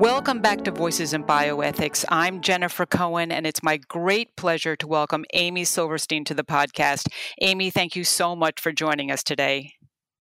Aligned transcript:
Welcome 0.00 0.40
back 0.40 0.64
to 0.64 0.70
Voices 0.70 1.12
in 1.12 1.24
Bioethics. 1.24 2.06
I'm 2.08 2.40
Jennifer 2.40 2.86
Cohen, 2.86 3.30
and 3.30 3.46
it's 3.46 3.62
my 3.62 3.76
great 3.76 4.34
pleasure 4.34 4.74
to 4.76 4.86
welcome 4.86 5.26
Amy 5.34 5.64
Silverstein 5.64 6.24
to 6.24 6.32
the 6.32 6.42
podcast. 6.42 7.08
Amy, 7.42 7.68
thank 7.68 7.94
you 7.94 8.02
so 8.04 8.34
much 8.34 8.62
for 8.62 8.72
joining 8.72 9.10
us 9.10 9.22
today. 9.22 9.74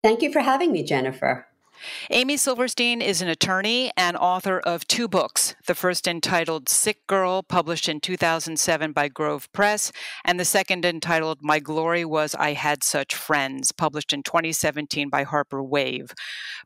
Thank 0.01 0.21
you 0.21 0.31
for 0.31 0.39
having 0.39 0.71
me, 0.71 0.81
Jennifer. 0.81 1.47
Amy 2.09 2.37
Silverstein 2.37 3.01
is 3.01 3.21
an 3.21 3.27
attorney 3.27 3.91
and 3.97 4.15
author 4.17 4.59
of 4.59 4.87
two 4.87 5.07
books. 5.07 5.55
The 5.67 5.75
first 5.75 6.07
entitled 6.07 6.69
Sick 6.69 7.05
Girl, 7.07 7.43
published 7.43 7.89
in 7.89 7.99
2007 7.99 8.93
by 8.93 9.07
Grove 9.07 9.51
Press, 9.51 9.91
and 10.23 10.39
the 10.39 10.45
second 10.45 10.85
entitled 10.85 11.39
My 11.41 11.59
Glory 11.59 12.05
Was 12.05 12.35
I 12.35 12.53
Had 12.53 12.83
Such 12.83 13.13
Friends, 13.13 13.71
published 13.71 14.13
in 14.13 14.23
2017 14.23 15.09
by 15.09 15.23
Harper 15.23 15.61
Wave. 15.61 16.13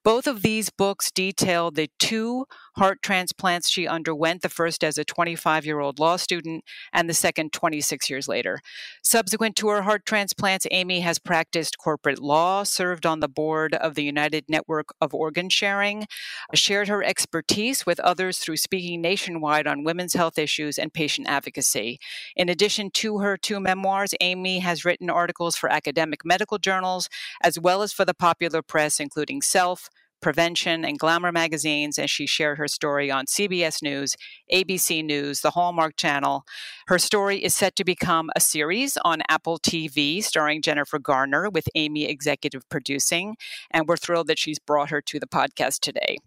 Both 0.03 0.27
of 0.27 0.41
these 0.41 0.69
books 0.69 1.11
detail 1.11 1.71
the 1.71 1.89
two 1.99 2.45
heart 2.79 3.01
transplants 3.01 3.69
she 3.69 3.85
underwent, 3.85 4.41
the 4.41 4.47
first 4.47 4.85
as 4.85 4.97
a 4.97 5.03
25 5.03 5.65
year 5.65 5.81
old 5.81 5.99
law 5.99 6.15
student, 6.15 6.63
and 6.93 7.09
the 7.09 7.13
second 7.13 7.51
26 7.51 8.09
years 8.09 8.27
later. 8.27 8.61
Subsequent 9.03 9.57
to 9.57 9.67
her 9.67 9.81
heart 9.81 10.05
transplants, 10.05 10.65
Amy 10.71 11.01
has 11.01 11.19
practiced 11.19 11.77
corporate 11.77 12.19
law, 12.19 12.63
served 12.63 13.05
on 13.05 13.19
the 13.19 13.27
board 13.27 13.75
of 13.75 13.95
the 13.95 14.03
United 14.03 14.45
Network 14.47 14.93
of 15.01 15.13
Organ 15.13 15.49
Sharing, 15.49 16.05
shared 16.53 16.87
her 16.87 17.03
expertise 17.03 17.85
with 17.85 17.99
others 17.99 18.37
through 18.37 18.57
speaking 18.57 19.01
nationwide 19.01 19.67
on 19.67 19.83
women's 19.83 20.13
health 20.13 20.39
issues 20.39 20.79
and 20.79 20.93
patient 20.93 21.27
advocacy. 21.27 21.99
In 22.37 22.47
addition 22.47 22.91
to 22.91 23.19
her 23.19 23.35
two 23.35 23.59
memoirs, 23.59 24.13
Amy 24.21 24.59
has 24.59 24.85
written 24.85 25.09
articles 25.09 25.57
for 25.57 25.69
academic 25.69 26.23
medical 26.23 26.57
journals 26.57 27.09
as 27.41 27.59
well 27.59 27.81
as 27.81 27.91
for 27.91 28.05
the 28.05 28.13
popular 28.13 28.61
press, 28.61 29.01
including 29.01 29.41
Self, 29.41 29.89
Prevention, 30.21 30.83
and 30.83 30.99
Glamour 30.99 31.31
magazines, 31.31 31.97
and 31.97 32.09
she 32.09 32.25
shared 32.25 32.57
her 32.57 32.67
story 32.67 33.09
on 33.09 33.25
CBS 33.25 33.81
News, 33.81 34.15
ABC 34.51 35.03
News, 35.03 35.41
the 35.41 35.51
Hallmark 35.51 35.95
Channel. 35.95 36.43
Her 36.87 36.99
story 36.99 37.43
is 37.43 37.55
set 37.55 37.75
to 37.77 37.83
become 37.83 38.29
a 38.35 38.39
series 38.39 38.97
on 39.03 39.21
Apple 39.29 39.59
TV 39.59 40.23
starring 40.23 40.61
Jennifer 40.61 40.99
Garner 40.99 41.49
with 41.49 41.69
Amy 41.75 42.05
executive 42.05 42.67
producing, 42.69 43.35
and 43.71 43.87
we're 43.87 43.97
thrilled 43.97 44.27
that 44.27 44.39
she's 44.39 44.59
brought 44.59 44.89
her 44.89 45.01
to 45.01 45.19
the 45.19 45.27
podcast 45.27 45.79
today. 45.79 46.17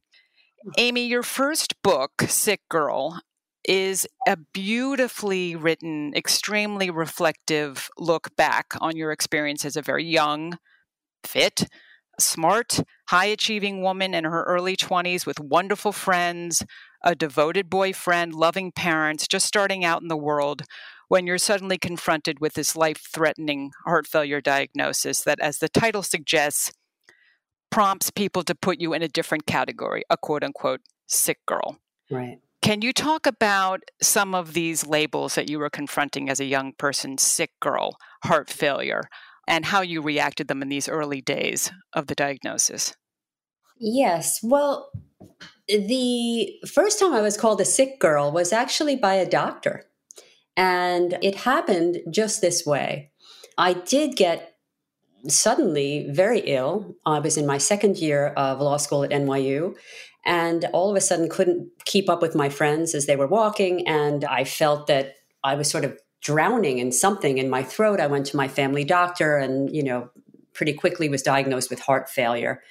Amy, 0.79 1.07
your 1.07 1.23
first 1.23 1.75
book, 1.83 2.23
Sick 2.29 2.61
Girl, 2.69 3.21
is 3.65 4.07
a 4.27 4.37
beautifully 4.53 5.55
written, 5.55 6.13
extremely 6.15 6.91
reflective 6.91 7.89
look 7.99 8.35
back 8.37 8.75
on 8.81 8.97
your 8.97 9.13
experience 9.13 9.65
as 9.65 9.77
a 9.77 9.83
very 9.83 10.05
young, 10.05 10.59
fit, 11.25 11.69
smart, 12.19 12.81
high 13.09 13.27
achieving 13.27 13.83
woman 13.83 14.15
in 14.15 14.25
her 14.25 14.45
early 14.45 14.77
20s 14.77 15.27
with 15.27 15.41
wonderful 15.41 15.93
friends, 15.93 16.63
a 17.03 17.15
devoted 17.15 17.69
boyfriend, 17.69 18.35
loving 18.35 18.73
parents, 18.73 19.27
just 19.27 19.47
starting 19.47 19.85
out 19.85 20.03
in 20.03 20.09
the 20.09 20.17
world 20.17 20.63
when 21.09 21.27
you're 21.27 21.39
suddenly 21.39 21.77
confronted 21.77 22.41
with 22.41 22.55
this 22.55 22.75
life 22.75 23.07
threatening 23.13 23.71
heart 23.85 24.07
failure 24.07 24.41
diagnosis 24.41 25.23
that, 25.23 25.39
as 25.41 25.59
the 25.59 25.69
title 25.69 26.03
suggests, 26.03 26.73
prompts 27.71 28.11
people 28.11 28.43
to 28.45 28.55
put 28.55 28.81
you 28.81 28.93
in 28.93 29.03
a 29.03 29.09
different 29.09 29.47
category, 29.47 30.05
a 30.09 30.17
quote 30.17 30.45
unquote 30.45 30.81
sick 31.07 31.39
girl. 31.47 31.79
Right. 32.11 32.39
Can 32.63 32.81
you 32.81 32.93
talk 32.93 33.27
about 33.27 33.83
some 34.01 34.35
of 34.35 34.53
these 34.53 34.87
labels 34.87 35.35
that 35.35 35.51
you 35.51 35.59
were 35.59 35.69
confronting 35.69 36.31
as 36.31 36.39
a 36.39 36.45
young 36.45 36.73
person 36.73 37.19
sick 37.19 37.51
girl, 37.61 37.97
heart 38.25 38.49
failure? 38.49 39.03
And 39.49 39.65
how 39.67 39.81
you 39.81 40.01
reacted 40.03 40.49
them 40.49 40.63
in 40.63 40.69
these 40.69 40.89
early 40.89 41.21
days 41.21 41.71
of 41.93 42.07
the 42.07 42.15
diagnosis. 42.15 42.95
Yes. 43.79 44.41
Well, 44.43 44.91
the 45.69 46.55
first 46.67 46.99
time 46.99 47.13
I 47.13 47.21
was 47.21 47.37
called 47.37 47.61
a 47.61 47.65
sick 47.65 47.99
girl 47.99 48.31
was 48.31 48.53
actually 48.53 48.97
by 48.97 49.15
a 49.15 49.29
doctor. 49.29 49.85
And 50.57 51.19
it 51.23 51.37
happened 51.37 51.99
just 52.11 52.41
this 52.41 52.67
way. 52.67 53.11
I 53.57 53.73
did 53.73 54.17
get 54.17 54.57
suddenly 55.29 56.09
very 56.11 56.41
ill. 56.41 56.97
I 57.07 57.21
was 57.21 57.37
in 57.37 57.47
my 57.47 57.59
second 57.59 57.99
year 57.99 58.29
of 58.29 58.61
law 58.61 58.77
school 58.77 59.05
at 59.05 59.11
NYU 59.11 59.75
and 60.25 60.65
all 60.73 60.91
of 60.91 60.97
a 60.97 61.01
sudden 61.01 61.29
couldn't 61.29 61.69
keep 61.85 62.09
up 62.09 62.23
with 62.23 62.35
my 62.35 62.49
friends 62.49 62.95
as 62.95 63.07
they 63.07 63.17
were 63.17 63.27
walking. 63.27 63.87
And 63.87 64.25
I 64.25 64.45
felt 64.45 64.87
that 64.89 65.15
I 65.43 65.55
was 65.55 65.71
sort 65.71 65.85
of 65.85 65.99
drowning 66.23 66.79
in 66.79 66.93
something 66.93 67.39
in 67.39 67.51
my 67.51 67.63
throat. 67.63 68.01
I 68.01 68.07
went 68.07 68.27
to 68.27 68.37
my 68.37 68.49
family 68.49 68.85
doctor 68.85 69.37
and, 69.37 69.75
you 69.75 69.83
know, 69.83 70.09
pretty 70.55 70.73
quickly 70.73 71.09
was 71.09 71.23
diagnosed 71.23 71.71
with 71.71 71.81
heart 71.81 72.09
failure. 72.09 72.63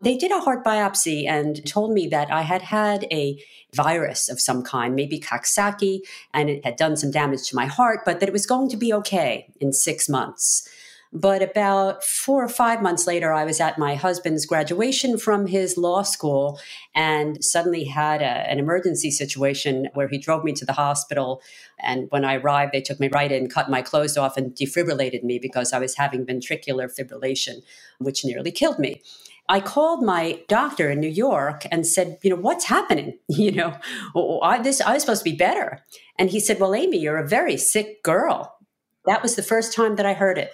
They 0.00 0.16
did 0.16 0.30
a 0.30 0.40
heart 0.40 0.64
biopsy 0.64 1.26
and 1.26 1.66
told 1.66 1.92
me 1.92 2.06
that 2.08 2.30
I 2.30 2.42
had 2.42 2.62
had 2.62 3.04
a 3.10 3.42
virus 3.74 4.28
of 4.28 4.40
some 4.40 4.62
kind, 4.62 4.94
maybe 4.94 5.18
Coxsackie, 5.18 6.00
and 6.32 6.48
it 6.48 6.64
had 6.64 6.76
done 6.76 6.96
some 6.96 7.10
damage 7.10 7.48
to 7.48 7.56
my 7.56 7.66
heart, 7.66 8.00
but 8.04 8.20
that 8.20 8.28
it 8.28 8.32
was 8.32 8.46
going 8.46 8.68
to 8.68 8.76
be 8.76 8.92
okay 8.92 9.48
in 9.60 9.72
six 9.72 10.08
months. 10.08 10.68
But 11.12 11.42
about 11.42 12.04
four 12.04 12.44
or 12.44 12.48
five 12.48 12.82
months 12.82 13.06
later, 13.06 13.32
I 13.32 13.44
was 13.44 13.60
at 13.60 13.78
my 13.78 13.94
husband's 13.94 14.44
graduation 14.44 15.16
from 15.16 15.46
his 15.46 15.78
law 15.78 16.02
school 16.02 16.60
and 16.94 17.42
suddenly 17.42 17.84
had 17.84 18.20
a, 18.20 18.24
an 18.24 18.58
emergency 18.58 19.10
situation 19.10 19.88
where 19.94 20.08
he 20.08 20.18
drove 20.18 20.44
me 20.44 20.52
to 20.52 20.66
the 20.66 20.74
hospital. 20.74 21.40
And 21.80 22.08
when 22.10 22.24
I 22.24 22.36
arrived, 22.36 22.72
they 22.72 22.82
took 22.82 23.00
me 23.00 23.08
right 23.08 23.32
in, 23.32 23.48
cut 23.48 23.70
my 23.70 23.80
clothes 23.80 24.18
off, 24.18 24.36
and 24.36 24.54
defibrillated 24.54 25.22
me 25.22 25.38
because 25.38 25.72
I 25.72 25.78
was 25.78 25.96
having 25.96 26.26
ventricular 26.26 26.88
fibrillation, 26.94 27.62
which 27.98 28.24
nearly 28.24 28.52
killed 28.52 28.78
me. 28.78 29.02
I 29.48 29.60
called 29.60 30.04
my 30.04 30.42
doctor 30.46 30.90
in 30.90 31.00
New 31.00 31.08
York 31.08 31.64
and 31.70 31.86
said, 31.86 32.18
you 32.22 32.28
know, 32.28 32.36
what's 32.36 32.66
happening? 32.66 33.18
You 33.28 33.52
know, 33.52 33.78
oh, 34.14 34.38
oh, 34.38 34.40
I, 34.40 34.58
this, 34.60 34.80
I 34.80 34.94
was 34.94 35.02
supposed 35.02 35.24
to 35.24 35.30
be 35.30 35.36
better. 35.36 35.84
And 36.18 36.28
he 36.28 36.40
said, 36.40 36.58
well, 36.58 36.74
Amy, 36.74 36.98
you're 36.98 37.18
a 37.18 37.26
very 37.26 37.56
sick 37.56 38.02
girl. 38.02 38.58
That 39.06 39.22
was 39.22 39.36
the 39.36 39.42
first 39.42 39.72
time 39.72 39.96
that 39.96 40.04
I 40.04 40.12
heard 40.12 40.38
it. 40.38 40.50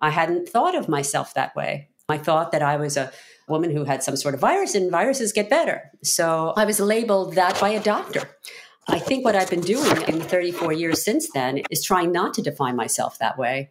I 0.00 0.10
hadn't 0.10 0.48
thought 0.48 0.74
of 0.74 0.88
myself 0.88 1.34
that 1.34 1.54
way. 1.56 1.88
I 2.08 2.18
thought 2.18 2.52
that 2.52 2.62
I 2.62 2.76
was 2.76 2.96
a 2.96 3.12
woman 3.48 3.70
who 3.70 3.84
had 3.84 4.02
some 4.02 4.16
sort 4.16 4.34
of 4.34 4.40
virus 4.40 4.74
and 4.74 4.90
viruses 4.90 5.32
get 5.32 5.50
better. 5.50 5.90
So 6.02 6.52
I 6.56 6.64
was 6.64 6.80
labeled 6.80 7.34
that 7.34 7.60
by 7.60 7.70
a 7.70 7.82
doctor. 7.82 8.22
I 8.86 8.98
think 8.98 9.24
what 9.24 9.36
I've 9.36 9.50
been 9.50 9.60
doing 9.60 10.02
in 10.02 10.18
the 10.18 10.24
34 10.24 10.72
years 10.72 11.04
since 11.04 11.30
then 11.32 11.62
is 11.70 11.84
trying 11.84 12.12
not 12.12 12.32
to 12.34 12.42
define 12.42 12.76
myself 12.76 13.18
that 13.18 13.38
way. 13.38 13.70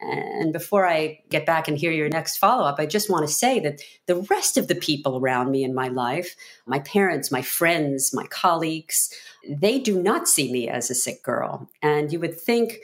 And 0.00 0.52
before 0.52 0.86
I 0.86 1.20
get 1.30 1.46
back 1.46 1.68
and 1.68 1.78
hear 1.78 1.92
your 1.92 2.08
next 2.08 2.38
follow 2.38 2.64
up, 2.64 2.78
I 2.78 2.86
just 2.86 3.10
want 3.10 3.26
to 3.26 3.32
say 3.32 3.60
that 3.60 3.80
the 4.06 4.16
rest 4.16 4.56
of 4.56 4.68
the 4.68 4.74
people 4.74 5.18
around 5.18 5.50
me 5.50 5.64
in 5.64 5.74
my 5.74 5.88
life, 5.88 6.34
my 6.66 6.80
parents, 6.80 7.30
my 7.30 7.42
friends, 7.42 8.12
my 8.12 8.26
colleagues, 8.26 9.10
they 9.48 9.78
do 9.78 10.02
not 10.02 10.28
see 10.28 10.52
me 10.52 10.68
as 10.68 10.90
a 10.90 10.94
sick 10.94 11.22
girl. 11.22 11.70
And 11.80 12.12
you 12.12 12.20
would 12.20 12.38
think 12.38 12.78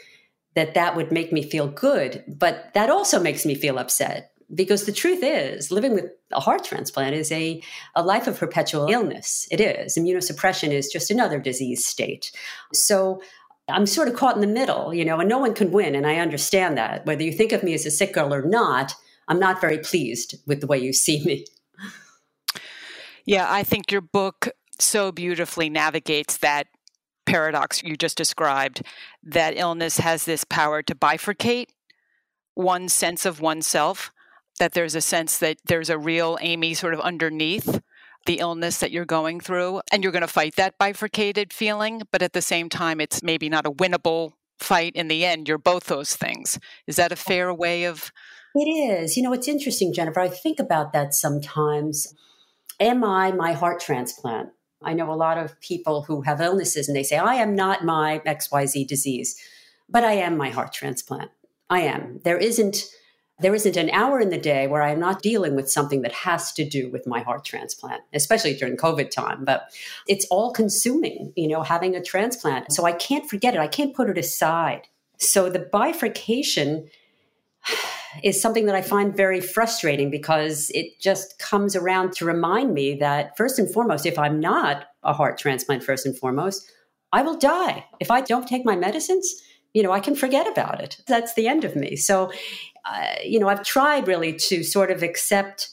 that 0.54 0.74
that 0.74 0.96
would 0.96 1.12
make 1.12 1.32
me 1.32 1.42
feel 1.42 1.68
good. 1.68 2.24
But 2.26 2.72
that 2.74 2.90
also 2.90 3.20
makes 3.20 3.46
me 3.46 3.54
feel 3.54 3.78
upset 3.78 4.32
because 4.54 4.84
the 4.84 4.92
truth 4.92 5.20
is 5.22 5.70
living 5.70 5.94
with 5.94 6.06
a 6.32 6.40
heart 6.40 6.64
transplant 6.64 7.14
is 7.14 7.30
a, 7.30 7.62
a 7.94 8.02
life 8.02 8.26
of 8.26 8.38
perpetual 8.38 8.88
illness. 8.88 9.46
It 9.50 9.60
is. 9.60 9.96
Immunosuppression 9.96 10.70
is 10.70 10.88
just 10.88 11.10
another 11.10 11.38
disease 11.38 11.86
state. 11.86 12.32
So 12.72 13.22
I'm 13.68 13.86
sort 13.86 14.08
of 14.08 14.14
caught 14.14 14.34
in 14.34 14.40
the 14.40 14.46
middle, 14.46 14.92
you 14.92 15.04
know, 15.04 15.20
and 15.20 15.28
no 15.28 15.38
one 15.38 15.54
can 15.54 15.70
win. 15.70 15.94
And 15.94 16.06
I 16.06 16.16
understand 16.16 16.76
that. 16.76 17.06
Whether 17.06 17.22
you 17.22 17.32
think 17.32 17.52
of 17.52 17.62
me 17.62 17.74
as 17.74 17.86
a 17.86 17.90
sick 17.90 18.14
girl 18.14 18.34
or 18.34 18.42
not, 18.42 18.94
I'm 19.28 19.38
not 19.38 19.60
very 19.60 19.78
pleased 19.78 20.34
with 20.46 20.60
the 20.60 20.66
way 20.66 20.78
you 20.78 20.92
see 20.92 21.24
me. 21.24 21.46
Yeah, 23.24 23.46
I 23.48 23.62
think 23.62 23.92
your 23.92 24.00
book 24.00 24.48
so 24.80 25.12
beautifully 25.12 25.70
navigates 25.70 26.38
that 26.38 26.66
paradox 27.30 27.82
you 27.82 27.96
just 27.96 28.16
described 28.16 28.82
that 29.22 29.56
illness 29.56 29.98
has 29.98 30.24
this 30.24 30.44
power 30.44 30.82
to 30.82 30.94
bifurcate 30.94 31.68
one 32.54 32.88
sense 32.88 33.24
of 33.24 33.40
oneself, 33.40 34.10
that 34.58 34.72
there's 34.72 34.94
a 34.94 35.00
sense 35.00 35.38
that 35.38 35.56
there's 35.64 35.88
a 35.88 35.98
real 35.98 36.36
Amy 36.40 36.74
sort 36.74 36.92
of 36.92 37.00
underneath 37.00 37.80
the 38.26 38.38
illness 38.38 38.78
that 38.78 38.90
you're 38.90 39.06
going 39.06 39.40
through, 39.40 39.80
and 39.90 40.02
you're 40.02 40.12
going 40.12 40.20
to 40.20 40.28
fight 40.28 40.56
that 40.56 40.76
bifurcated 40.76 41.52
feeling, 41.52 42.02
but 42.12 42.20
at 42.20 42.34
the 42.34 42.42
same 42.42 42.68
time, 42.68 43.00
it's 43.00 43.22
maybe 43.22 43.48
not 43.48 43.66
a 43.66 43.70
winnable 43.70 44.32
fight 44.58 44.94
in 44.94 45.08
the 45.08 45.24
end. 45.24 45.48
You're 45.48 45.56
both 45.56 45.84
those 45.84 46.16
things. 46.16 46.58
Is 46.86 46.96
that 46.96 47.12
a 47.12 47.16
fair 47.16 47.54
way 47.54 47.84
of? 47.84 48.12
It 48.54 48.68
is. 48.68 49.16
You 49.16 49.22
know, 49.22 49.32
it's 49.32 49.48
interesting, 49.48 49.94
Jennifer. 49.94 50.20
I 50.20 50.28
think 50.28 50.58
about 50.58 50.92
that 50.92 51.14
sometimes. 51.14 52.14
Am 52.78 53.04
I 53.04 53.32
my 53.32 53.52
heart 53.52 53.80
transplant? 53.80 54.50
I 54.82 54.94
know 54.94 55.12
a 55.12 55.14
lot 55.14 55.38
of 55.38 55.60
people 55.60 56.02
who 56.02 56.22
have 56.22 56.40
illnesses 56.40 56.88
and 56.88 56.96
they 56.96 57.02
say, 57.02 57.18
I 57.18 57.34
am 57.34 57.54
not 57.54 57.84
my 57.84 58.20
XYZ 58.26 58.86
disease, 58.86 59.38
but 59.88 60.04
I 60.04 60.12
am 60.12 60.36
my 60.36 60.50
heart 60.50 60.72
transplant. 60.72 61.30
I 61.68 61.80
am. 61.80 62.20
There 62.24 62.38
isn't 62.38 62.84
there 63.40 63.54
isn't 63.54 63.76
an 63.76 63.90
hour 63.90 64.20
in 64.20 64.28
the 64.28 64.38
day 64.38 64.66
where 64.66 64.82
I 64.82 64.90
am 64.90 65.00
not 65.00 65.22
dealing 65.22 65.56
with 65.56 65.70
something 65.70 66.02
that 66.02 66.12
has 66.12 66.52
to 66.52 66.68
do 66.68 66.90
with 66.90 67.06
my 67.06 67.20
heart 67.20 67.44
transplant, 67.44 68.02
especially 68.12 68.54
during 68.54 68.76
COVID 68.76 69.10
time. 69.10 69.44
But 69.44 69.70
it's 70.06 70.26
all 70.26 70.52
consuming, 70.52 71.32
you 71.36 71.48
know, 71.48 71.62
having 71.62 71.96
a 71.96 72.02
transplant. 72.02 72.70
So 72.70 72.84
I 72.84 72.92
can't 72.92 73.28
forget 73.28 73.54
it. 73.54 73.60
I 73.60 73.66
can't 73.66 73.96
put 73.96 74.10
it 74.10 74.18
aside. 74.18 74.88
So 75.16 75.48
the 75.48 75.58
bifurcation 75.58 76.88
is 78.22 78.40
something 78.40 78.66
that 78.66 78.74
I 78.74 78.82
find 78.82 79.16
very 79.16 79.40
frustrating 79.40 80.10
because 80.10 80.70
it 80.74 80.98
just 81.00 81.38
comes 81.38 81.76
around 81.76 82.12
to 82.14 82.24
remind 82.24 82.74
me 82.74 82.94
that, 82.96 83.36
first 83.36 83.58
and 83.58 83.70
foremost, 83.70 84.06
if 84.06 84.18
I'm 84.18 84.40
not 84.40 84.86
a 85.02 85.12
heart 85.12 85.38
transplant, 85.38 85.82
first 85.82 86.06
and 86.06 86.16
foremost, 86.16 86.70
I 87.12 87.22
will 87.22 87.38
die. 87.38 87.84
If 87.98 88.10
I 88.10 88.20
don't 88.20 88.46
take 88.46 88.64
my 88.64 88.76
medicines, 88.76 89.42
you 89.74 89.82
know, 89.82 89.92
I 89.92 90.00
can 90.00 90.14
forget 90.14 90.46
about 90.48 90.80
it. 90.80 90.98
That's 91.06 91.34
the 91.34 91.48
end 91.48 91.64
of 91.64 91.76
me. 91.76 91.96
So, 91.96 92.32
uh, 92.84 93.14
you 93.24 93.38
know, 93.38 93.48
I've 93.48 93.64
tried 93.64 94.08
really 94.08 94.32
to 94.34 94.62
sort 94.62 94.90
of 94.90 95.02
accept 95.02 95.68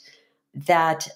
that, 0.67 1.07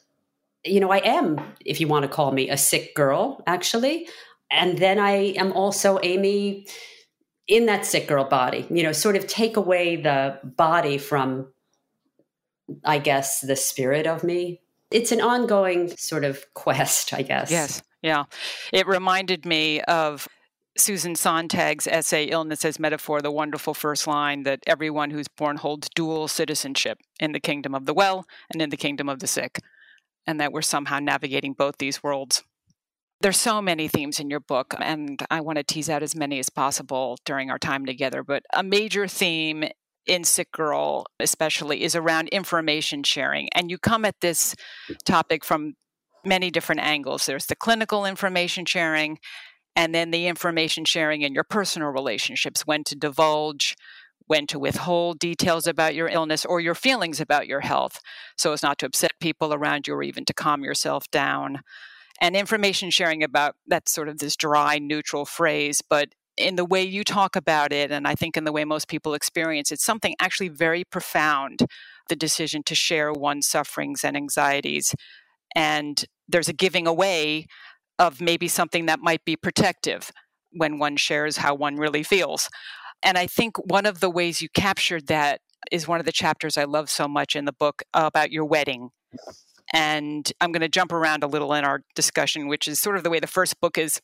you 0.63 0.79
know, 0.79 0.91
I 0.91 0.97
am, 0.97 1.39
if 1.65 1.79
you 1.79 1.88
want 1.88 2.03
to 2.03 2.09
call 2.09 2.31
me 2.31 2.50
a 2.50 2.57
sick 2.57 2.95
girl, 2.95 3.44
actually. 3.47 4.07
And 4.50 4.77
then 4.79 5.00
I 5.00 5.33
am 5.38 5.53
also 5.53 6.00
Amy 6.03 6.68
in 7.47 7.65
that 7.65 7.85
sick 7.85 8.07
girl 8.07 8.23
body, 8.23 8.67
you 8.69 8.83
know, 8.83 8.91
sort 8.91 9.15
of 9.15 9.27
take 9.27 9.57
away 9.57 9.95
the 9.95 10.39
body 10.43 10.97
from, 10.97 11.51
I 12.85 12.99
guess, 12.99 13.41
the 13.41 13.55
spirit 13.55 14.07
of 14.07 14.23
me. 14.23 14.61
It's 14.91 15.11
an 15.11 15.21
ongoing 15.21 15.95
sort 15.97 16.23
of 16.23 16.45
quest, 16.53 17.13
I 17.13 17.21
guess. 17.21 17.51
Yes. 17.51 17.81
Yeah. 18.01 18.25
It 18.73 18.88
reminded 18.88 19.45
me 19.45 19.81
of 19.81 20.27
Susan 20.77 21.15
Sontag's 21.15 21.88
essay, 21.88 22.25
Illness 22.25 22.63
as 22.63 22.79
Metaphor, 22.79 23.21
the 23.21 23.31
wonderful 23.31 23.73
first 23.73 24.07
line 24.07 24.44
that 24.44 24.59
everyone 24.65 25.11
who's 25.11 25.27
born 25.27 25.57
holds 25.57 25.89
dual 25.94 26.27
citizenship 26.27 26.97
in 27.19 27.33
the 27.33 27.39
kingdom 27.39 27.75
of 27.75 27.85
the 27.85 27.94
well 27.94 28.25
and 28.51 28.61
in 28.61 28.69
the 28.69 28.77
kingdom 28.77 29.09
of 29.09 29.19
the 29.19 29.27
sick, 29.27 29.59
and 30.25 30.39
that 30.39 30.53
we're 30.53 30.61
somehow 30.61 30.99
navigating 30.99 31.53
both 31.53 31.77
these 31.77 32.01
worlds. 32.01 32.44
There's 33.21 33.39
so 33.39 33.62
many 33.62 33.88
themes 33.88 34.19
in 34.19 34.31
your 34.31 34.39
book, 34.39 34.73
and 34.79 35.23
I 35.29 35.41
want 35.41 35.57
to 35.57 35.63
tease 35.63 35.91
out 35.91 36.01
as 36.01 36.15
many 36.15 36.39
as 36.39 36.50
possible 36.50 37.18
during 37.23 37.51
our 37.51 37.59
time 37.59 37.85
together. 37.85 38.23
But 38.23 38.44
a 38.51 38.63
major 38.63 39.07
theme 39.07 39.65
in 40.07 40.23
Sick 40.23 40.51
Girl, 40.51 41.06
especially, 41.19 41.83
is 41.83 41.95
around 41.95 42.29
information 42.29 43.03
sharing. 43.03 43.47
And 43.53 43.69
you 43.69 43.77
come 43.77 44.06
at 44.06 44.21
this 44.21 44.56
topic 45.06 45.45
from 45.45 45.73
many 46.25 46.50
different 46.50 46.81
angles. 46.81 47.27
There's 47.27 47.45
the 47.45 47.56
clinical 47.56 48.06
information 48.06 48.65
sharing, 48.65 49.19
and 49.75 49.94
then 49.94 50.09
the 50.09 50.25
information 50.25 50.83
sharing 50.83 51.21
in 51.21 51.35
your 51.35 51.44
personal 51.44 51.89
relationships 51.89 52.65
when 52.65 52.83
to 52.85 52.95
divulge, 52.95 53.75
when 54.25 54.47
to 54.47 54.57
withhold 54.57 55.19
details 55.19 55.68
about 55.68 55.94
your 55.94 56.07
illness 56.07 56.44
or 56.44 56.59
your 56.59 56.75
feelings 56.75 57.21
about 57.21 57.45
your 57.45 57.59
health 57.59 58.00
so 58.35 58.51
as 58.51 58.63
not 58.63 58.79
to 58.79 58.88
upset 58.88 59.12
people 59.19 59.53
around 59.53 59.88
you 59.88 59.94
or 59.94 60.01
even 60.01 60.25
to 60.25 60.33
calm 60.33 60.63
yourself 60.63 61.06
down. 61.12 61.59
And 62.21 62.35
information 62.35 62.91
sharing 62.91 63.23
about 63.23 63.56
that's 63.68 63.91
sort 63.91 64.07
of 64.07 64.19
this 64.19 64.35
dry, 64.35 64.77
neutral 64.79 65.25
phrase, 65.25 65.81
but 65.81 66.09
in 66.38 66.56
the 66.56 66.65
way 66.65 66.83
you 66.83 67.03
talk 67.03 67.35
about 67.35 67.73
it, 67.73 67.91
and 67.91 68.07
I 68.07 68.15
think 68.15 68.38
in 68.38 68.45
the 68.45 68.51
way 68.51 68.63
most 68.63 68.88
people 68.88 69.13
experience, 69.13 69.71
it's 69.71 69.83
something 69.83 70.15
actually 70.19 70.50
very 70.50 70.83
profound 70.83 71.65
the 72.07 72.15
decision 72.15 72.63
to 72.63 72.75
share 72.75 73.12
one's 73.12 73.47
sufferings 73.47 74.03
and 74.03 74.15
anxieties. 74.15 74.95
And 75.56 76.06
there's 76.27 76.47
a 76.47 76.53
giving 76.53 76.88
away 76.88 77.47
of 78.00 78.21
maybe 78.21 78.47
something 78.47 78.85
that 78.85 79.00
might 79.00 79.25
be 79.25 79.35
protective 79.35 80.12
when 80.51 80.79
one 80.79 80.97
shares 80.97 81.38
how 81.38 81.56
one 81.56 81.75
really 81.75 82.03
feels. 82.03 82.50
And 83.03 83.18
I 83.18 83.27
think 83.27 83.57
one 83.71 83.85
of 83.85 84.00
the 84.00 84.09
ways 84.09 84.41
you 84.41 84.50
captured 84.53 85.07
that 85.07 85.41
is 85.71 85.88
one 85.88 86.00
of 86.00 86.06
the 86.06 86.12
chapters 86.12 86.57
I 86.57 86.63
love 86.63 86.89
so 86.89 87.07
much 87.07 87.35
in 87.35 87.45
the 87.45 87.53
book 87.53 87.83
about 87.94 88.31
your 88.31 88.45
wedding. 88.45 88.89
And 89.73 90.31
I'm 90.41 90.51
going 90.51 90.62
to 90.62 90.69
jump 90.69 90.91
around 90.91 91.23
a 91.23 91.27
little 91.27 91.53
in 91.53 91.63
our 91.63 91.81
discussion, 91.95 92.47
which 92.47 92.68
is 92.68 92.79
sort 92.79 92.97
of 92.97 93.03
the 93.03 93.09
way 93.09 93.19
the 93.19 93.27
first 93.27 93.59
book 93.62 93.77
is 93.77 94.01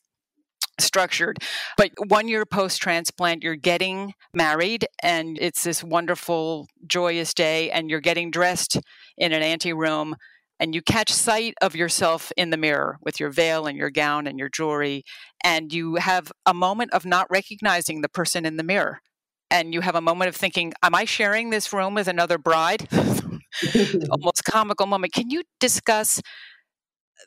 structured. 0.79 1.39
But 1.77 1.91
one 2.07 2.27
year 2.27 2.45
post 2.45 2.81
transplant, 2.81 3.43
you're 3.43 3.55
getting 3.55 4.13
married, 4.33 4.87
and 5.01 5.37
it's 5.41 5.63
this 5.63 5.83
wonderful, 5.83 6.67
joyous 6.85 7.33
day, 7.33 7.71
and 7.71 7.89
you're 7.89 7.99
getting 7.99 8.31
dressed 8.31 8.79
in 9.17 9.31
an 9.33 9.41
ante 9.41 9.73
room 9.73 10.15
and 10.59 10.73
you 10.73 10.81
catch 10.81 11.11
sight 11.13 11.53
of 11.61 11.75
yourself 11.75 12.31
in 12.35 12.49
the 12.49 12.57
mirror 12.57 12.97
with 13.01 13.19
your 13.19 13.29
veil 13.29 13.67
and 13.67 13.77
your 13.77 13.91
gown 13.91 14.27
and 14.27 14.39
your 14.39 14.49
jewelry, 14.49 15.03
and 15.43 15.71
you 15.71 15.95
have 15.95 16.31
a 16.45 16.53
moment 16.53 16.93
of 16.93 17.05
not 17.05 17.27
recognizing 17.29 18.01
the 18.01 18.09
person 18.09 18.45
in 18.45 18.57
the 18.57 18.63
mirror. 18.63 18.99
And 19.49 19.73
you 19.73 19.81
have 19.81 19.95
a 19.95 20.01
moment 20.01 20.29
of 20.29 20.35
thinking, 20.35 20.73
Am 20.83 20.93
I 20.93 21.05
sharing 21.05 21.51
this 21.51 21.71
room 21.71 21.93
with 21.93 22.07
another 22.07 22.37
bride? 22.37 22.87
Almost 24.11 24.43
comical 24.45 24.87
moment. 24.87 25.13
Can 25.13 25.29
you 25.29 25.43
discuss 25.59 26.21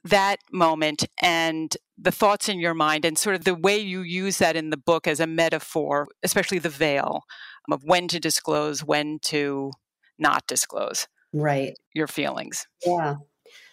that 0.04 0.36
moment 0.52 1.04
and 1.20 1.76
the 1.98 2.12
thoughts 2.12 2.48
in 2.48 2.58
your 2.58 2.74
mind 2.74 3.04
and 3.04 3.18
sort 3.18 3.36
of 3.36 3.44
the 3.44 3.54
way 3.54 3.78
you 3.78 4.00
use 4.00 4.38
that 4.38 4.56
in 4.56 4.70
the 4.70 4.76
book 4.76 5.06
as 5.06 5.20
a 5.20 5.26
metaphor, 5.26 6.08
especially 6.22 6.58
the 6.58 6.68
veil 6.70 7.22
of 7.70 7.82
when 7.84 8.08
to 8.08 8.18
disclose, 8.18 8.82
when 8.82 9.18
to 9.22 9.72
not 10.18 10.46
disclose? 10.46 11.06
right 11.32 11.74
your 11.94 12.06
feelings 12.06 12.66
yeah 12.84 13.16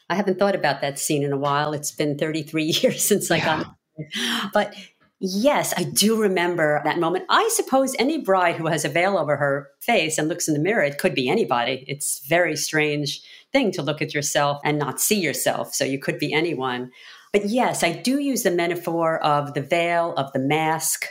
i 0.10 0.16
haven't 0.16 0.38
thought 0.38 0.56
about 0.56 0.82
that 0.82 1.00
scene 1.00 1.24
in 1.24 1.34
a 1.34 1.38
while 1.38 1.74
it's 1.74 1.92
been 1.92 2.18
33 2.18 2.64
years 2.82 3.04
since 3.04 3.32
i 3.32 3.38
yeah. 3.38 3.64
got 3.64 4.52
but 4.54 4.76
yes 5.20 5.74
i 5.78 5.84
do 5.84 6.22
remember 6.22 6.82
that 6.84 7.00
moment. 7.00 7.26
I 7.30 7.50
suppose 7.54 7.96
any 7.98 8.18
bride 8.18 8.56
who 8.56 8.68
has 8.68 8.86
a 8.86 8.90
veil 8.90 9.18
over 9.18 9.38
her 9.38 9.70
face 9.80 10.18
and 10.18 10.28
looks 10.28 10.48
in 10.48 10.54
the 10.54 10.60
mirror 10.60 10.84
it 10.84 10.98
could 10.98 11.16
be 11.16 11.30
anybody. 11.30 11.84
It's 11.88 12.26
very 12.28 12.56
strange 12.56 13.22
thing 13.52 13.72
to 13.74 13.82
look 13.82 14.02
at 14.02 14.14
yourself 14.14 14.60
and 14.64 14.78
not 14.78 15.00
see 15.00 15.20
yourself 15.20 15.74
so 15.74 15.86
you 15.86 16.00
could 16.00 16.20
be 16.20 16.34
anyone. 16.34 16.92
But 17.34 17.50
yes 17.50 17.84
i 17.84 17.92
do 17.92 18.20
use 18.20 18.44
the 18.44 18.52
metaphor 18.52 19.20
of 19.24 19.54
the 19.54 19.62
veil 19.62 20.14
of 20.16 20.32
the 20.34 20.40
mask 20.40 21.06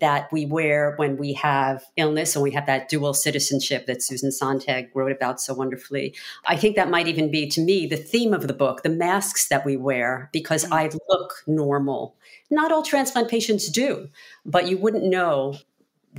that 0.00 0.30
we 0.32 0.46
wear 0.46 0.94
when 0.96 1.16
we 1.16 1.32
have 1.34 1.84
illness 1.96 2.34
and 2.34 2.42
we 2.42 2.50
have 2.50 2.66
that 2.66 2.88
dual 2.88 3.14
citizenship 3.14 3.86
that 3.86 4.02
Susan 4.02 4.32
Sontag 4.32 4.90
wrote 4.94 5.12
about 5.12 5.40
so 5.40 5.54
wonderfully. 5.54 6.14
I 6.44 6.56
think 6.56 6.76
that 6.76 6.90
might 6.90 7.08
even 7.08 7.30
be, 7.30 7.48
to 7.50 7.60
me, 7.60 7.86
the 7.86 7.96
theme 7.96 8.34
of 8.34 8.46
the 8.46 8.54
book 8.54 8.82
the 8.82 8.88
masks 8.88 9.48
that 9.48 9.64
we 9.64 9.76
wear 9.76 10.28
because 10.32 10.64
mm-hmm. 10.64 10.74
I 10.74 10.90
look 11.08 11.42
normal. 11.46 12.16
Not 12.50 12.72
all 12.72 12.82
transplant 12.82 13.28
patients 13.28 13.68
do, 13.68 14.08
but 14.44 14.68
you 14.68 14.76
wouldn't 14.78 15.04
know 15.04 15.56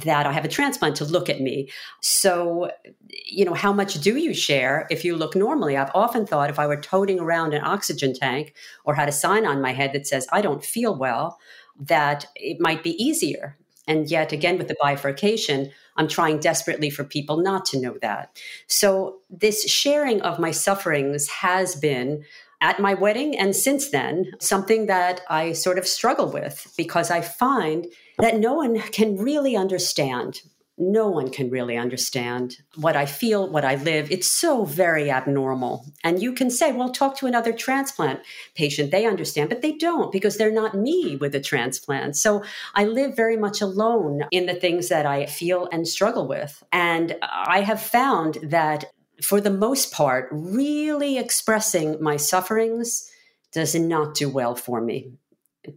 that 0.04 0.28
I 0.28 0.32
have 0.32 0.46
a 0.46 0.50
transplant 0.50 0.96
to 0.98 1.06
look 1.06 1.30
at 1.30 1.42
me. 1.42 1.70
So, 2.02 2.72
you 3.10 3.46
know, 3.46 3.56
how 3.56 3.74
much 3.74 3.96
do 3.96 4.16
you 4.18 4.34
share 4.34 4.86
if 4.92 5.04
you 5.04 5.16
look 5.16 5.36
normally? 5.36 5.76
I've 5.76 5.92
often 5.96 6.26
thought 6.26 6.50
if 6.50 6.60
I 6.60 6.68
were 6.68 6.80
toting 6.80 7.20
around 7.20 7.54
an 7.54 7.64
oxygen 7.64 8.14
tank 8.14 8.54
or 8.86 8.94
had 8.94 9.10
a 9.10 9.14
sign 9.14 9.46
on 9.46 9.62
my 9.62 9.74
head 9.74 9.94
that 9.94 10.06
says, 10.06 10.28
I 10.32 10.42
don't 10.42 10.64
feel 10.64 10.96
well, 10.96 11.40
that 11.80 12.26
it 12.36 12.58
might 12.60 12.84
be 12.84 13.02
easier. 13.04 13.58
And 13.88 14.12
yet, 14.12 14.34
again, 14.34 14.58
with 14.58 14.68
the 14.68 14.76
bifurcation, 14.82 15.72
I'm 15.96 16.10
trying 16.10 16.40
desperately 16.40 16.90
for 16.90 17.06
people 17.06 17.38
not 17.38 17.66
to 17.68 17.80
know 17.80 17.98
that. 18.02 18.38
So, 18.68 19.20
this 19.30 19.70
sharing 19.70 20.22
of 20.22 20.40
my 20.40 20.52
sufferings 20.52 21.30
has 21.30 21.76
been 21.76 22.26
at 22.60 22.80
my 22.80 22.94
wedding 22.94 23.38
and 23.38 23.56
since 23.56 23.92
then 23.92 24.32
something 24.40 24.88
that 24.88 25.22
I 25.30 25.54
sort 25.54 25.78
of 25.78 25.88
struggle 25.88 26.32
with 26.32 26.74
because 26.76 27.12
I 27.12 27.22
find 27.22 27.86
that 28.18 28.40
no 28.40 28.56
one 28.56 28.80
can 28.80 29.18
really 29.18 29.56
understand 29.56 30.42
no 30.78 31.08
one 31.08 31.30
can 31.32 31.50
really 31.50 31.76
understand 31.76 32.58
what 32.76 32.96
I 32.96 33.08
feel, 33.08 33.50
what 33.50 33.66
I 33.66 33.76
live. 33.76 34.12
It's 34.12 34.28
so 34.28 34.64
very 34.64 35.10
abnormal. 35.10 35.86
And 36.04 36.22
you 36.22 36.34
can 36.34 36.52
say, 36.52 36.72
well, 36.72 36.92
talk 36.92 37.18
to 37.18 37.26
another 37.26 37.52
transplant 37.52 38.20
patient. 38.54 38.92
They 38.92 39.06
understand, 39.06 39.50
but 39.50 39.64
they 39.64 39.72
don't 39.72 40.12
because 40.12 40.38
they're 40.38 40.52
not 40.52 40.76
me 40.76 41.16
with 41.16 41.34
a 41.34 41.40
transplant. 41.40 42.16
So 42.16 42.44
I 42.76 42.86
live 42.86 43.16
very 43.16 43.38
much 43.38 43.60
alone 43.60 44.26
in 44.30 44.46
the 44.46 44.54
things 44.54 44.90
that 44.90 45.08
I 45.08 45.26
feel 45.26 45.68
and 45.72 45.88
struggle 45.88 46.28
with. 46.28 46.64
And 46.72 47.18
I 47.24 47.62
have 47.62 47.82
found 47.82 48.38
that 48.44 48.86
for 49.22 49.42
the 49.42 49.50
most 49.50 49.92
part, 49.92 50.30
really 50.32 51.18
expressing 51.18 52.02
my 52.02 52.18
sufferings 52.18 53.12
does 53.52 53.74
not 53.74 54.14
do 54.14 54.30
well 54.30 54.54
for 54.54 54.80
me. 54.80 55.12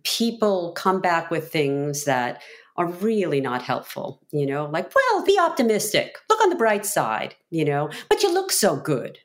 People 0.02 0.72
come 0.72 1.00
back 1.00 1.30
with 1.30 1.50
things 1.50 2.04
that 2.04 2.42
are 2.76 2.86
really 2.86 3.40
not 3.40 3.62
helpful. 3.62 4.20
You 4.30 4.46
know, 4.46 4.66
like, 4.66 4.92
well, 4.94 5.24
be 5.24 5.38
optimistic, 5.38 6.16
look 6.28 6.40
on 6.40 6.50
the 6.50 6.56
bright 6.56 6.86
side, 6.86 7.34
you 7.50 7.64
know, 7.64 7.90
but 8.08 8.22
you 8.22 8.32
look 8.32 8.52
so 8.52 8.76
good. 8.76 9.18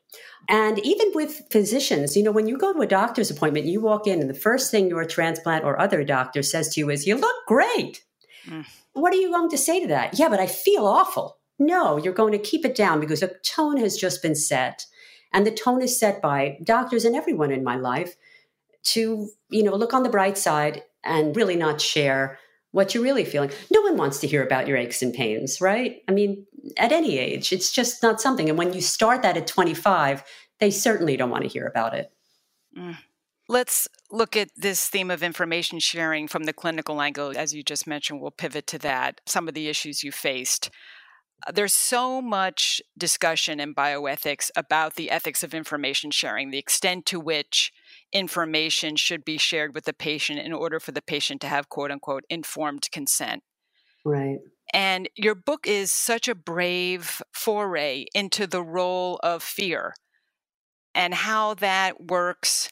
And 0.48 0.78
even 0.80 1.12
with 1.14 1.42
physicians, 1.52 2.16
you 2.16 2.24
know, 2.24 2.32
when 2.32 2.48
you 2.48 2.58
go 2.58 2.72
to 2.72 2.82
a 2.82 2.88
doctor's 2.88 3.32
appointment, 3.32 3.66
you 3.66 3.82
walk 3.82 4.06
in 4.06 4.20
and 4.22 4.30
the 4.30 4.36
first 4.36 4.70
thing 4.70 4.90
your 4.90 5.06
transplant 5.06 5.64
or 5.64 5.80
other 5.80 6.04
doctor 6.04 6.44
says 6.44 6.70
to 6.74 6.80
you 6.80 6.90
is, 6.90 7.08
You 7.08 7.16
look 7.16 7.36
great. 7.48 8.04
Mm. 8.48 8.66
What 8.94 9.14
are 9.14 9.18
you 9.18 9.32
going 9.32 9.50
to 9.50 9.58
say 9.58 9.82
to 9.82 9.88
that? 9.88 10.18
Yeah, 10.20 10.30
but 10.30 10.40
I 10.40 10.48
feel 10.48 10.86
awful. 10.86 11.38
No, 11.58 11.98
you're 11.98 12.14
going 12.14 12.34
to 12.34 12.38
keep 12.38 12.66
it 12.66 12.76
down 12.76 13.00
because 13.00 13.24
a 13.24 13.32
tone 13.44 13.78
has 13.78 13.98
just 13.98 14.22
been 14.22 14.36
set. 14.36 14.86
And 15.34 15.46
the 15.46 15.52
tone 15.52 15.82
is 15.82 16.00
set 16.00 16.22
by 16.22 16.58
doctors 16.64 17.06
and 17.06 17.16
everyone 17.16 17.52
in 17.52 17.64
my 17.64 17.76
life 17.76 18.16
to, 18.84 19.30
you 19.50 19.64
know, 19.64 19.76
look 19.76 19.94
on 19.94 20.04
the 20.04 20.10
bright 20.10 20.38
side 20.38 20.84
and 21.04 21.36
really 21.36 21.56
not 21.56 21.82
share 21.82 22.40
what 22.76 22.94
you're 22.94 23.04
really 23.04 23.24
feeling. 23.24 23.52
No 23.72 23.80
one 23.80 23.96
wants 23.96 24.20
to 24.20 24.28
hear 24.28 24.44
about 24.44 24.68
your 24.68 24.76
aches 24.76 25.02
and 25.02 25.14
pains, 25.14 25.62
right? 25.62 26.02
I 26.10 26.12
mean, 26.12 26.46
at 26.76 26.92
any 26.92 27.18
age, 27.18 27.54
it's 27.54 27.72
just 27.72 28.04
not 28.04 28.20
something. 28.20 28.50
And 28.50 28.58
when 28.58 28.74
you 28.74 28.82
start 28.82 29.22
that 29.22 29.38
at 29.38 29.48
25, 29.48 30.26
they 30.60 30.70
certainly 30.72 31.16
don't 31.16 31.30
want 31.30 31.44
to 31.44 31.50
hear 31.50 31.66
about 31.66 31.94
it. 31.94 32.12
Mm. 32.78 32.98
Let's 33.48 33.88
look 34.12 34.36
at 34.36 34.50
this 34.58 34.90
theme 34.90 35.10
of 35.10 35.24
information 35.24 35.80
sharing 35.80 36.28
from 36.28 36.44
the 36.44 36.52
clinical 36.52 37.02
angle. 37.02 37.32
As 37.38 37.54
you 37.54 37.64
just 37.64 37.88
mentioned, 37.88 38.20
we'll 38.20 38.32
pivot 38.32 38.68
to 38.68 38.80
that. 38.80 39.22
Some 39.26 39.48
of 39.48 39.54
the 39.54 39.70
issues 39.70 40.04
you 40.04 40.12
faced. 40.12 40.70
there's 41.54 41.74
so 41.74 42.22
much 42.22 42.82
discussion 42.98 43.62
in 43.62 43.74
bioethics 43.74 44.52
about 44.54 44.96
the 44.96 45.10
ethics 45.12 45.44
of 45.44 45.54
information 45.54 46.12
sharing, 46.12 46.52
the 46.52 46.58
extent 46.58 47.06
to 47.06 47.22
which 47.22 47.72
information 48.14 48.96
should 48.96 49.26
be 49.26 49.38
shared 49.38 49.74
with 49.74 49.86
the 49.86 49.94
patient 49.94 50.40
in 50.40 50.54
order 50.54 50.80
for 50.80 50.92
the 50.92 51.02
patient 51.02 51.42
to 51.42 51.48
have 51.48 51.70
quote 51.70 51.92
unquote 51.92 52.24
informed 52.30 52.90
consent. 52.92 53.44
Right. 54.04 54.38
And 54.74 55.10
your 55.16 55.36
book 55.36 55.68
is 55.68 55.92
such 55.92 56.28
a 56.28 56.36
brave 56.36 57.22
foray 57.34 58.06
into 58.14 58.48
the 58.48 58.64
role 58.64 59.20
of 59.24 59.44
fear 59.44 59.94
and 60.94 61.14
how 61.14 61.54
that 61.56 62.06
works 62.06 62.70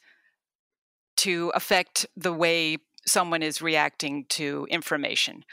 to 1.18 1.52
affect 1.56 2.06
the 2.16 2.34
way 2.34 2.78
someone 3.06 3.44
is 3.44 3.62
reacting 3.62 4.25
to 4.30 4.68
information 4.70 5.44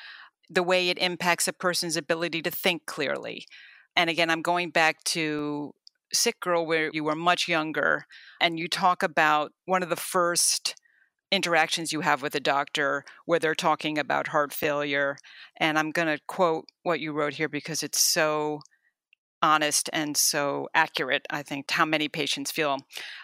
the 0.50 0.62
way 0.64 0.88
it 0.88 0.98
impacts 0.98 1.46
a 1.46 1.52
person's 1.52 1.96
ability 1.96 2.42
to 2.42 2.50
think 2.50 2.84
clearly. 2.84 3.46
And 3.94 4.10
again, 4.10 4.30
I'm 4.30 4.42
going 4.42 4.70
back 4.70 5.02
to 5.04 5.72
Sick 6.12 6.40
Girl, 6.40 6.66
where 6.66 6.90
you 6.92 7.04
were 7.04 7.14
much 7.14 7.48
younger, 7.48 8.06
and 8.40 8.58
you 8.58 8.68
talk 8.68 9.02
about 9.02 9.52
one 9.66 9.82
of 9.82 9.88
the 9.88 9.96
first 9.96 10.74
interactions 11.30 11.92
you 11.92 12.00
have 12.00 12.22
with 12.22 12.34
a 12.34 12.40
doctor 12.40 13.04
where 13.24 13.38
they're 13.38 13.54
talking 13.54 13.98
about 13.98 14.28
heart 14.28 14.52
failure. 14.52 15.16
And 15.58 15.78
I'm 15.78 15.90
going 15.90 16.08
to 16.08 16.22
quote 16.26 16.66
what 16.82 17.00
you 17.00 17.12
wrote 17.12 17.34
here 17.34 17.48
because 17.48 17.82
it's 17.82 18.00
so 18.00 18.60
honest 19.42 19.88
and 19.92 20.16
so 20.16 20.68
accurate, 20.74 21.26
I 21.30 21.42
think, 21.42 21.70
how 21.70 21.84
many 21.84 22.08
patients 22.08 22.50
feel. 22.50 22.78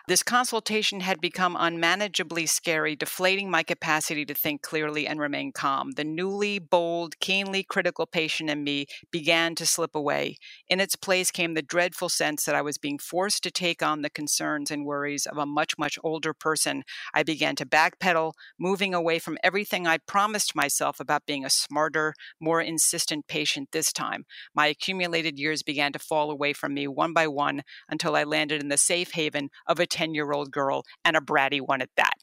This 0.08 0.22
consultation 0.22 1.00
had 1.00 1.20
become 1.20 1.56
unmanageably 1.58 2.46
scary, 2.46 2.96
deflating 2.96 3.50
my 3.50 3.62
capacity 3.62 4.24
to 4.24 4.34
think 4.34 4.62
clearly 4.62 5.06
and 5.06 5.20
remain 5.20 5.52
calm. 5.52 5.92
The 5.92 6.04
newly 6.04 6.58
bold, 6.58 7.18
keenly 7.20 7.62
critical 7.62 8.06
patient 8.06 8.50
in 8.50 8.64
me 8.64 8.86
began 9.10 9.54
to 9.56 9.66
slip 9.66 9.94
away. 9.94 10.36
In 10.68 10.80
its 10.80 10.96
place 10.96 11.30
came 11.30 11.54
the 11.54 11.62
dreadful 11.62 12.08
sense 12.08 12.44
that 12.44 12.54
I 12.54 12.62
was 12.62 12.78
being 12.78 12.98
forced 12.98 13.42
to 13.42 13.50
take 13.50 13.82
on 13.82 14.02
the 14.02 14.10
concerns 14.10 14.70
and 14.70 14.86
worries 14.86 15.26
of 15.26 15.38
a 15.38 15.46
much, 15.46 15.78
much 15.78 15.98
older 16.02 16.32
person. 16.32 16.84
I 17.14 17.22
began 17.22 17.56
to 17.56 17.66
backpedal, 17.66 18.32
moving 18.58 18.94
away 18.94 19.18
from 19.18 19.38
everything 19.42 19.86
I'd 19.86 20.06
promised 20.06 20.54
myself 20.54 21.00
about 21.00 21.26
being 21.26 21.44
a 21.44 21.50
smarter, 21.50 22.14
more 22.40 22.60
insistent 22.60 23.26
patient 23.26 23.70
this 23.72 23.92
time. 23.92 24.24
My 24.54 24.66
accumulated 24.66 25.38
years 25.38 25.62
began 25.62 25.92
to 25.92 25.98
fall 26.06 26.30
away 26.30 26.52
from 26.52 26.74
me 26.74 26.86
one 26.88 27.12
by 27.12 27.26
one 27.26 27.62
until 27.88 28.16
I 28.16 28.24
landed 28.24 28.62
in 28.62 28.68
the 28.68 28.78
safe 28.78 29.12
haven 29.12 29.50
of 29.66 29.80
a 29.80 29.86
10 29.86 30.14
year 30.14 30.32
old 30.32 30.50
girl 30.50 30.84
and 31.04 31.16
a 31.16 31.20
bratty 31.20 31.60
one 31.60 31.82
at 31.82 31.90
that. 31.96 32.14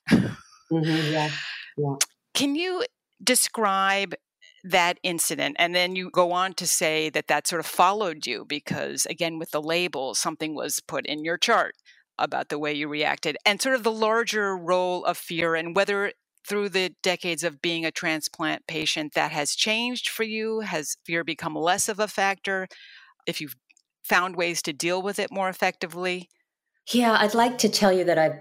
Mm-hmm, 0.72 1.14
yeah, 1.14 1.30
yeah. 1.78 1.96
Can 2.34 2.56
you 2.56 2.84
describe 3.24 4.16
that 4.64 4.98
incident 5.04 5.56
and 5.60 5.76
then 5.76 5.96
you 5.96 6.10
go 6.10 6.32
on 6.32 6.54
to 6.54 6.66
say 6.66 7.10
that 7.10 7.28
that 7.28 7.46
sort 7.46 7.60
of 7.60 7.66
followed 7.66 8.26
you 8.26 8.46
because 8.48 9.06
again 9.08 9.38
with 9.38 9.52
the 9.52 9.62
label 9.62 10.16
something 10.16 10.56
was 10.56 10.80
put 10.88 11.06
in 11.06 11.24
your 11.24 11.38
chart 11.38 11.76
about 12.18 12.48
the 12.48 12.58
way 12.58 12.72
you 12.72 12.88
reacted 12.88 13.36
and 13.46 13.62
sort 13.62 13.76
of 13.76 13.84
the 13.84 13.92
larger 13.92 14.56
role 14.56 15.04
of 15.04 15.18
fear 15.18 15.56
and 15.56 15.76
whether 15.76 16.14
through 16.48 16.70
the 16.70 16.94
decades 17.02 17.44
of 17.44 17.62
being 17.62 17.86
a 17.86 17.92
transplant 17.92 18.66
patient 18.68 19.14
that 19.14 19.32
has 19.32 19.56
changed 19.56 20.08
for 20.08 20.24
you 20.24 20.62
has 20.62 20.96
fear 21.06 21.24
become 21.24 21.56
less 21.56 21.90
of 21.90 22.00
a 22.00 22.08
factor 22.08 22.68
if 23.26 23.42
you've 23.42 23.56
found 24.04 24.36
ways 24.36 24.62
to 24.64 24.74
deal 24.74 25.02
with 25.02 25.20
it 25.20 25.32
more 25.32 25.50
effectively? 25.50 26.30
Yeah, 26.92 27.18
I'd 27.20 27.34
like 27.34 27.58
to 27.60 27.70
tell 27.70 27.92
you 27.92 28.04
that 28.04 28.18
I've 28.18 28.40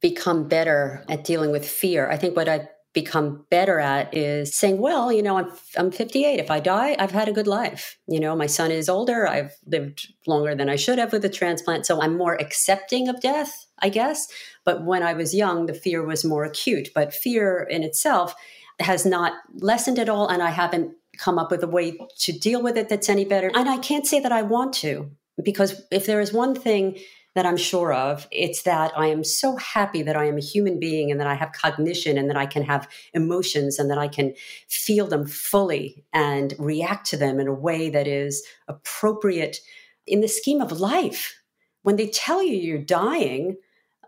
become 0.00 0.48
better 0.48 1.04
at 1.08 1.24
dealing 1.24 1.50
with 1.50 1.68
fear. 1.68 2.10
I 2.10 2.16
think 2.16 2.36
what 2.36 2.48
I've 2.48 2.68
become 2.92 3.44
better 3.50 3.80
at 3.80 4.16
is 4.16 4.54
saying, 4.54 4.78
well, 4.78 5.12
you 5.12 5.22
know, 5.22 5.36
I'm 5.36 5.50
I'm 5.76 5.90
58. 5.90 6.38
If 6.38 6.50
I 6.50 6.60
die, 6.60 6.96
I've 6.98 7.10
had 7.10 7.28
a 7.28 7.32
good 7.32 7.48
life. 7.48 7.98
You 8.06 8.20
know, 8.20 8.36
my 8.36 8.46
son 8.46 8.70
is 8.70 8.88
older. 8.88 9.28
I've 9.28 9.52
lived 9.66 10.12
longer 10.26 10.54
than 10.54 10.70
I 10.70 10.76
should 10.76 10.98
have 10.98 11.12
with 11.12 11.24
a 11.24 11.28
transplant, 11.28 11.84
so 11.84 12.00
I'm 12.00 12.16
more 12.16 12.40
accepting 12.40 13.08
of 13.08 13.20
death, 13.20 13.66
I 13.80 13.88
guess. 13.88 14.28
But 14.64 14.84
when 14.84 15.02
I 15.02 15.12
was 15.12 15.34
young, 15.34 15.66
the 15.66 15.74
fear 15.74 16.04
was 16.04 16.24
more 16.24 16.44
acute. 16.44 16.88
But 16.94 17.12
fear 17.12 17.66
in 17.68 17.82
itself 17.82 18.34
has 18.80 19.04
not 19.04 19.32
lessened 19.56 19.98
at 19.98 20.08
all, 20.08 20.28
and 20.28 20.42
I 20.42 20.50
haven't 20.50 20.94
come 21.18 21.38
up 21.38 21.50
with 21.50 21.62
a 21.62 21.68
way 21.68 21.98
to 22.20 22.32
deal 22.32 22.62
with 22.62 22.76
it 22.76 22.88
that's 22.88 23.08
any 23.08 23.24
better. 23.24 23.50
And 23.54 23.68
I 23.68 23.78
can't 23.78 24.06
say 24.06 24.20
that 24.20 24.32
I 24.32 24.42
want 24.42 24.74
to, 24.74 25.10
because 25.42 25.82
if 25.90 26.06
there 26.06 26.20
is 26.20 26.32
one 26.32 26.54
thing 26.54 26.98
that 27.34 27.46
I'm 27.46 27.56
sure 27.56 27.92
of, 27.92 28.28
it's 28.30 28.62
that 28.62 28.92
I 28.96 29.08
am 29.08 29.24
so 29.24 29.56
happy 29.56 30.02
that 30.02 30.16
I 30.16 30.26
am 30.26 30.38
a 30.38 30.40
human 30.40 30.78
being 30.78 31.10
and 31.10 31.18
that 31.20 31.26
I 31.26 31.34
have 31.34 31.52
cognition 31.52 32.16
and 32.16 32.30
that 32.30 32.36
I 32.36 32.46
can 32.46 32.62
have 32.62 32.88
emotions 33.12 33.78
and 33.78 33.90
that 33.90 33.98
I 33.98 34.06
can 34.06 34.34
feel 34.68 35.06
them 35.08 35.26
fully 35.26 36.04
and 36.12 36.54
react 36.58 37.06
to 37.08 37.16
them 37.16 37.40
in 37.40 37.48
a 37.48 37.54
way 37.54 37.90
that 37.90 38.06
is 38.06 38.44
appropriate 38.68 39.58
in 40.06 40.20
the 40.20 40.28
scheme 40.28 40.60
of 40.60 40.78
life. 40.80 41.40
When 41.82 41.96
they 41.96 42.06
tell 42.06 42.42
you 42.42 42.54
you're 42.54 42.78
dying, 42.78 43.56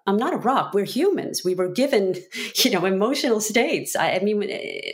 I'm 0.07 0.17
not 0.17 0.35
a 0.35 0.39
rock. 0.39 0.73
We're 0.73 0.85
humans. 0.85 1.45
We 1.45 1.55
were 1.55 1.69
given, 1.69 2.17
you 2.57 2.71
know, 2.71 2.85
emotional 2.85 3.41
states. 3.41 3.97
I, 3.97 4.13
I 4.13 4.19
mean, 4.21 4.43
eh, 4.43 4.93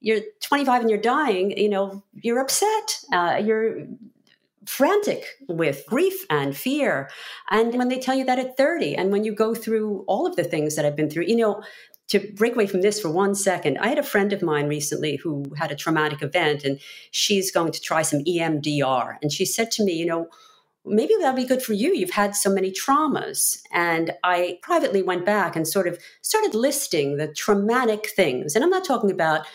you're 0.00 0.20
25 0.40 0.82
and 0.82 0.90
you're 0.90 1.00
dying. 1.00 1.56
You 1.56 1.68
know, 1.68 2.02
you're 2.14 2.40
upset. 2.40 3.00
Uh, 3.12 3.40
you're 3.42 3.86
frantic 4.66 5.24
with 5.48 5.84
grief 5.86 6.24
and 6.30 6.56
fear. 6.56 7.10
And 7.50 7.74
when 7.76 7.88
they 7.88 7.98
tell 7.98 8.14
you 8.14 8.24
that 8.26 8.38
at 8.38 8.56
30, 8.56 8.94
and 8.94 9.10
when 9.10 9.24
you 9.24 9.34
go 9.34 9.54
through 9.54 10.04
all 10.06 10.26
of 10.26 10.36
the 10.36 10.44
things 10.44 10.76
that 10.76 10.84
I've 10.84 10.96
been 10.96 11.10
through, 11.10 11.24
you 11.24 11.36
know, 11.36 11.62
to 12.08 12.20
break 12.34 12.54
away 12.54 12.66
from 12.66 12.82
this 12.82 13.00
for 13.00 13.10
one 13.10 13.34
second, 13.34 13.78
I 13.78 13.88
had 13.88 13.98
a 13.98 14.02
friend 14.02 14.32
of 14.32 14.42
mine 14.42 14.68
recently 14.68 15.16
who 15.16 15.52
had 15.56 15.72
a 15.72 15.76
traumatic 15.76 16.22
event, 16.22 16.62
and 16.62 16.78
she's 17.10 17.50
going 17.50 17.72
to 17.72 17.80
try 17.80 18.02
some 18.02 18.20
EMDR. 18.20 19.16
And 19.22 19.32
she 19.32 19.44
said 19.44 19.70
to 19.72 19.84
me, 19.84 19.94
you 19.94 20.06
know 20.06 20.28
maybe 20.84 21.14
that'll 21.18 21.36
be 21.36 21.44
good 21.44 21.62
for 21.62 21.72
you. 21.72 21.94
You've 21.94 22.10
had 22.10 22.34
so 22.34 22.50
many 22.50 22.72
traumas. 22.72 23.60
And 23.72 24.12
I 24.24 24.58
privately 24.62 25.02
went 25.02 25.24
back 25.24 25.56
and 25.56 25.66
sort 25.66 25.86
of 25.86 25.98
started 26.22 26.54
listing 26.54 27.16
the 27.16 27.28
traumatic 27.28 28.10
things. 28.14 28.54
And 28.54 28.64
I'm 28.64 28.70
not 28.70 28.84
talking 28.84 29.10
about, 29.10 29.46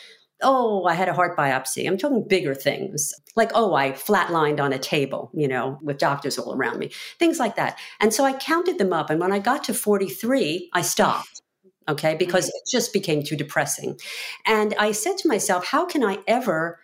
oh, 0.41 0.85
I 0.85 0.93
had 0.93 1.09
a 1.09 1.13
heart 1.13 1.37
biopsy. 1.37 1.87
I'm 1.87 1.97
talking 1.97 2.27
bigger 2.27 2.53
things 2.53 3.13
like, 3.35 3.51
oh, 3.53 3.73
I 3.73 3.91
flatlined 3.91 4.59
on 4.59 4.73
a 4.73 4.79
table, 4.79 5.31
you 5.33 5.47
know, 5.47 5.79
with 5.81 5.97
doctors 5.97 6.37
all 6.37 6.53
around 6.53 6.79
me, 6.79 6.91
things 7.19 7.39
like 7.39 7.55
that. 7.55 7.79
And 7.99 8.13
so 8.13 8.23
I 8.23 8.33
counted 8.33 8.77
them 8.77 8.93
up. 8.93 9.09
And 9.09 9.19
when 9.19 9.31
I 9.31 9.39
got 9.39 9.63
to 9.65 9.73
43, 9.73 10.69
I 10.73 10.81
stopped. 10.81 11.41
Okay, 11.89 12.15
because 12.15 12.49
it 12.49 12.69
just 12.69 12.91
became 12.91 13.23
too 13.23 13.37
depressing. 13.37 13.97
And 14.45 14.75
I 14.77 14.91
said 14.91 15.17
to 15.19 15.27
myself, 15.29 15.65
how 15.65 15.85
can 15.85 16.03
I 16.03 16.17
ever 16.27 16.79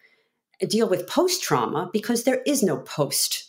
deal 0.66 0.88
with 0.88 1.08
post 1.08 1.44
trauma? 1.44 1.90
Because 1.92 2.24
there 2.24 2.42
is 2.48 2.64
no 2.64 2.78
post 2.78 3.43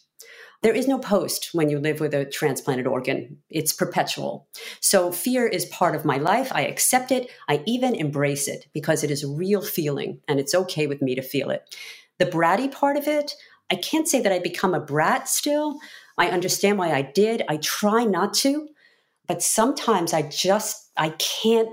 there 0.64 0.75
is 0.75 0.88
no 0.88 0.99
post 0.99 1.50
when 1.52 1.68
you 1.68 1.78
live 1.78 2.00
with 2.00 2.14
a 2.14 2.25
transplanted 2.25 2.87
organ. 2.87 3.37
It's 3.50 3.71
perpetual. 3.71 4.49
So 4.80 5.12
fear 5.12 5.47
is 5.47 5.66
part 5.66 5.94
of 5.94 6.06
my 6.06 6.16
life. 6.16 6.50
I 6.54 6.62
accept 6.62 7.12
it. 7.12 7.28
I 7.50 7.62
even 7.66 7.94
embrace 7.94 8.49
it 8.49 8.66
because 8.73 9.04
it 9.04 9.11
is 9.11 9.23
a 9.23 9.28
real 9.28 9.61
feeling 9.61 10.21
and 10.26 10.40
it's 10.40 10.54
okay 10.54 10.87
with 10.87 11.02
me 11.02 11.14
to 11.16 11.23
feel 11.23 11.50
it. 11.50 11.76
The 12.18 12.25
bratty 12.25 12.73
part 12.73 12.97
of 12.97 13.06
it, 13.06 13.35
I 13.71 13.75
can't 13.75 14.09
say 14.09 14.23
that 14.23 14.33
I 14.33 14.38
become 14.38 14.73
a 14.73 14.80
brat 14.80 15.28
still. 15.28 15.78
I 16.16 16.28
understand 16.28 16.78
why 16.78 16.92
I 16.92 17.02
did. 17.02 17.42
I 17.47 17.59
try 17.59 18.04
not 18.04 18.33
to, 18.37 18.66
but 19.28 19.42
sometimes 19.42 20.14
I 20.14 20.23
just 20.23 20.90
I 20.97 21.11
can't 21.11 21.68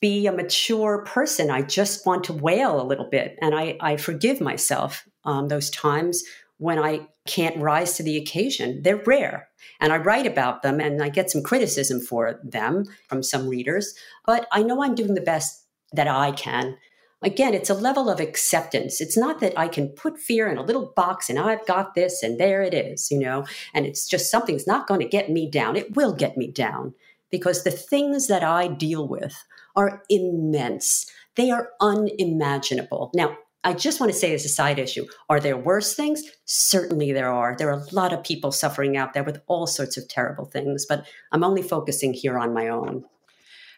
be 0.00 0.26
a 0.26 0.32
mature 0.32 1.04
person. 1.04 1.50
I 1.50 1.60
just 1.60 2.06
want 2.06 2.24
to 2.24 2.32
wail 2.32 2.80
a 2.80 2.86
little 2.86 3.10
bit, 3.10 3.36
and 3.42 3.54
I, 3.54 3.76
I 3.80 3.96
forgive 3.96 4.40
myself 4.40 5.06
um, 5.24 5.48
those 5.48 5.70
times 5.70 6.22
when 6.58 6.78
I 6.78 7.08
can't 7.26 7.56
rise 7.56 7.96
to 7.96 8.02
the 8.02 8.16
occasion. 8.16 8.82
They're 8.82 9.02
rare. 9.06 9.48
And 9.80 9.92
I 9.92 9.96
write 9.96 10.26
about 10.26 10.62
them 10.62 10.80
and 10.80 11.02
I 11.02 11.08
get 11.08 11.30
some 11.30 11.42
criticism 11.42 12.00
for 12.00 12.40
them 12.44 12.84
from 13.08 13.22
some 13.22 13.48
readers, 13.48 13.94
but 14.26 14.46
I 14.52 14.62
know 14.62 14.82
I'm 14.82 14.94
doing 14.94 15.14
the 15.14 15.20
best 15.20 15.64
that 15.92 16.08
I 16.08 16.32
can. 16.32 16.76
Again, 17.22 17.54
it's 17.54 17.70
a 17.70 17.74
level 17.74 18.08
of 18.08 18.20
acceptance. 18.20 19.00
It's 19.00 19.16
not 19.16 19.40
that 19.40 19.58
I 19.58 19.66
can 19.66 19.88
put 19.88 20.18
fear 20.18 20.48
in 20.48 20.56
a 20.56 20.62
little 20.62 20.92
box 20.94 21.28
and 21.28 21.38
I've 21.38 21.66
got 21.66 21.94
this 21.94 22.22
and 22.22 22.38
there 22.38 22.62
it 22.62 22.74
is, 22.74 23.10
you 23.10 23.18
know, 23.18 23.44
and 23.74 23.86
it's 23.86 24.06
just 24.06 24.30
something's 24.30 24.66
not 24.66 24.86
going 24.86 25.00
to 25.00 25.08
get 25.08 25.28
me 25.28 25.50
down. 25.50 25.76
It 25.76 25.96
will 25.96 26.12
get 26.12 26.36
me 26.36 26.50
down 26.50 26.94
because 27.30 27.64
the 27.64 27.70
things 27.70 28.28
that 28.28 28.44
I 28.44 28.68
deal 28.68 29.06
with 29.06 29.44
are 29.74 30.02
immense. 30.08 31.10
They 31.34 31.50
are 31.50 31.70
unimaginable. 31.80 33.10
Now, 33.14 33.36
I 33.68 33.74
just 33.74 34.00
want 34.00 34.10
to 34.10 34.18
say 34.18 34.32
as 34.32 34.46
a 34.46 34.48
side 34.48 34.78
issue, 34.78 35.04
are 35.28 35.40
there 35.40 35.54
worse 35.54 35.94
things? 35.94 36.22
Certainly 36.46 37.12
there 37.12 37.30
are. 37.30 37.54
There 37.54 37.68
are 37.68 37.82
a 37.82 37.94
lot 37.94 38.14
of 38.14 38.24
people 38.24 38.50
suffering 38.50 38.96
out 38.96 39.12
there 39.12 39.22
with 39.22 39.42
all 39.46 39.66
sorts 39.66 39.98
of 39.98 40.08
terrible 40.08 40.46
things, 40.46 40.86
but 40.86 41.06
I'm 41.32 41.44
only 41.44 41.60
focusing 41.60 42.14
here 42.14 42.38
on 42.38 42.54
my 42.54 42.68
own. 42.68 43.04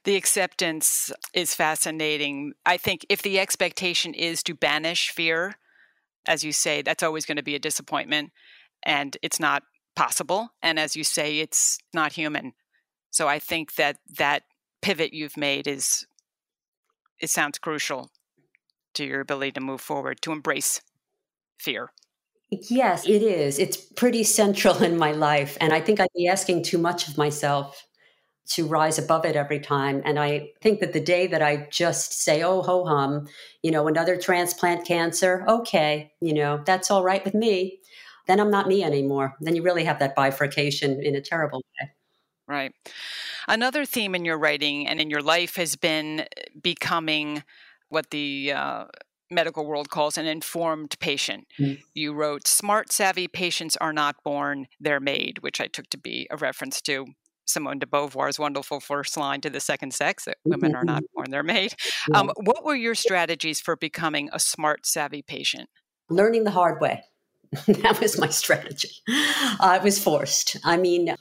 The 0.05 0.15
acceptance 0.15 1.11
is 1.35 1.57
fascinating. 1.57 2.53
I 2.65 2.77
think 2.77 3.05
if 3.09 3.23
the 3.23 3.41
expectation 3.41 4.15
is 4.15 4.45
to 4.45 4.55
banish 4.55 5.11
fear, 5.11 5.57
as 6.25 6.45
you 6.45 6.53
say, 6.53 6.83
that's 6.83 7.03
always 7.03 7.27
going 7.27 7.39
to 7.39 7.43
be 7.43 7.57
a 7.57 7.59
disappointment 7.59 8.31
and 8.85 9.17
it's 9.23 9.41
not 9.41 9.65
possible. 9.97 10.51
And 10.63 10.79
as 10.79 10.95
you 10.95 11.03
say, 11.03 11.41
it's 11.41 11.79
not 11.93 12.13
human. 12.13 12.53
So 13.11 13.27
I 13.27 13.41
think 13.41 13.75
that 13.75 13.97
that 14.19 14.45
pivot 14.83 15.13
you've 15.13 15.37
made 15.37 15.67
is 15.67 16.07
it 17.19 17.29
sounds 17.29 17.59
crucial 17.59 18.09
to 18.95 19.05
your 19.05 19.21
ability 19.21 19.53
to 19.53 19.61
move 19.61 19.81
forward, 19.81 20.21
to 20.23 20.33
embrace 20.33 20.81
fear. 21.59 21.93
Yes, 22.51 23.07
it 23.07 23.23
is. 23.23 23.59
It's 23.59 23.77
pretty 23.77 24.25
central 24.25 24.83
in 24.83 24.99
my 24.99 25.13
life. 25.13 25.57
And 25.61 25.73
I 25.73 25.81
think 25.81 26.01
I'd 26.01 26.09
be 26.17 26.27
asking 26.27 26.65
too 26.65 26.79
much 26.79 27.09
of 27.09 27.17
myself 27.17 27.87
to 28.51 28.67
rise 28.67 28.99
above 28.99 29.25
it 29.25 29.37
every 29.37 29.61
time. 29.61 30.03
And 30.05 30.19
I 30.19 30.51
think 30.61 30.81
that 30.81 30.93
the 30.93 31.01
day 31.01 31.29
that 31.29 31.43
I 31.43 31.69
just 31.71 32.25
say, 32.25 32.43
oh, 32.43 32.63
ho 32.63 32.85
hum, 32.85 33.29
you 33.63 33.71
know, 33.71 33.87
another 33.87 34.17
transplant 34.17 34.85
cancer, 34.85 35.45
okay, 35.47 36.13
you 36.21 36.35
know, 36.35 36.61
that's 36.67 36.91
all 36.91 37.05
right 37.05 37.25
with 37.25 37.35
me, 37.35 37.79
then 38.27 38.41
I'm 38.41 38.51
not 38.51 38.67
me 38.67 38.83
anymore. 38.83 39.37
Then 39.41 39.55
you 39.55 39.63
really 39.63 39.85
have 39.85 40.01
that 40.01 40.17
bifurcation 40.17 41.01
in 41.01 41.15
a 41.15 41.21
terrible 41.21 41.63
way. 41.81 41.91
Right. 42.49 42.75
Another 43.47 43.85
theme 43.85 44.17
in 44.17 44.25
your 44.25 44.39
writing 44.39 44.89
and 44.89 45.01
in 45.01 45.11
your 45.11 45.23
life 45.23 45.55
has 45.55 45.77
been 45.77 46.21
eh, 46.21 46.27
becoming 46.61 47.45
what 47.91 48.11
the 48.11 48.53
uh, 48.53 48.85
medical 49.31 49.67
world 49.67 49.91
calls 49.91 50.19
an 50.19 50.27
informed 50.27 50.97
patient. 50.99 51.47
Mm. 51.59 51.81
You 51.95 52.13
wrote, 52.13 52.49
Smart, 52.49 52.91
savvy 52.93 53.29
patients 53.29 53.77
are 53.77 53.93
not 53.93 54.17
born, 54.25 54.67
they're 54.81 55.01
made, 55.01 55.39
which 55.41 55.61
I 55.61 55.67
took 55.67 55.89
to 55.91 55.99
be 55.99 56.27
a 56.31 56.37
reference 56.37 56.81
to 56.83 57.07
Simone 57.47 57.79
de 57.79 57.87
Beauvoir's 57.87 58.39
wonderful 58.39 58.81
first 58.81 59.17
line 59.17 59.41
to 59.41 59.51
the 59.51 59.61
second 59.61 59.93
sex 59.93 60.25
that 60.25 60.39
women 60.45 60.75
are 60.75 60.85
not 60.85 61.03
born, 61.15 61.31
they're 61.31 61.43
made. 61.43 61.75
Um, 62.15 62.31
what 62.37 62.65
were 62.65 62.77
your 62.77 62.95
strategies 62.95 63.61
for 63.61 63.77
becoming 63.77 64.31
a 64.33 64.39
smart, 64.39 64.87
savvy 64.87 65.23
patient? 65.23 65.69
Learning 66.09 66.45
the 66.45 66.51
hard 66.51 66.81
way. 66.81 67.03
that 67.67 67.99
was 68.01 68.19
my 68.19 68.29
strategy. 68.29 68.91
I 69.59 69.81
was 69.83 70.03
forced. 70.03 70.57
I 70.65 70.77
mean, 70.77 71.17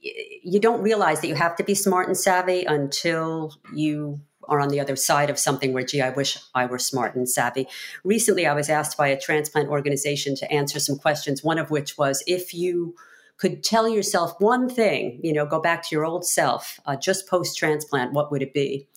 you 0.00 0.60
don't 0.60 0.80
realize 0.80 1.20
that 1.20 1.28
you 1.28 1.34
have 1.34 1.56
to 1.56 1.64
be 1.64 1.74
smart 1.74 2.08
and 2.08 2.16
savvy 2.16 2.64
until 2.64 3.54
you 3.74 4.20
are 4.48 4.60
on 4.60 4.68
the 4.68 4.80
other 4.80 4.96
side 4.96 5.30
of 5.30 5.38
something 5.38 5.72
where, 5.72 5.84
gee, 5.84 6.00
I 6.00 6.10
wish 6.10 6.38
I 6.54 6.66
were 6.66 6.78
smart 6.78 7.14
and 7.14 7.28
savvy. 7.28 7.66
Recently, 8.04 8.46
I 8.46 8.54
was 8.54 8.68
asked 8.68 8.96
by 8.96 9.08
a 9.08 9.20
transplant 9.20 9.68
organization 9.68 10.34
to 10.36 10.50
answer 10.52 10.80
some 10.80 10.96
questions, 10.96 11.44
one 11.44 11.58
of 11.58 11.70
which 11.70 11.98
was 11.98 12.22
if 12.26 12.54
you 12.54 12.94
could 13.36 13.62
tell 13.62 13.88
yourself 13.88 14.34
one 14.40 14.68
thing, 14.68 15.20
you 15.22 15.32
know, 15.32 15.46
go 15.46 15.60
back 15.60 15.82
to 15.82 15.94
your 15.94 16.04
old 16.04 16.26
self 16.26 16.80
uh, 16.86 16.96
just 16.96 17.28
post 17.28 17.56
transplant, 17.56 18.12
what 18.12 18.30
would 18.30 18.42
it 18.42 18.52
be? 18.52 18.88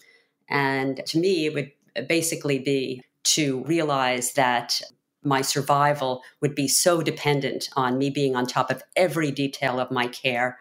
And 0.50 1.02
to 1.06 1.20
me, 1.20 1.46
it 1.46 1.54
would 1.54 1.72
basically 2.08 2.60
be 2.60 3.04
to 3.24 3.64
realize 3.66 4.34
that 4.34 4.82
my 5.24 5.42
survival 5.42 6.24
would 6.42 6.56
be 6.56 6.68
so 6.68 7.02
dependent 7.02 7.70
on 7.76 7.98
me 7.98 8.10
being 8.10 8.36
on 8.36 8.48
top 8.48 8.72
of 8.72 8.82
every 8.96 9.32
detail 9.32 9.80
of 9.80 9.92
my 9.92 10.08
care 10.08 10.58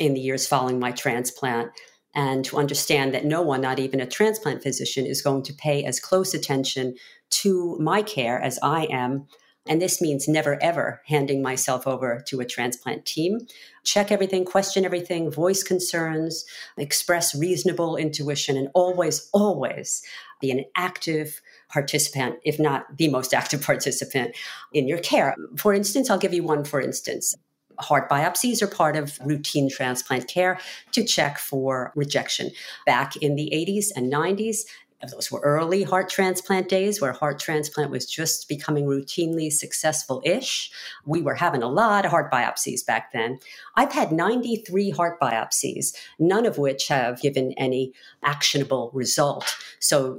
in 0.00 0.14
the 0.14 0.20
years 0.20 0.46
following 0.46 0.78
my 0.78 0.92
transplant 0.92 1.70
and 2.18 2.44
to 2.44 2.58
understand 2.58 3.14
that 3.14 3.24
no 3.24 3.40
one, 3.40 3.60
not 3.60 3.78
even 3.78 4.00
a 4.00 4.06
transplant 4.06 4.60
physician, 4.60 5.06
is 5.06 5.22
going 5.22 5.44
to 5.44 5.52
pay 5.52 5.84
as 5.84 6.00
close 6.00 6.34
attention 6.34 6.96
to 7.30 7.78
my 7.78 8.02
care 8.02 8.40
as 8.40 8.58
I 8.60 8.88
am. 8.90 9.28
And 9.68 9.80
this 9.80 10.00
means 10.00 10.26
never 10.26 10.60
ever 10.60 11.00
handing 11.06 11.42
myself 11.42 11.86
over 11.86 12.20
to 12.26 12.40
a 12.40 12.44
transplant 12.44 13.06
team. 13.06 13.38
Check 13.84 14.10
everything, 14.10 14.44
question 14.44 14.84
everything, 14.84 15.30
voice 15.30 15.62
concerns, 15.62 16.44
express 16.76 17.36
reasonable 17.36 17.96
intuition, 17.96 18.56
and 18.56 18.68
always, 18.74 19.30
always 19.32 20.02
be 20.40 20.50
an 20.50 20.64
active 20.74 21.40
participant, 21.68 22.40
if 22.44 22.58
not 22.58 22.96
the 22.96 23.08
most 23.10 23.32
active 23.32 23.62
participant 23.72 24.36
in 24.72 24.88
your 24.88 24.98
care. 24.98 25.36
For 25.56 25.72
instance, 25.72 26.10
I'll 26.10 26.18
give 26.18 26.34
you 26.34 26.42
one 26.42 26.64
for 26.64 26.80
instance 26.80 27.36
heart 27.78 28.08
biopsies 28.08 28.62
are 28.62 28.66
part 28.66 28.96
of 28.96 29.18
routine 29.24 29.70
transplant 29.70 30.28
care 30.28 30.58
to 30.92 31.04
check 31.04 31.38
for 31.38 31.92
rejection. 31.94 32.50
Back 32.86 33.16
in 33.16 33.36
the 33.36 33.50
80s 33.52 33.86
and 33.94 34.12
90s, 34.12 34.64
those 35.06 35.30
were 35.30 35.40
early 35.40 35.84
heart 35.84 36.10
transplant 36.10 36.68
days 36.68 37.00
where 37.00 37.12
heart 37.12 37.38
transplant 37.38 37.90
was 37.90 38.04
just 38.04 38.48
becoming 38.48 38.84
routinely 38.84 39.52
successful 39.52 40.20
ish. 40.24 40.72
We 41.06 41.22
were 41.22 41.36
having 41.36 41.62
a 41.62 41.68
lot 41.68 42.04
of 42.04 42.10
heart 42.10 42.32
biopsies 42.32 42.84
back 42.84 43.12
then. 43.12 43.38
I've 43.76 43.92
had 43.92 44.10
93 44.10 44.90
heart 44.90 45.20
biopsies, 45.20 45.94
none 46.18 46.46
of 46.46 46.58
which 46.58 46.88
have 46.88 47.20
given 47.20 47.52
any 47.52 47.92
actionable 48.24 48.90
result. 48.92 49.56
So 49.78 50.18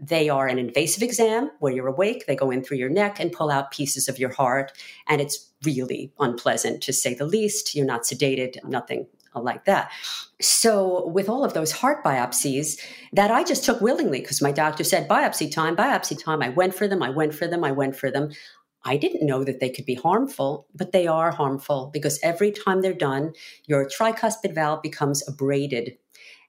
they 0.00 0.28
are 0.28 0.48
an 0.48 0.58
invasive 0.58 1.04
exam 1.04 1.50
where 1.60 1.72
you're 1.72 1.86
awake, 1.86 2.26
they 2.26 2.34
go 2.34 2.50
in 2.50 2.64
through 2.64 2.78
your 2.78 2.88
neck 2.88 3.20
and 3.20 3.30
pull 3.30 3.50
out 3.50 3.70
pieces 3.70 4.08
of 4.08 4.18
your 4.18 4.32
heart. 4.32 4.72
And 5.06 5.20
it's 5.20 5.50
really 5.64 6.12
unpleasant 6.18 6.82
to 6.82 6.92
say 6.92 7.14
the 7.14 7.26
least. 7.26 7.76
You're 7.76 7.86
not 7.86 8.02
sedated, 8.02 8.64
nothing 8.64 9.06
like 9.38 9.64
that. 9.66 9.92
So, 10.40 11.06
with 11.06 11.28
all 11.28 11.44
of 11.44 11.54
those 11.54 11.70
heart 11.72 12.04
biopsies 12.04 12.80
that 13.12 13.30
I 13.30 13.44
just 13.44 13.64
took 13.64 13.80
willingly 13.80 14.20
because 14.20 14.42
my 14.42 14.52
doctor 14.52 14.82
said, 14.82 15.08
biopsy 15.08 15.50
time, 15.52 15.76
biopsy 15.76 16.22
time. 16.22 16.42
I 16.42 16.48
went 16.48 16.74
for 16.74 16.88
them, 16.88 17.02
I 17.02 17.10
went 17.10 17.34
for 17.34 17.46
them, 17.46 17.62
I 17.62 17.72
went 17.72 17.96
for 17.96 18.10
them. 18.10 18.30
I 18.82 18.96
didn't 18.96 19.26
know 19.26 19.44
that 19.44 19.60
they 19.60 19.68
could 19.68 19.84
be 19.84 19.94
harmful, 19.94 20.66
but 20.74 20.92
they 20.92 21.06
are 21.06 21.30
harmful 21.30 21.90
because 21.92 22.18
every 22.22 22.50
time 22.50 22.80
they're 22.80 22.94
done, 22.94 23.34
your 23.66 23.86
tricuspid 23.86 24.54
valve 24.54 24.82
becomes 24.82 25.26
abraded. 25.28 25.98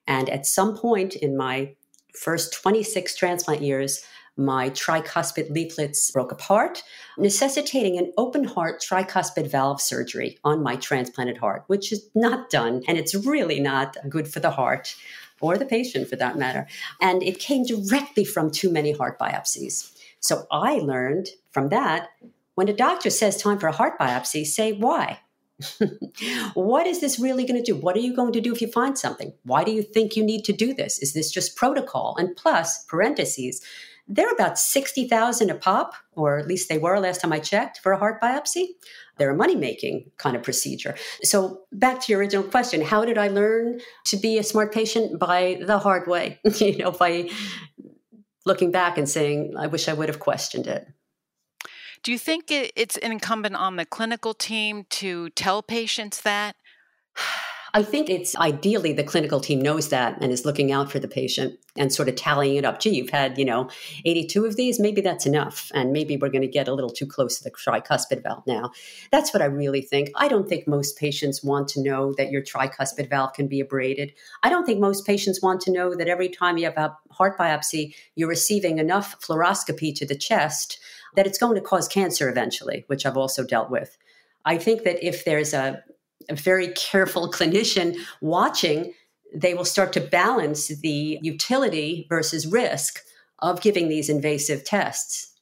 And 0.06 0.30
at 0.30 0.46
some 0.46 0.76
point 0.76 1.14
in 1.14 1.36
my 1.36 1.74
first 2.14 2.54
26 2.54 3.14
transplant 3.16 3.62
years, 3.62 4.02
my 4.44 4.70
tricuspid 4.70 5.50
leaflets 5.50 6.10
broke 6.10 6.32
apart, 6.32 6.82
necessitating 7.18 7.98
an 7.98 8.12
open 8.16 8.44
heart 8.44 8.82
tricuspid 8.82 9.50
valve 9.50 9.80
surgery 9.80 10.38
on 10.44 10.62
my 10.62 10.76
transplanted 10.76 11.38
heart, 11.38 11.64
which 11.66 11.92
is 11.92 12.08
not 12.14 12.50
done. 12.50 12.82
And 12.86 12.98
it's 12.98 13.14
really 13.14 13.60
not 13.60 13.96
good 14.08 14.28
for 14.28 14.40
the 14.40 14.50
heart 14.50 14.94
or 15.40 15.58
the 15.58 15.66
patient 15.66 16.08
for 16.08 16.16
that 16.16 16.38
matter. 16.38 16.66
And 17.00 17.22
it 17.22 17.38
came 17.38 17.64
directly 17.64 18.24
from 18.24 18.50
too 18.50 18.70
many 18.70 18.92
heart 18.92 19.18
biopsies. 19.18 19.90
So 20.20 20.46
I 20.50 20.74
learned 20.74 21.30
from 21.50 21.68
that 21.70 22.10
when 22.54 22.68
a 22.68 22.72
doctor 22.72 23.10
says 23.10 23.36
time 23.36 23.58
for 23.58 23.66
a 23.66 23.72
heart 23.72 23.98
biopsy, 23.98 24.46
say 24.46 24.72
why. 24.72 25.20
what 26.54 26.86
is 26.86 27.00
this 27.00 27.18
really 27.18 27.44
going 27.44 27.62
to 27.62 27.72
do? 27.72 27.78
What 27.78 27.96
are 27.96 28.00
you 28.00 28.14
going 28.14 28.32
to 28.32 28.40
do 28.40 28.52
if 28.52 28.60
you 28.60 28.68
find 28.68 28.98
something? 28.98 29.32
Why 29.44 29.64
do 29.64 29.72
you 29.72 29.82
think 29.82 30.16
you 30.16 30.24
need 30.24 30.44
to 30.44 30.52
do 30.52 30.74
this? 30.74 30.98
Is 30.98 31.12
this 31.12 31.30
just 31.30 31.56
protocol? 31.56 32.16
And 32.18 32.36
plus, 32.36 32.84
parentheses, 32.84 33.62
they're 34.08 34.32
about 34.32 34.58
60,000 34.58 35.50
a 35.50 35.54
pop, 35.54 35.94
or 36.12 36.38
at 36.38 36.46
least 36.46 36.68
they 36.68 36.78
were 36.78 36.98
last 36.98 37.20
time 37.20 37.32
I 37.32 37.38
checked 37.38 37.78
for 37.78 37.92
a 37.92 37.98
heart 37.98 38.20
biopsy. 38.20 38.66
They're 39.16 39.30
a 39.30 39.36
money 39.36 39.56
making 39.56 40.10
kind 40.16 40.36
of 40.36 40.42
procedure. 40.42 40.96
So, 41.22 41.62
back 41.72 42.00
to 42.02 42.12
your 42.12 42.20
original 42.20 42.42
question 42.44 42.82
how 42.82 43.04
did 43.04 43.18
I 43.18 43.28
learn 43.28 43.80
to 44.06 44.16
be 44.16 44.38
a 44.38 44.42
smart 44.42 44.72
patient? 44.72 45.18
By 45.18 45.60
the 45.60 45.78
hard 45.78 46.08
way, 46.08 46.40
you 46.56 46.78
know, 46.78 46.90
by 46.90 47.30
looking 48.44 48.70
back 48.70 48.98
and 48.98 49.08
saying, 49.08 49.54
I 49.56 49.66
wish 49.68 49.88
I 49.88 49.92
would 49.92 50.08
have 50.08 50.18
questioned 50.18 50.66
it. 50.66 50.88
Do 52.02 52.10
you 52.10 52.18
think 52.18 52.46
it's 52.50 52.96
incumbent 52.96 53.54
on 53.54 53.76
the 53.76 53.86
clinical 53.86 54.34
team 54.34 54.86
to 54.90 55.30
tell 55.30 55.62
patients 55.62 56.22
that? 56.22 56.56
I 57.74 57.82
think 57.82 58.10
it's 58.10 58.36
ideally 58.36 58.92
the 58.92 59.02
clinical 59.02 59.40
team 59.40 59.62
knows 59.62 59.88
that 59.88 60.18
and 60.20 60.30
is 60.30 60.44
looking 60.44 60.72
out 60.72 60.92
for 60.92 60.98
the 60.98 61.08
patient 61.08 61.58
and 61.74 61.90
sort 61.90 62.10
of 62.10 62.16
tallying 62.16 62.56
it 62.56 62.66
up. 62.66 62.80
Gee, 62.80 62.94
you've 62.94 63.08
had, 63.08 63.38
you 63.38 63.46
know, 63.46 63.70
82 64.04 64.44
of 64.44 64.56
these, 64.56 64.78
maybe 64.78 65.00
that's 65.00 65.24
enough. 65.24 65.70
And 65.72 65.90
maybe 65.90 66.18
we're 66.18 66.28
going 66.28 66.42
to 66.42 66.48
get 66.48 66.68
a 66.68 66.74
little 66.74 66.90
too 66.90 67.06
close 67.06 67.38
to 67.38 67.44
the 67.44 67.50
tricuspid 67.50 68.22
valve 68.22 68.42
now. 68.46 68.72
That's 69.10 69.32
what 69.32 69.40
I 69.40 69.46
really 69.46 69.80
think. 69.80 70.10
I 70.16 70.28
don't 70.28 70.50
think 70.50 70.68
most 70.68 70.98
patients 70.98 71.42
want 71.42 71.66
to 71.68 71.82
know 71.82 72.12
that 72.18 72.30
your 72.30 72.42
tricuspid 72.42 73.08
valve 73.08 73.32
can 73.32 73.48
be 73.48 73.60
abraded. 73.60 74.12
I 74.42 74.50
don't 74.50 74.66
think 74.66 74.78
most 74.78 75.06
patients 75.06 75.40
want 75.40 75.62
to 75.62 75.72
know 75.72 75.94
that 75.94 76.08
every 76.08 76.28
time 76.28 76.58
you 76.58 76.66
have 76.66 76.76
a 76.76 76.94
heart 77.10 77.38
biopsy, 77.38 77.94
you're 78.16 78.28
receiving 78.28 78.78
enough 78.78 79.18
fluoroscopy 79.20 79.94
to 79.94 80.04
the 80.04 80.14
chest 80.14 80.78
that 81.14 81.26
it's 81.26 81.38
going 81.38 81.54
to 81.54 81.62
cause 81.62 81.88
cancer 81.88 82.28
eventually, 82.28 82.84
which 82.88 83.06
I've 83.06 83.16
also 83.16 83.44
dealt 83.44 83.70
with. 83.70 83.96
I 84.44 84.58
think 84.58 84.82
that 84.84 85.02
if 85.06 85.24
there's 85.24 85.54
a, 85.54 85.82
a 86.28 86.34
very 86.34 86.68
careful 86.68 87.30
clinician 87.30 87.96
watching, 88.20 88.94
they 89.34 89.54
will 89.54 89.64
start 89.64 89.92
to 89.94 90.00
balance 90.00 90.68
the 90.68 91.18
utility 91.22 92.06
versus 92.08 92.46
risk 92.46 93.00
of 93.38 93.60
giving 93.60 93.88
these 93.88 94.08
invasive 94.08 94.64
tests. 94.64 95.32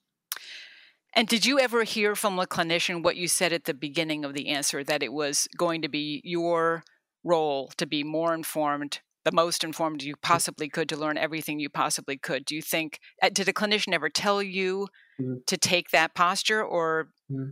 And 1.12 1.26
did 1.26 1.44
you 1.44 1.58
ever 1.58 1.82
hear 1.82 2.14
from 2.14 2.38
a 2.38 2.46
clinician 2.46 3.02
what 3.02 3.16
you 3.16 3.26
said 3.26 3.52
at 3.52 3.64
the 3.64 3.74
beginning 3.74 4.24
of 4.24 4.32
the 4.32 4.48
answer 4.48 4.84
that 4.84 5.02
it 5.02 5.12
was 5.12 5.48
going 5.56 5.82
to 5.82 5.88
be 5.88 6.22
your 6.24 6.84
role 7.24 7.72
to 7.76 7.86
be 7.86 8.04
more 8.04 8.32
informed, 8.32 9.00
the 9.24 9.32
most 9.32 9.64
informed 9.64 10.02
you 10.02 10.14
possibly 10.22 10.68
could, 10.68 10.88
to 10.88 10.96
learn 10.96 11.18
everything 11.18 11.58
you 11.58 11.68
possibly 11.68 12.16
could? 12.16 12.44
Do 12.44 12.54
you 12.54 12.62
think, 12.62 13.00
uh, 13.20 13.28
did 13.30 13.48
a 13.48 13.52
clinician 13.52 13.92
ever 13.92 14.08
tell 14.08 14.40
you 14.42 14.86
mm-hmm. 15.20 15.38
to 15.46 15.56
take 15.56 15.90
that 15.90 16.14
posture 16.14 16.62
or? 16.62 17.08
Mm-hmm. 17.30 17.50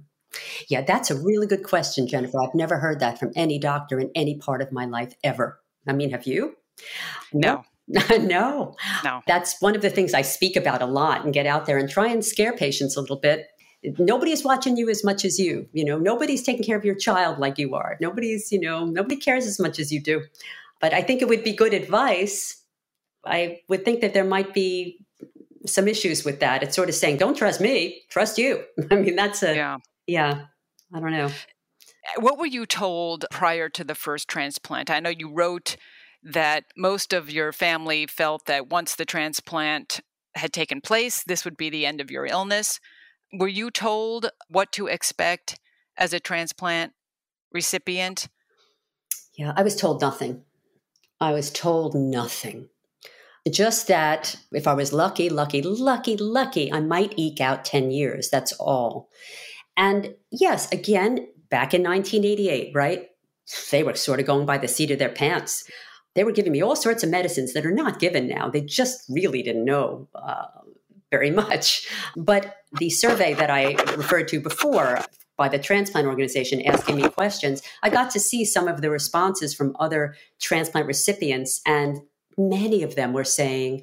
Yeah, 0.68 0.82
that's 0.82 1.10
a 1.10 1.16
really 1.16 1.46
good 1.46 1.64
question, 1.64 2.06
Jennifer. 2.06 2.40
I've 2.40 2.54
never 2.54 2.78
heard 2.78 3.00
that 3.00 3.18
from 3.18 3.32
any 3.34 3.58
doctor 3.58 3.98
in 3.98 4.10
any 4.14 4.36
part 4.36 4.62
of 4.62 4.72
my 4.72 4.84
life 4.84 5.14
ever. 5.24 5.60
I 5.86 5.92
mean, 5.92 6.10
have 6.10 6.26
you? 6.26 6.56
No. 7.32 7.64
no. 7.88 8.74
No. 9.04 9.22
That's 9.26 9.60
one 9.60 9.74
of 9.74 9.82
the 9.82 9.90
things 9.90 10.14
I 10.14 10.22
speak 10.22 10.56
about 10.56 10.82
a 10.82 10.86
lot 10.86 11.24
and 11.24 11.32
get 11.32 11.46
out 11.46 11.66
there 11.66 11.78
and 11.78 11.88
try 11.88 12.08
and 12.08 12.24
scare 12.24 12.52
patients 12.52 12.96
a 12.96 13.00
little 13.00 13.18
bit. 13.18 13.46
Nobody's 13.98 14.44
watching 14.44 14.76
you 14.76 14.88
as 14.88 15.04
much 15.04 15.24
as 15.24 15.38
you. 15.38 15.68
You 15.72 15.84
know, 15.84 15.98
nobody's 15.98 16.42
taking 16.42 16.64
care 16.64 16.76
of 16.76 16.84
your 16.84 16.96
child 16.96 17.38
like 17.38 17.58
you 17.58 17.74
are. 17.74 17.96
Nobody's, 18.00 18.52
you 18.52 18.60
know, 18.60 18.84
nobody 18.84 19.16
cares 19.16 19.46
as 19.46 19.58
much 19.58 19.78
as 19.78 19.92
you 19.92 20.02
do. 20.02 20.24
But 20.80 20.92
I 20.92 21.02
think 21.02 21.22
it 21.22 21.28
would 21.28 21.44
be 21.44 21.52
good 21.52 21.72
advice. 21.72 22.62
I 23.24 23.60
would 23.68 23.84
think 23.84 24.00
that 24.00 24.14
there 24.14 24.24
might 24.24 24.52
be 24.52 25.04
some 25.64 25.88
issues 25.88 26.24
with 26.24 26.40
that. 26.40 26.62
It's 26.62 26.76
sort 26.76 26.88
of 26.88 26.94
saying, 26.94 27.18
don't 27.18 27.36
trust 27.36 27.60
me, 27.60 28.02
trust 28.10 28.36
you. 28.36 28.64
I 28.90 28.96
mean, 28.96 29.16
that's 29.16 29.42
a. 29.42 29.54
Yeah 29.54 29.78
yeah, 30.08 30.46
I 30.92 31.00
don't 31.00 31.12
know. 31.12 31.30
What 32.18 32.38
were 32.38 32.46
you 32.46 32.66
told 32.66 33.26
prior 33.30 33.68
to 33.68 33.84
the 33.84 33.94
first 33.94 34.26
transplant? 34.26 34.90
I 34.90 34.98
know 34.98 35.10
you 35.10 35.30
wrote 35.30 35.76
that 36.22 36.64
most 36.76 37.12
of 37.12 37.30
your 37.30 37.52
family 37.52 38.06
felt 38.06 38.46
that 38.46 38.68
once 38.68 38.96
the 38.96 39.04
transplant 39.04 40.00
had 40.34 40.52
taken 40.52 40.80
place, 40.80 41.22
this 41.22 41.44
would 41.44 41.56
be 41.56 41.70
the 41.70 41.86
end 41.86 42.00
of 42.00 42.10
your 42.10 42.26
illness. 42.26 42.80
Were 43.32 43.48
you 43.48 43.70
told 43.70 44.30
what 44.48 44.72
to 44.72 44.86
expect 44.86 45.60
as 45.96 46.12
a 46.12 46.20
transplant 46.20 46.92
recipient? 47.52 48.28
Yeah, 49.36 49.52
I 49.54 49.62
was 49.62 49.76
told 49.76 50.00
nothing. 50.00 50.42
I 51.20 51.32
was 51.32 51.50
told 51.50 51.94
nothing. 51.94 52.68
Just 53.48 53.86
that 53.88 54.36
if 54.52 54.66
I 54.66 54.74
was 54.74 54.92
lucky, 54.92 55.28
lucky, 55.28 55.62
lucky, 55.62 56.16
lucky, 56.16 56.72
I 56.72 56.80
might 56.80 57.14
eke 57.16 57.40
out 57.40 57.64
10 57.64 57.90
years. 57.90 58.28
That's 58.30 58.52
all. 58.54 59.08
And 59.78 60.14
yes, 60.30 60.70
again, 60.72 61.28
back 61.48 61.72
in 61.72 61.82
1988, 61.82 62.72
right? 62.74 63.08
They 63.70 63.82
were 63.82 63.94
sort 63.94 64.20
of 64.20 64.26
going 64.26 64.44
by 64.44 64.58
the 64.58 64.68
seat 64.68 64.90
of 64.90 64.98
their 64.98 65.08
pants. 65.08 65.64
They 66.14 66.24
were 66.24 66.32
giving 66.32 66.52
me 66.52 66.62
all 66.62 66.76
sorts 66.76 67.04
of 67.04 67.10
medicines 67.10 67.54
that 67.54 67.64
are 67.64 67.70
not 67.70 68.00
given 68.00 68.26
now. 68.26 68.50
They 68.50 68.60
just 68.60 69.04
really 69.08 69.42
didn't 69.42 69.64
know 69.64 70.08
uh, 70.14 70.46
very 71.10 71.30
much. 71.30 71.88
But 72.16 72.56
the 72.78 72.90
survey 72.90 73.34
that 73.34 73.50
I 73.50 73.74
referred 73.96 74.28
to 74.28 74.40
before 74.40 75.00
by 75.36 75.48
the 75.48 75.58
transplant 75.60 76.08
organization 76.08 76.60
asking 76.66 76.96
me 76.96 77.08
questions, 77.08 77.62
I 77.82 77.88
got 77.88 78.10
to 78.10 78.20
see 78.20 78.44
some 78.44 78.66
of 78.66 78.82
the 78.82 78.90
responses 78.90 79.54
from 79.54 79.76
other 79.78 80.16
transplant 80.40 80.88
recipients. 80.88 81.60
And 81.64 81.98
many 82.36 82.82
of 82.82 82.96
them 82.96 83.12
were 83.12 83.24
saying 83.24 83.82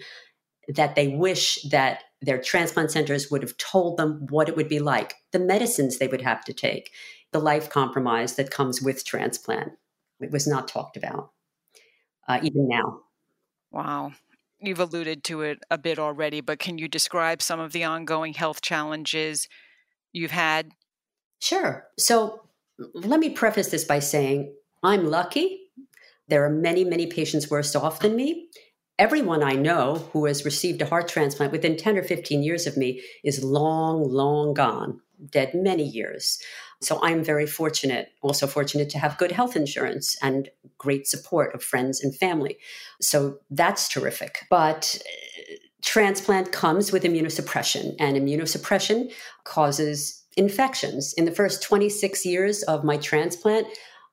that 0.67 0.95
they 0.95 1.08
wish 1.08 1.62
that 1.71 2.03
their 2.21 2.41
transplant 2.41 2.91
centers 2.91 3.30
would 3.30 3.41
have 3.41 3.58
told 3.58 3.97
them 3.97 4.25
what 4.30 4.49
it 4.49 4.56
would 4.56 4.69
be 4.69 4.80
like, 4.80 5.15
the 5.32 5.39
medicines 5.39 5.97
they 5.97 6.08
would 6.08 6.21
have 6.21 6.43
to 6.45 6.54
take, 6.54 6.91
the 7.32 7.39
life 7.39 7.69
compromise 7.69 8.36
that 8.36 8.51
comes 8.51 8.82
with 8.82 9.06
transplant. 9.06 9.73
It 10.19 10.32
was 10.32 10.47
not 10.47 10.67
talked 10.67 10.97
about, 10.97 11.32
uh, 12.28 12.39
even 12.41 12.67
now. 12.67 13.01
Wow. 13.71 14.13
You've 14.60 14.80
alluded 14.80 15.23
to 15.25 15.41
it 15.41 15.60
a 15.69 15.78
bit 15.78 15.99
already, 15.99 16.41
but 16.41 16.60
can 16.60 16.78
you 16.78 16.88
describe 16.88 17.41
some 17.41 17.60
of 17.60 17.73
the 17.73 17.84
ongoing 17.84 18.34
health 18.34 18.62
challenges 18.62 19.49
you've 20.13 20.32
had? 20.32 20.71
Sure. 21.39 21.86
So 21.99 22.41
let 22.93 23.19
me 23.19 23.30
preface 23.30 23.69
this 23.69 23.84
by 23.84 23.99
saying 23.99 24.54
I'm 24.82 25.06
lucky. 25.06 25.60
There 26.28 26.43
are 26.45 26.49
many, 26.49 26.84
many 26.84 27.08
patients 27.08 27.49
worse 27.49 27.75
off 27.75 27.99
than 27.99 28.15
me. 28.15 28.47
Everyone 28.97 29.43
I 29.43 29.53
know 29.53 29.95
who 30.13 30.25
has 30.25 30.45
received 30.45 30.81
a 30.81 30.86
heart 30.86 31.10
transplant 31.10 31.51
within 31.51 31.75
10 31.75 31.97
or 31.97 32.03
15 32.03 32.43
years 32.43 32.65
of 32.65 32.77
me 32.77 33.01
is 33.23 33.43
long, 33.43 34.08
long 34.08 34.53
gone, 34.53 35.01
dead 35.31 35.53
many 35.53 35.84
years. 35.84 36.39
So 36.81 36.99
I'm 37.01 37.23
very 37.23 37.45
fortunate, 37.45 38.10
also 38.21 38.47
fortunate 38.47 38.89
to 38.91 38.99
have 38.99 39.17
good 39.17 39.31
health 39.31 39.55
insurance 39.55 40.17
and 40.21 40.49
great 40.77 41.08
support 41.08 41.53
of 41.53 41.63
friends 41.63 42.01
and 42.01 42.15
family. 42.15 42.58
So 43.01 43.39
that's 43.49 43.89
terrific. 43.89 44.45
But 44.49 44.97
uh, 45.01 45.55
transplant 45.81 46.51
comes 46.51 46.91
with 46.91 47.03
immunosuppression, 47.03 47.95
and 47.99 48.15
immunosuppression 48.17 49.12
causes 49.43 50.23
infections. 50.38 51.13
In 51.13 51.25
the 51.25 51.31
first 51.31 51.63
26 51.63 52.25
years 52.25 52.63
of 52.63 52.84
my 52.84 52.97
transplant, 52.97 53.67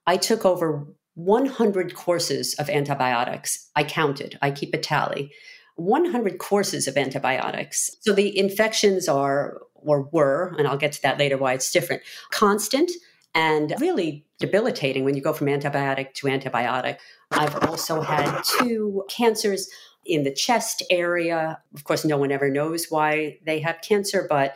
I 0.07 0.17
took 0.17 0.45
over 0.45 0.87
100 1.15 1.95
courses 1.95 2.55
of 2.55 2.69
antibiotics. 2.69 3.69
I 3.75 3.83
counted, 3.83 4.37
I 4.41 4.51
keep 4.51 4.73
a 4.73 4.77
tally. 4.77 5.31
100 5.75 6.37
courses 6.37 6.87
of 6.87 6.97
antibiotics. 6.97 7.89
So 8.01 8.13
the 8.13 8.37
infections 8.37 9.07
are, 9.07 9.61
or 9.75 10.09
were, 10.11 10.53
and 10.57 10.67
I'll 10.67 10.77
get 10.77 10.91
to 10.93 11.01
that 11.01 11.17
later 11.17 11.37
why 11.37 11.53
it's 11.53 11.71
different, 11.71 12.03
constant 12.31 12.91
and 13.35 13.73
really 13.79 14.25
debilitating 14.39 15.03
when 15.03 15.15
you 15.15 15.21
go 15.21 15.33
from 15.33 15.47
antibiotic 15.47 16.13
to 16.13 16.27
antibiotic. 16.27 16.97
I've 17.31 17.55
also 17.67 18.01
had 18.01 18.41
two 18.59 19.03
cancers 19.09 19.69
in 20.05 20.23
the 20.23 20.33
chest 20.33 20.83
area. 20.89 21.59
Of 21.73 21.83
course, 21.83 22.05
no 22.05 22.17
one 22.17 22.31
ever 22.31 22.49
knows 22.49 22.87
why 22.89 23.39
they 23.45 23.59
have 23.61 23.81
cancer, 23.81 24.27
but 24.29 24.55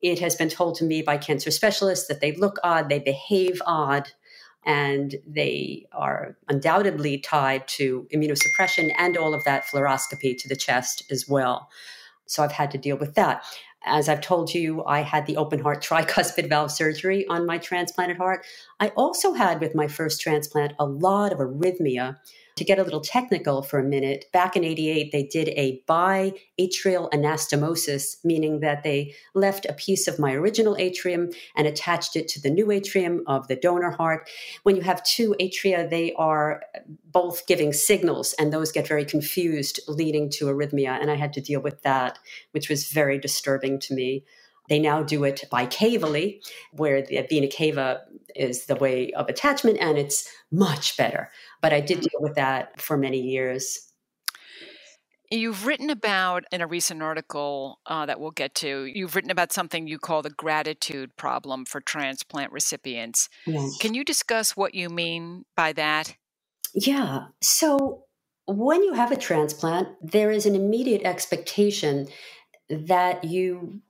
it 0.00 0.18
has 0.20 0.36
been 0.36 0.48
told 0.48 0.76
to 0.76 0.84
me 0.84 1.02
by 1.02 1.18
cancer 1.18 1.50
specialists 1.50 2.08
that 2.08 2.20
they 2.20 2.32
look 2.32 2.58
odd, 2.62 2.88
they 2.88 2.98
behave 2.98 3.60
odd, 3.66 4.12
and 4.66 5.16
they 5.26 5.86
are 5.92 6.36
undoubtedly 6.48 7.18
tied 7.18 7.66
to 7.68 8.06
immunosuppression 8.14 8.92
and 8.98 9.16
all 9.16 9.34
of 9.34 9.44
that 9.44 9.66
fluoroscopy 9.66 10.36
to 10.38 10.48
the 10.48 10.56
chest 10.56 11.04
as 11.10 11.28
well. 11.28 11.68
So 12.26 12.42
I've 12.42 12.52
had 12.52 12.70
to 12.72 12.78
deal 12.78 12.96
with 12.96 13.14
that. 13.14 13.44
As 13.86 14.08
I've 14.08 14.22
told 14.22 14.54
you, 14.54 14.82
I 14.84 15.00
had 15.00 15.26
the 15.26 15.36
open 15.36 15.60
heart 15.60 15.82
tricuspid 15.88 16.48
valve 16.48 16.70
surgery 16.70 17.26
on 17.28 17.46
my 17.46 17.58
transplanted 17.58 18.16
heart. 18.16 18.46
I 18.80 18.88
also 18.88 19.32
had, 19.32 19.60
with 19.60 19.74
my 19.74 19.88
first 19.88 20.20
transplant, 20.20 20.74
a 20.78 20.86
lot 20.86 21.32
of 21.32 21.38
arrhythmia 21.38 22.16
to 22.56 22.64
get 22.64 22.78
a 22.78 22.84
little 22.84 23.00
technical 23.00 23.62
for 23.62 23.80
a 23.80 23.84
minute, 23.84 24.26
back 24.32 24.54
in 24.54 24.62
88, 24.62 25.10
they 25.10 25.24
did 25.24 25.48
a 25.50 25.82
biatrial 25.88 27.10
anastomosis, 27.10 28.24
meaning 28.24 28.60
that 28.60 28.84
they 28.84 29.14
left 29.34 29.66
a 29.66 29.72
piece 29.72 30.06
of 30.06 30.20
my 30.20 30.32
original 30.34 30.76
atrium 30.78 31.30
and 31.56 31.66
attached 31.66 32.14
it 32.14 32.28
to 32.28 32.40
the 32.40 32.50
new 32.50 32.70
atrium 32.70 33.24
of 33.26 33.48
the 33.48 33.56
donor 33.56 33.90
heart. 33.90 34.28
When 34.62 34.76
you 34.76 34.82
have 34.82 35.02
two 35.02 35.34
atria, 35.40 35.90
they 35.90 36.12
are 36.14 36.62
both 37.10 37.46
giving 37.46 37.72
signals, 37.72 38.34
and 38.34 38.52
those 38.52 38.70
get 38.70 38.86
very 38.86 39.04
confused, 39.04 39.80
leading 39.88 40.30
to 40.30 40.46
arrhythmia. 40.46 41.00
And 41.00 41.10
I 41.10 41.16
had 41.16 41.32
to 41.32 41.40
deal 41.40 41.60
with 41.60 41.82
that, 41.82 42.20
which 42.52 42.68
was 42.68 42.86
very 42.86 43.18
disturbing 43.18 43.80
to 43.80 43.94
me. 43.94 44.24
They 44.68 44.78
now 44.78 45.02
do 45.02 45.24
it 45.24 45.44
bicavally, 45.52 46.40
where 46.72 47.02
the 47.02 47.26
vena 47.28 47.48
cava 47.48 48.02
is 48.34 48.66
the 48.66 48.76
way 48.76 49.12
of 49.12 49.28
attachment, 49.28 49.78
and 49.80 49.98
it's 49.98 50.28
much 50.50 50.96
better. 50.96 51.30
But 51.60 51.72
I 51.72 51.80
did 51.80 51.98
mm. 51.98 52.02
deal 52.02 52.20
with 52.20 52.34
that 52.34 52.80
for 52.80 52.96
many 52.96 53.20
years. 53.20 53.90
You've 55.30 55.66
written 55.66 55.90
about 55.90 56.44
in 56.52 56.60
a 56.60 56.66
recent 56.66 57.02
article 57.02 57.80
uh, 57.86 58.06
that 58.06 58.20
we'll 58.20 58.30
get 58.30 58.54
to, 58.56 58.84
you've 58.84 59.16
written 59.16 59.30
about 59.30 59.52
something 59.52 59.86
you 59.86 59.98
call 59.98 60.22
the 60.22 60.30
gratitude 60.30 61.16
problem 61.16 61.64
for 61.64 61.80
transplant 61.80 62.52
recipients. 62.52 63.28
Yes. 63.46 63.76
Can 63.78 63.94
you 63.94 64.04
discuss 64.04 64.56
what 64.56 64.74
you 64.74 64.88
mean 64.88 65.44
by 65.56 65.72
that? 65.72 66.16
Yeah. 66.74 67.26
So, 67.40 68.04
when 68.46 68.82
you 68.82 68.92
have 68.92 69.10
a 69.10 69.16
transplant, 69.16 69.88
there 70.02 70.30
is 70.30 70.44
an 70.44 70.54
immediate 70.54 71.02
expectation 71.02 72.08
that 72.68 73.24
you 73.24 73.80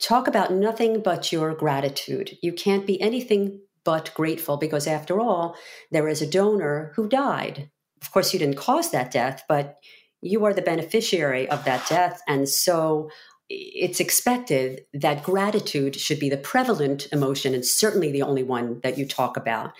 talk 0.00 0.28
about 0.28 0.52
nothing 0.52 1.02
but 1.02 1.32
your 1.32 1.54
gratitude. 1.54 2.38
You 2.42 2.52
can't 2.52 2.86
be 2.86 3.00
anything 3.00 3.60
but 3.84 4.12
grateful 4.14 4.56
because, 4.56 4.86
after 4.86 5.20
all, 5.20 5.56
there 5.90 6.08
is 6.08 6.22
a 6.22 6.30
donor 6.30 6.92
who 6.96 7.08
died. 7.08 7.70
Of 8.02 8.12
course, 8.12 8.32
you 8.32 8.38
didn't 8.38 8.56
cause 8.56 8.90
that 8.90 9.10
death, 9.10 9.44
but 9.48 9.78
you 10.20 10.44
are 10.44 10.54
the 10.54 10.62
beneficiary 10.62 11.48
of 11.48 11.64
that 11.64 11.88
death. 11.88 12.20
And 12.28 12.48
so 12.48 13.10
it's 13.48 14.00
expected 14.00 14.82
that 14.92 15.22
gratitude 15.22 15.96
should 15.96 16.18
be 16.18 16.28
the 16.28 16.36
prevalent 16.36 17.08
emotion 17.12 17.54
and 17.54 17.64
certainly 17.64 18.12
the 18.12 18.22
only 18.22 18.42
one 18.42 18.80
that 18.82 18.98
you 18.98 19.06
talk 19.06 19.36
about. 19.36 19.72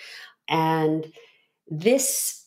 And 0.49 1.13
this 1.67 2.47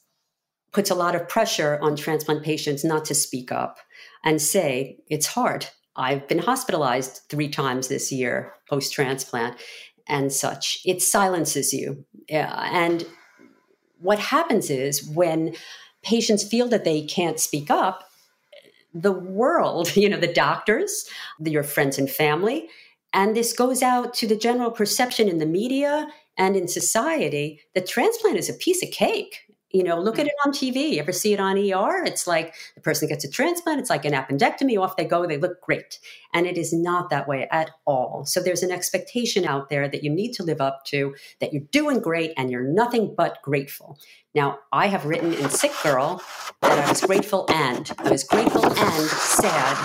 puts 0.74 0.90
a 0.90 0.96
lot 0.96 1.16
of 1.16 1.28
pressure 1.28 1.78
on 1.82 1.96
transplant 1.96 2.44
patients 2.44 2.84
not 2.84 3.06
to 3.06 3.14
speak 3.14 3.52
up 3.52 3.78
and 4.24 4.42
say, 4.42 4.98
it's 5.10 5.28
hard. 5.28 5.68
I've 5.96 6.28
been 6.28 6.40
hospitalized 6.40 7.22
three 7.30 7.50
times 7.50 7.88
this 7.88 8.12
year 8.12 8.54
post 8.70 8.94
transplant 8.94 9.58
and 10.08 10.32
such. 10.32 10.80
It 10.86 11.02
silences 11.02 11.74
you. 11.74 12.06
And 12.30 13.06
what 14.00 14.20
happens 14.20 14.70
is 14.70 15.08
when 15.08 15.56
patients 16.04 16.44
feel 16.44 16.68
that 16.70 16.84
they 16.84 17.04
can't 17.04 17.40
speak 17.40 17.70
up, 17.70 18.10
the 18.94 19.12
world, 19.12 19.96
you 19.96 20.10
know, 20.10 20.20
the 20.20 20.34
doctors, 20.34 21.06
your 21.40 21.64
friends 21.64 21.98
and 21.98 22.10
family, 22.10 22.70
and 23.14 23.36
this 23.36 23.54
goes 23.54 23.82
out 23.82 24.14
to 24.16 24.28
the 24.28 24.38
general 24.38 24.72
perception 24.72 25.28
in 25.28 25.38
the 25.38 25.46
media 25.46 26.08
and 26.38 26.56
in 26.56 26.68
society 26.68 27.62
that 27.76 27.88
transplant 27.88 28.38
is 28.38 28.50
a 28.50 28.54
piece 28.54 28.82
of 28.82 28.92
cake. 28.92 29.51
You 29.74 29.84
know, 29.84 30.00
look 30.00 30.20
at 30.20 30.28
it 30.28 30.34
on 30.46 30.52
TV. 30.52 30.92
You 30.92 31.00
ever 31.00 31.12
see 31.12 31.34
it 31.34 31.40
on 31.40 31.58
ER? 31.58 32.04
It's 32.06 32.28
like 32.28 32.56
the 32.76 32.82
person 32.82 33.08
gets 33.08 33.24
a 33.24 33.30
transplant. 33.30 33.80
It's 33.80 33.90
like 33.90 34.06
an 34.06 34.14
appendectomy. 34.14 34.80
Off 34.80 34.98
they 34.98 35.06
go. 35.06 35.26
They 35.26 35.38
look 35.38 35.62
great. 35.62 36.00
And 36.34 36.46
it 36.46 36.58
is 36.58 36.74
not 36.74 37.10
that 37.10 37.28
way 37.28 37.48
at 37.52 37.72
all. 37.86 38.26
So 38.26 38.42
there's 38.42 38.64
an 38.64 38.72
expectation 38.72 39.46
out 39.46 39.70
there 39.70 39.88
that 39.88 40.04
you 40.04 40.10
need 40.10 40.34
to 40.34 40.44
live 40.44 40.62
up 40.62 40.86
to, 40.86 41.16
that 41.40 41.54
you're 41.54 41.64
doing 41.72 42.00
great 42.00 42.34
and 42.38 42.52
you're 42.52 42.64
nothing 42.64 43.14
but 43.16 43.42
grateful. 43.42 43.98
Now, 44.34 44.60
I 44.72 44.88
have 44.88 45.06
written 45.06 45.34
in 45.34 45.50
Sick 45.50 45.74
Girl 45.84 46.22
that 46.62 46.86
I 46.86 46.90
was 46.90 47.02
grateful 47.02 47.46
and 47.50 47.92
I 47.98 48.10
was 48.10 48.24
grateful 48.24 48.66
and 48.66 48.76
sad 49.10 49.76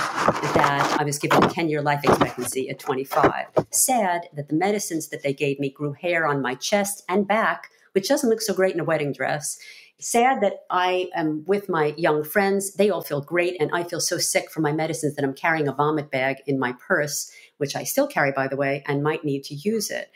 that 0.55 0.97
I 1.01 1.05
was 1.05 1.19
given 1.19 1.43
a 1.43 1.49
10 1.49 1.69
year 1.69 1.83
life 1.83 2.05
expectancy 2.05 2.69
at 2.71 2.79
25. 2.79 3.47
Sad 3.71 4.29
that 4.35 4.49
the 4.49 4.55
medicines 4.55 5.09
that 5.09 5.23
they 5.23 5.33
gave 5.33 5.59
me 5.59 5.71
grew 5.71 5.93
hair 5.93 6.27
on 6.27 6.43
my 6.43 6.55
chest 6.55 7.03
and 7.09 7.27
back 7.27 7.71
which 7.97 8.09
doesn't 8.09 8.29
look 8.29 8.43
so 8.43 8.53
great 8.53 8.75
in 8.75 8.81
a 8.81 8.85
wedding 8.85 9.11
dress. 9.11 9.59
Sad 9.99 10.43
that 10.43 10.59
I 10.69 11.09
am 11.15 11.45
with 11.47 11.71
my 11.71 11.95
young 11.97 12.23
friends. 12.23 12.75
They 12.75 12.91
all 12.91 13.01
feel 13.01 13.23
great, 13.23 13.57
and 13.59 13.71
I 13.73 13.85
feel 13.85 14.01
so 14.01 14.19
sick 14.19 14.51
from 14.51 14.65
my 14.65 14.73
medicines 14.73 15.17
that 15.17 15.25
I'm 15.25 15.33
carrying 15.33 15.67
a 15.67 15.73
vomit 15.73 16.11
bag 16.11 16.43
in 16.47 16.59
my 16.59 16.75
purse 16.75 17.33
which 17.57 17.75
I 17.75 17.85
still 17.85 18.07
carry, 18.07 18.33
by 18.33 18.49
the 18.49 18.57
way, 18.57 18.85
and 18.87 19.03
might 19.03 19.25
need 19.25 19.45
to 19.45 19.55
use 19.55 19.91
it. 19.91 20.11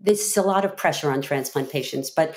This 0.00 0.26
is 0.26 0.36
a 0.38 0.42
lot 0.42 0.64
of 0.64 0.78
pressure 0.78 1.10
on 1.10 1.20
transplant 1.20 1.70
patients, 1.70 2.10
but 2.10 2.34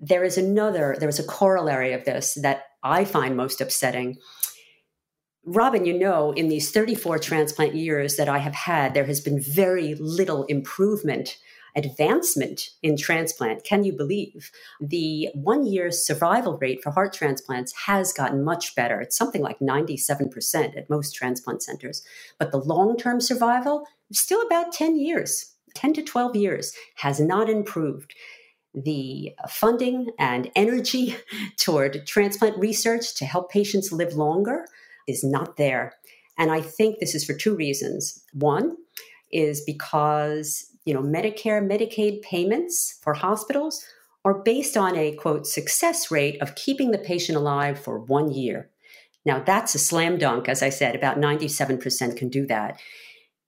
there 0.00 0.24
is 0.24 0.36
another, 0.36 0.96
there 0.98 1.08
is 1.08 1.20
a 1.20 1.24
corollary 1.24 1.92
of 1.92 2.04
this 2.04 2.36
that 2.42 2.64
I 2.82 3.04
find 3.04 3.36
most 3.36 3.60
upsetting. 3.60 4.18
Robin, 5.44 5.84
you 5.84 5.96
know, 5.96 6.32
in 6.32 6.48
these 6.48 6.72
34 6.72 7.20
transplant 7.20 7.76
years 7.76 8.16
that 8.16 8.28
I 8.28 8.38
have 8.38 8.54
had, 8.56 8.92
there 8.92 9.04
has 9.04 9.20
been 9.20 9.40
very 9.40 9.94
little 9.94 10.46
improvement 10.46 11.38
advancement 11.74 12.70
in 12.82 12.96
transplant. 12.96 13.64
Can 13.64 13.84
you 13.84 13.92
believe? 13.92 14.50
The 14.80 15.28
one 15.34 15.64
year 15.64 15.90
survival 15.90 16.58
rate 16.58 16.82
for 16.82 16.90
heart 16.90 17.12
transplants 17.12 17.72
has 17.86 18.12
gotten 18.12 18.44
much 18.44 18.74
better. 18.74 19.00
It's 19.00 19.16
something 19.16 19.42
like 19.42 19.58
97% 19.58 20.76
at 20.76 20.90
most 20.90 21.14
transplant 21.14 21.62
centers. 21.62 22.02
But 22.38 22.52
the 22.52 22.58
long 22.58 22.96
term 22.96 23.20
survival, 23.20 23.86
still 24.12 24.42
about 24.42 24.72
10 24.72 24.96
years, 24.96 25.54
10 25.74 25.94
to 25.94 26.02
12 26.02 26.36
years, 26.36 26.74
has 26.96 27.20
not 27.20 27.48
improved. 27.48 28.14
The 28.74 29.32
funding 29.48 30.10
and 30.18 30.50
energy 30.56 31.16
toward 31.58 32.06
transplant 32.06 32.58
research 32.58 33.14
to 33.16 33.26
help 33.26 33.50
patients 33.50 33.92
live 33.92 34.14
longer 34.14 34.66
is 35.06 35.24
not 35.24 35.56
there. 35.56 35.94
And 36.38 36.50
I 36.50 36.60
think 36.60 36.98
this 36.98 37.14
is 37.14 37.24
for 37.24 37.34
two 37.34 37.54
reasons. 37.54 38.24
One 38.32 38.76
is 39.30 39.62
because 39.62 40.71
you 40.84 40.94
know, 40.94 41.02
Medicare, 41.02 41.62
Medicaid 41.62 42.22
payments 42.22 42.98
for 43.02 43.14
hospitals 43.14 43.84
are 44.24 44.42
based 44.42 44.76
on 44.76 44.96
a 44.96 45.12
quote 45.14 45.46
success 45.46 46.10
rate 46.10 46.40
of 46.40 46.54
keeping 46.54 46.90
the 46.90 46.98
patient 46.98 47.36
alive 47.36 47.78
for 47.78 47.98
one 47.98 48.30
year. 48.30 48.70
Now, 49.24 49.40
that's 49.40 49.74
a 49.74 49.78
slam 49.78 50.18
dunk, 50.18 50.48
as 50.48 50.62
I 50.62 50.68
said, 50.68 50.96
about 50.96 51.18
97% 51.18 52.16
can 52.16 52.28
do 52.28 52.46
that. 52.46 52.80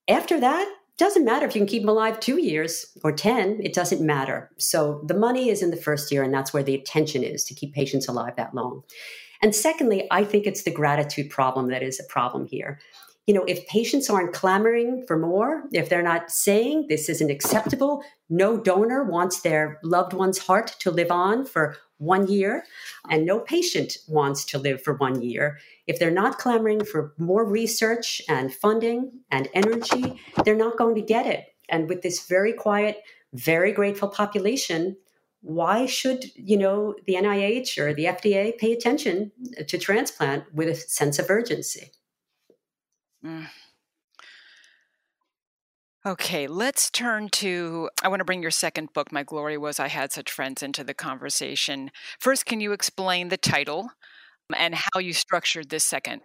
After 0.09 0.39
that, 0.41 0.73
doesn't 0.97 1.25
matter 1.25 1.47
if 1.47 1.55
you 1.57 1.61
can 1.61 1.67
keep 1.67 1.83
them 1.83 1.89
alive 1.89 2.21
two 2.21 2.41
years 2.41 2.87
or 3.03 3.11
10, 3.11 3.61
it 3.63 3.73
doesn't 3.73 4.01
matter. 4.01 4.51
So 4.59 5.03
the 5.05 5.15
money 5.15 5.49
is 5.49 5.63
in 5.63 5.71
the 5.71 5.77
first 5.77 6.13
year, 6.13 6.23
and 6.23 6.33
that's 6.33 6.53
where 6.53 6.63
the 6.63 6.77
attention 6.77 7.25
is 7.25 7.43
to 7.45 7.55
keep 7.55 7.75
patients 7.75 8.07
alive 8.07 8.37
that 8.37 8.55
long. 8.55 8.85
And 9.43 9.55
secondly, 9.55 10.07
I 10.11 10.23
think 10.25 10.47
it's 10.47 10.63
the 10.63 10.71
gratitude 10.71 11.31
problem 11.31 11.69
that 11.69 11.83
is 11.83 11.99
a 11.99 12.05
problem 12.13 12.47
here 12.47 12.79
you 13.27 13.33
know, 13.33 13.45
if 13.45 13.67
patients 13.67 14.11
aren't 14.11 14.35
clamoring 14.35 15.05
for 15.07 15.19
more, 15.19 15.65
if 15.73 15.89
they're 15.89 16.03
not 16.03 16.31
saying 16.31 16.87
this 16.89 17.09
isn't 17.09 17.31
acceptable, 17.31 18.03
no 18.29 18.59
donor 18.59 19.05
wants 19.05 19.41
their 19.41 19.79
loved 19.83 20.13
one's 20.13 20.39
heart 20.39 20.77
to 20.81 20.91
live 20.91 21.11
on 21.11 21.47
for 21.47 21.77
one 21.99 22.27
year, 22.29 22.65
and 23.09 23.25
no 23.25 23.39
patient 23.39 23.97
wants 24.09 24.45
to 24.45 24.59
live 24.59 24.83
for 24.83 24.95
one 24.95 25.23
year. 25.23 25.59
If 25.87 25.99
they're 25.99 26.11
not 26.11 26.39
clamoring 26.39 26.85
for 26.85 27.15
more 27.17 27.45
research 27.45 28.21
and 28.29 28.53
funding 28.53 29.21
and 29.31 29.49
energy, 29.55 30.21
they're 30.45 30.55
not 30.55 30.77
going 30.77 30.97
to 30.97 31.03
get 31.03 31.27
it. 31.27 31.47
And 31.71 31.89
with 31.89 32.03
this 32.03 32.27
very 32.27 32.53
quiet, 32.53 33.03
very 33.33 33.73
grateful 33.73 34.09
population, 34.09 34.97
why 35.41 35.87
should 35.87 36.25
you 36.35 36.59
know 36.59 36.95
the 37.07 37.15
NIH 37.15 37.79
or 37.79 37.95
the 37.95 38.07
FDA 38.07 38.57
pay 38.59 38.73
attention 38.73 39.33
to 39.67 39.79
transplant 39.79 40.45
with 40.53 40.69
a 40.69 40.75
sense 40.75 41.19
of 41.19 41.31
urgency? 41.31 41.91
Mm. 43.25 43.47
Okay, 46.07 46.47
let's 46.47 46.91
turn 46.91 47.31
to. 47.31 47.89
I 48.03 48.09
want 48.09 48.21
to 48.21 48.25
bring 48.25 48.43
your 48.43 48.51
second 48.51 48.93
book, 48.93 49.11
My 49.11 49.23
Glory 49.23 49.57
Was 49.57 49.81
I 49.81 49.89
Had 49.89 50.13
Such 50.13 50.31
Friends, 50.31 50.63
into 50.63 50.85
the 50.85 50.93
conversation. 50.93 51.91
First, 52.21 52.45
can 52.45 52.61
you 52.61 52.73
explain 52.73 53.29
the 53.29 53.39
title 53.39 53.89
and 54.55 54.75
how 54.75 55.01
you 55.01 55.15
structured 55.15 55.71
this 55.71 55.85
second 55.85 56.21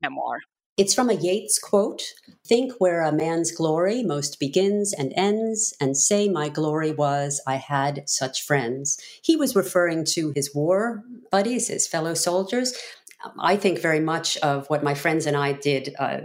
memoir? 0.00 0.38
It's 0.76 0.94
from 0.94 1.08
a 1.08 1.14
Yeats 1.14 1.60
quote 1.60 2.02
Think 2.46 2.72
where 2.78 3.02
a 3.02 3.12
man's 3.12 3.52
glory 3.52 4.02
most 4.02 4.40
begins 4.40 4.92
and 4.92 5.12
ends, 5.16 5.72
and 5.80 5.96
say, 5.96 6.28
My 6.28 6.48
glory 6.48 6.92
was 6.92 7.40
I 7.46 7.56
had 7.56 8.08
such 8.08 8.42
friends. 8.42 8.98
He 9.22 9.36
was 9.36 9.54
referring 9.54 10.04
to 10.06 10.32
his 10.34 10.52
war 10.54 11.04
buddies, 11.30 11.68
his 11.68 11.86
fellow 11.86 12.14
soldiers, 12.14 12.74
I 13.38 13.56
think 13.56 13.80
very 13.80 14.00
much 14.00 14.36
of 14.38 14.68
what 14.68 14.82
my 14.82 14.94
friends 14.94 15.26
and 15.26 15.36
I 15.36 15.52
did 15.52 15.94
uh, 15.98 16.20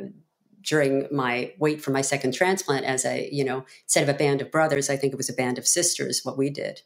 during 0.62 1.08
my 1.12 1.54
wait 1.58 1.82
for 1.82 1.92
my 1.92 2.02
second 2.02 2.34
transplant 2.34 2.86
as 2.86 3.06
a, 3.06 3.30
you 3.32 3.44
know, 3.44 3.66
instead 3.84 4.04
of 4.04 4.14
a 4.14 4.18
band 4.18 4.42
of 4.42 4.52
brothers, 4.52 4.90
I 4.90 4.98
think 4.98 5.14
it 5.14 5.18
was 5.18 5.30
a 5.30 5.34
band 5.34 5.58
of 5.58 5.68
sisters, 5.68 6.22
what 6.24 6.38
we 6.38 6.50
did. 6.50 6.82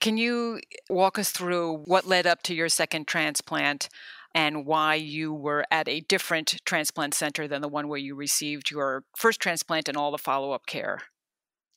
Can 0.00 0.16
you 0.16 0.60
walk 0.88 1.18
us 1.18 1.30
through 1.30 1.78
what 1.84 2.06
led 2.06 2.26
up 2.26 2.42
to 2.44 2.54
your 2.54 2.68
second 2.68 3.06
transplant 3.06 3.88
and 4.34 4.66
why 4.66 4.94
you 4.94 5.32
were 5.32 5.64
at 5.70 5.88
a 5.88 6.00
different 6.00 6.56
transplant 6.64 7.14
center 7.14 7.48
than 7.48 7.62
the 7.62 7.68
one 7.68 7.88
where 7.88 7.98
you 7.98 8.14
received 8.14 8.70
your 8.70 9.04
first 9.16 9.40
transplant 9.40 9.88
and 9.88 9.96
all 9.96 10.10
the 10.10 10.18
follow 10.18 10.52
up 10.52 10.66
care? 10.66 11.00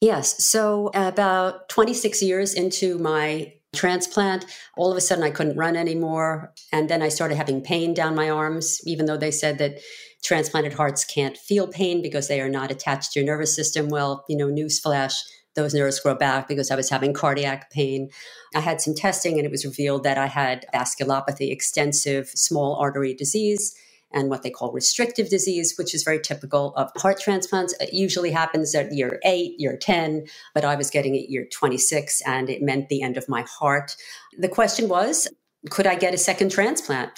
Yes. 0.01 0.43
So, 0.43 0.91
about 0.93 1.67
26 1.69 2.21
years 2.21 2.53
into 2.53 2.97
my 2.97 3.53
transplant. 3.75 4.45
All 4.77 4.91
of 4.91 4.97
a 4.97 5.01
sudden, 5.01 5.23
I 5.23 5.31
couldn't 5.31 5.57
run 5.57 5.75
anymore. 5.75 6.53
And 6.71 6.89
then 6.89 7.01
I 7.01 7.09
started 7.09 7.35
having 7.35 7.61
pain 7.61 7.93
down 7.93 8.15
my 8.15 8.29
arms, 8.29 8.81
even 8.85 9.05
though 9.05 9.17
they 9.17 9.31
said 9.31 9.57
that 9.59 9.79
transplanted 10.23 10.73
hearts 10.73 11.05
can't 11.05 11.37
feel 11.37 11.67
pain 11.67 12.01
because 12.01 12.27
they 12.27 12.41
are 12.41 12.49
not 12.49 12.71
attached 12.71 13.13
to 13.13 13.19
your 13.19 13.27
nervous 13.27 13.55
system. 13.55 13.89
Well, 13.89 14.25
you 14.27 14.35
know, 14.35 14.47
newsflash, 14.47 15.13
those 15.55 15.73
nerves 15.73 15.99
grow 15.99 16.15
back 16.15 16.47
because 16.47 16.71
I 16.71 16.75
was 16.75 16.89
having 16.89 17.13
cardiac 17.13 17.71
pain. 17.71 18.09
I 18.55 18.59
had 18.59 18.81
some 18.81 18.95
testing 18.95 19.37
and 19.37 19.45
it 19.45 19.51
was 19.51 19.65
revealed 19.65 20.03
that 20.03 20.17
I 20.17 20.27
had 20.27 20.65
vasculopathy, 20.73 21.51
extensive 21.51 22.29
small 22.29 22.75
artery 22.75 23.13
disease 23.13 23.75
and 24.11 24.29
what 24.29 24.43
they 24.43 24.49
call 24.49 24.71
restrictive 24.71 25.29
disease, 25.29 25.75
which 25.77 25.93
is 25.93 26.03
very 26.03 26.19
typical 26.19 26.73
of 26.75 26.91
heart 26.97 27.19
transplants. 27.19 27.73
It 27.79 27.93
usually 27.93 28.31
happens 28.31 28.73
at 28.73 28.93
year 28.93 29.19
eight, 29.23 29.53
year 29.59 29.77
10, 29.77 30.25
but 30.53 30.65
I 30.65 30.75
was 30.75 30.89
getting 30.89 31.15
it 31.15 31.29
year 31.29 31.47
26, 31.51 32.21
and 32.21 32.49
it 32.49 32.61
meant 32.61 32.89
the 32.89 33.01
end 33.01 33.17
of 33.17 33.29
my 33.29 33.43
heart. 33.43 33.95
The 34.37 34.49
question 34.49 34.89
was 34.89 35.27
could 35.69 35.87
I 35.87 35.95
get 35.95 36.13
a 36.13 36.17
second 36.17 36.51
transplant? 36.51 37.11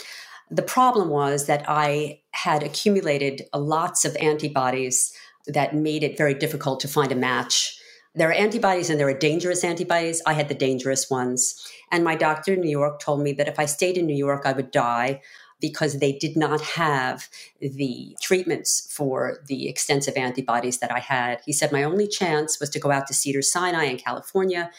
The 0.50 0.64
problem 0.64 1.10
was 1.10 1.46
that 1.46 1.64
I 1.68 2.22
had 2.32 2.64
accumulated 2.64 3.44
lots 3.54 4.04
of 4.04 4.18
antibodies 4.18 5.14
that 5.48 5.76
made 5.76 6.04
it 6.04 6.18
very 6.18 6.34
difficult 6.34 6.80
to 6.82 6.88
find 6.88 7.12
a 7.12 7.16
match. 7.16 7.78
There 8.16 8.30
are 8.30 8.34
antibodies 8.34 8.90
and 8.90 9.00
there 9.00 9.08
are 9.08 9.18
dangerous 9.18 9.64
antibodies. 9.64 10.22
I 10.26 10.34
had 10.34 10.50
the 10.50 10.56
dangerous 10.56 11.10
ones. 11.10 11.56
And 11.92 12.04
my 12.04 12.16
doctor 12.16 12.54
in 12.54 12.62
New 12.62 12.70
York 12.70 13.00
told 13.00 13.22
me 13.22 13.32
that 13.34 13.48
if 13.48 13.60
I 13.60 13.66
stayed 13.66 13.98
in 13.98 14.06
New 14.06 14.16
York, 14.16 14.42
I 14.46 14.52
would 14.52 14.72
die 14.72 15.22
because 15.62 16.00
they 16.00 16.12
did 16.12 16.36
not 16.36 16.60
have 16.60 17.30
the 17.62 18.18
treatments 18.22 18.88
for 18.92 19.38
the 19.48 19.70
extensive 19.70 20.18
antibodies 20.18 20.80
that 20.80 20.92
I 20.92 21.00
had. 21.00 21.42
He 21.46 21.54
said 21.54 21.72
my 21.72 21.84
only 21.84 22.08
chance 22.08 22.60
was 22.60 22.70
to 22.72 22.80
go 22.80 22.92
out 22.92 23.08
to 23.08 23.14
Cedars-Sinai 23.14 23.84
in 23.84 23.98
California, 23.98 24.72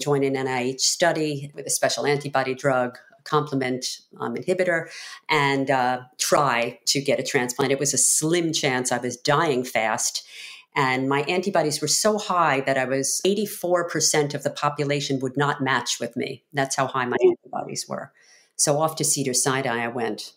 join 0.00 0.24
an 0.24 0.34
NIH 0.34 0.80
study 0.80 1.52
with 1.54 1.66
a 1.66 1.70
special 1.70 2.06
antibody 2.06 2.54
drug, 2.54 2.98
complement 3.24 4.00
um, 4.20 4.34
inhibitor 4.34 4.88
and 5.28 5.70
uh, 5.70 6.00
try 6.18 6.78
to 6.86 7.00
get 7.00 7.18
a 7.18 7.22
transplant. 7.22 7.72
It 7.72 7.78
was 7.78 7.94
a 7.94 7.98
slim 7.98 8.52
chance. 8.52 8.92
I 8.92 8.98
was 8.98 9.16
dying 9.16 9.64
fast. 9.64 10.26
And 10.76 11.08
my 11.08 11.22
antibodies 11.22 11.80
were 11.80 11.88
so 11.88 12.18
high 12.18 12.60
that 12.62 12.76
I 12.76 12.84
was 12.84 13.20
84% 13.24 14.34
of 14.34 14.42
the 14.42 14.50
population 14.50 15.20
would 15.20 15.36
not 15.36 15.62
match 15.62 16.00
with 16.00 16.16
me. 16.16 16.42
That's 16.52 16.74
how 16.74 16.88
high 16.88 17.06
my 17.06 17.16
antibodies 17.22 17.86
were. 17.88 18.12
So 18.56 18.80
off 18.80 18.96
to 18.96 19.04
Cedars-Sinai 19.04 19.84
I 19.84 19.88
went. 19.88 20.32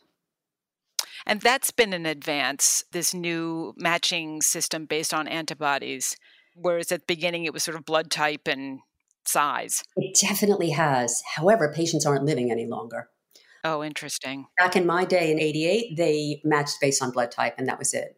And 1.25 1.41
that's 1.41 1.71
been 1.71 1.93
an 1.93 2.05
advance, 2.05 2.83
this 2.91 3.13
new 3.13 3.73
matching 3.77 4.41
system 4.41 4.85
based 4.85 5.13
on 5.13 5.27
antibodies. 5.27 6.15
Whereas 6.55 6.91
at 6.91 7.01
the 7.01 7.13
beginning 7.13 7.45
it 7.45 7.53
was 7.53 7.63
sort 7.63 7.77
of 7.77 7.85
blood 7.85 8.09
type 8.09 8.47
and 8.47 8.79
size. 9.25 9.83
It 9.97 10.17
definitely 10.19 10.71
has. 10.71 11.21
However, 11.35 11.71
patients 11.73 12.05
aren't 12.05 12.25
living 12.25 12.49
any 12.49 12.65
longer. 12.65 13.09
Oh, 13.63 13.83
interesting. 13.83 14.47
Back 14.57 14.75
in 14.75 14.85
my 14.85 15.03
day 15.03 15.31
in 15.31 15.39
88, 15.39 15.97
they 15.97 16.41
matched 16.43 16.77
based 16.79 17.03
on 17.03 17.11
blood 17.11 17.31
type, 17.31 17.55
and 17.57 17.67
that 17.67 17.77
was 17.77 17.93
it. 17.93 18.15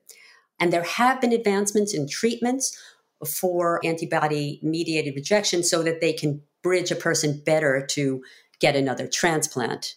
And 0.59 0.71
there 0.71 0.83
have 0.83 1.19
been 1.19 1.31
advancements 1.31 1.93
in 1.93 2.07
treatments 2.07 2.79
for 3.25 3.81
antibody 3.83 4.59
mediated 4.62 5.15
rejection 5.15 5.63
so 5.63 5.81
that 5.83 6.01
they 6.01 6.13
can 6.13 6.43
bridge 6.62 6.91
a 6.91 6.95
person 6.95 7.41
better 7.43 7.85
to 7.91 8.21
get 8.60 8.76
another 8.76 9.08
transplant. 9.08 9.95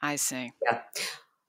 I 0.00 0.16
see. 0.16 0.52
Yeah. 0.62 0.80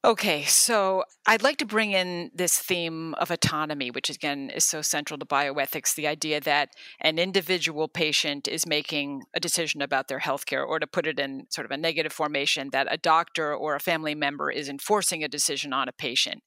Okay, 0.06 0.44
so 0.44 1.04
I'd 1.26 1.42
like 1.42 1.58
to 1.58 1.66
bring 1.66 1.92
in 1.92 2.30
this 2.32 2.60
theme 2.60 3.16
of 3.16 3.32
autonomy, 3.32 3.90
which 3.90 4.08
again 4.12 4.52
is 4.52 4.64
so 4.64 4.84
central 4.84 5.18
to 5.18 5.26
bioethics 5.26 5.96
the 5.96 6.06
idea 6.06 6.40
that 6.42 6.70
an 7.02 7.18
individual 7.18 7.88
patient 7.88 8.48
is 8.48 8.68
making 8.68 9.24
a 9.34 9.40
decision 9.40 9.82
about 9.82 10.08
their 10.08 10.20
healthcare, 10.20 10.64
or 10.64 10.78
to 10.78 10.86
put 10.86 11.08
it 11.08 11.20
in 11.20 11.48
sort 11.50 11.66
of 11.66 11.72
a 11.72 11.78
negative 11.78 12.14
formation, 12.14 12.70
that 12.70 12.88
a 12.92 12.98
doctor 12.98 13.52
or 13.56 13.74
a 13.74 13.80
family 13.80 14.14
member 14.14 14.52
is 14.52 14.70
enforcing 14.70 15.24
a 15.24 15.28
decision 15.28 15.74
on 15.74 15.90
a 15.90 15.92
patient. 15.92 16.44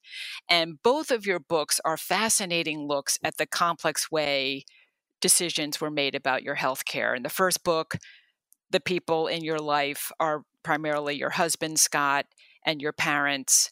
And 0.49 0.81
both 0.81 1.11
of 1.11 1.25
your 1.25 1.41
books 1.41 1.81
are 1.83 1.97
fascinating 1.97 2.87
looks 2.87 3.19
at 3.25 3.35
the 3.35 3.45
complex 3.45 4.09
way 4.09 4.63
decisions 5.19 5.81
were 5.81 5.91
made 5.91 6.15
about 6.15 6.43
your 6.43 6.55
healthcare. 6.55 7.13
In 7.13 7.23
the 7.23 7.29
first 7.29 7.65
book, 7.65 7.97
the 8.71 8.79
people 8.79 9.27
in 9.27 9.43
your 9.43 9.59
life 9.59 10.11
are 10.19 10.43
primarily 10.63 11.15
your 11.15 11.31
husband, 11.31 11.79
Scott, 11.79 12.25
and 12.65 12.81
your 12.81 12.93
parents. 12.93 13.71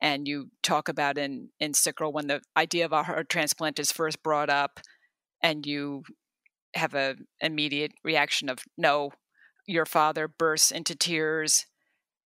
and 0.00 0.28
you 0.28 0.50
talk 0.62 0.88
about 0.88 1.16
in 1.18 1.48
in 1.60 1.72
sick 1.72 2.00
when 2.00 2.26
the 2.26 2.40
idea 2.56 2.84
of 2.84 2.92
a 2.92 3.02
heart 3.04 3.28
transplant 3.28 3.78
is 3.78 3.92
first 3.92 4.22
brought 4.22 4.50
up 4.50 4.80
and 5.42 5.66
you 5.66 6.02
have 6.74 6.94
a 6.94 7.16
immediate 7.40 7.92
reaction 8.02 8.48
of 8.48 8.58
no 8.76 9.10
your 9.66 9.86
father 9.86 10.28
bursts 10.28 10.70
into 10.70 10.94
tears 10.94 11.66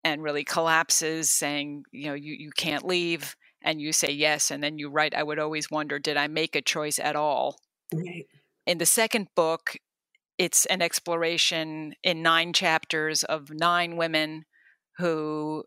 and 0.05 0.23
really 0.23 0.45
collapses 0.45 1.31
saying 1.31 1.85
you 1.93 2.07
know 2.07 2.15
you, 2.15 2.35
you 2.35 2.51
can't 2.57 2.85
leave 2.85 3.37
and 3.63 3.81
you 3.81 3.93
say 3.93 4.11
yes 4.11 4.51
and 4.51 4.63
then 4.63 4.79
you 4.79 4.91
write 4.91 5.15
i 5.15 5.23
would 5.23 5.39
always 5.39 5.71
wonder 5.71 5.99
did 5.99 6.17
i 6.17 6.27
make 6.27 6.57
a 6.57 6.63
choice 6.63 6.99
at 6.99 7.17
all 7.17 7.57
right. 7.95 8.27
in 8.67 8.79
the 8.79 8.87
second 8.87 9.29
book 9.37 9.77
it's 10.43 10.67
an 10.67 10.83
exploration 10.83 11.95
in 12.03 12.21
nine 12.21 12.53
chapters 12.53 13.23
of 13.23 13.51
nine 13.51 13.97
women 13.97 14.45
who 14.99 15.63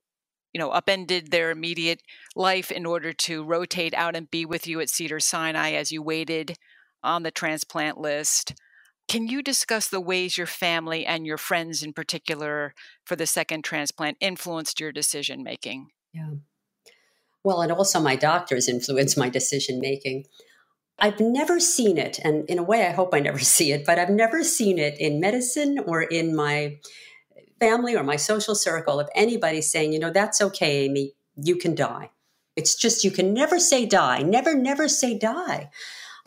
you 0.52 0.60
know 0.60 0.70
upended 0.72 1.32
their 1.32 1.50
immediate 1.50 2.02
life 2.36 2.72
in 2.72 2.86
order 2.86 3.14
to 3.14 3.46
rotate 3.46 3.94
out 3.94 4.18
and 4.18 4.30
be 4.30 4.46
with 4.46 4.68
you 4.68 4.82
at 4.82 4.90
Cedars-Sinai 4.90 5.72
as 5.72 5.94
you 5.94 6.04
waited 6.04 6.58
on 7.02 7.24
the 7.24 7.32
transplant 7.32 7.98
list. 7.98 8.54
Can 9.08 9.28
you 9.28 9.42
discuss 9.42 9.88
the 9.88 10.02
ways 10.02 10.38
your 10.38 10.48
family 10.48 11.06
and 11.06 11.26
your 11.26 11.38
friends 11.38 11.82
in 11.82 11.94
particular 11.94 12.74
for 13.06 13.16
the 13.16 13.28
second 13.28 13.64
transplant 13.64 14.18
influenced 14.20 14.82
your 14.82 14.92
decision 14.92 15.42
making 15.42 15.88
yeah. 16.14 16.32
Well 17.46 17.62
and 17.62 17.72
also 17.72 18.02
my 18.02 18.18
doctors 18.18 18.68
influenced 18.68 19.18
my 19.18 19.30
decision 19.30 19.80
making 19.80 20.26
I've 20.98 21.20
never 21.20 21.60
seen 21.60 21.98
it, 21.98 22.20
and 22.24 22.50
in 22.50 22.58
a 22.58 22.64
way, 22.64 22.88
I 22.88 22.92
hope 22.92 23.14
I 23.14 23.20
never 23.20 23.40
see 23.56 23.72
it, 23.72 23.86
but 23.86 24.00
I've 24.00 24.10
never 24.10 24.44
seen 24.44 24.80
it 24.80 25.00
in 25.00 25.20
medicine 25.20 25.80
or 25.86 26.02
in 26.02 26.36
my 26.36 26.78
family 27.60 27.96
or 27.96 28.04
my 28.04 28.16
social 28.16 28.56
circle 28.56 29.00
of 29.00 29.10
anybody 29.16 29.62
saying, 29.62 29.94
you 29.94 30.00
know, 30.00 30.12
that's 30.12 30.42
okay, 30.42 30.86
Amy, 30.86 31.14
you 31.36 31.56
can 31.56 31.76
die. 31.76 32.12
It's 32.56 32.76
just 32.76 33.04
you 33.04 33.12
can 33.12 33.34
never 33.34 33.60
say 33.60 33.86
die, 33.86 34.22
never, 34.22 34.56
never 34.56 34.88
say 34.88 35.18
die. 35.18 35.70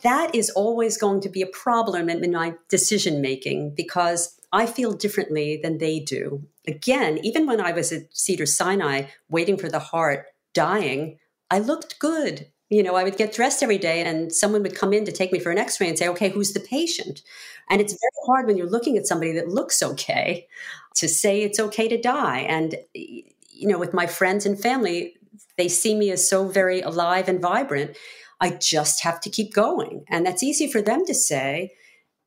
That 0.01 0.33
is 0.33 0.49
always 0.51 0.97
going 0.97 1.21
to 1.21 1.29
be 1.29 1.41
a 1.41 1.47
problem 1.47 2.09
in 2.09 2.31
my 2.31 2.55
decision 2.69 3.21
making 3.21 3.75
because 3.75 4.39
I 4.51 4.65
feel 4.65 4.93
differently 4.93 5.59
than 5.61 5.77
they 5.77 5.99
do. 5.99 6.47
Again, 6.67 7.19
even 7.23 7.45
when 7.45 7.59
I 7.59 7.71
was 7.71 7.91
at 7.91 8.15
Cedars-Sinai 8.15 9.03
waiting 9.29 9.57
for 9.57 9.69
the 9.69 9.79
heart, 9.79 10.27
dying, 10.53 11.19
I 11.51 11.59
looked 11.59 11.99
good 11.99 12.47
you 12.69 12.83
know, 12.83 12.95
I 12.95 13.03
would 13.03 13.17
get 13.17 13.33
dressed 13.33 13.63
every 13.63 13.79
day 13.79 14.03
and 14.03 14.31
someone 14.31 14.61
would 14.61 14.75
come 14.75 14.93
in 14.93 15.05
to 15.05 15.11
take 15.11 15.31
me 15.31 15.39
for 15.39 15.51
an 15.51 15.57
x 15.57 15.81
ray 15.81 15.89
and 15.89 15.97
say, 15.97 16.07
okay, 16.09 16.29
who's 16.29 16.53
the 16.53 16.59
patient? 16.59 17.23
And 17.69 17.81
it's 17.81 17.93
very 17.93 18.25
hard 18.25 18.45
when 18.45 18.57
you're 18.57 18.69
looking 18.69 18.97
at 18.97 19.07
somebody 19.07 19.31
that 19.33 19.49
looks 19.49 19.81
okay 19.81 20.47
to 20.95 21.07
say 21.07 21.41
it's 21.41 21.59
okay 21.59 21.87
to 21.87 21.99
die. 21.99 22.39
And, 22.39 22.75
you 22.93 23.67
know, 23.67 23.79
with 23.79 23.93
my 23.93 24.05
friends 24.05 24.45
and 24.45 24.59
family, 24.59 25.15
they 25.57 25.67
see 25.67 25.95
me 25.95 26.11
as 26.11 26.29
so 26.29 26.47
very 26.47 26.81
alive 26.81 27.27
and 27.27 27.41
vibrant. 27.41 27.97
I 28.39 28.51
just 28.51 29.03
have 29.03 29.19
to 29.21 29.29
keep 29.29 29.53
going. 29.53 30.05
And 30.07 30.25
that's 30.25 30.43
easy 30.43 30.71
for 30.71 30.81
them 30.81 31.05
to 31.05 31.13
say 31.13 31.71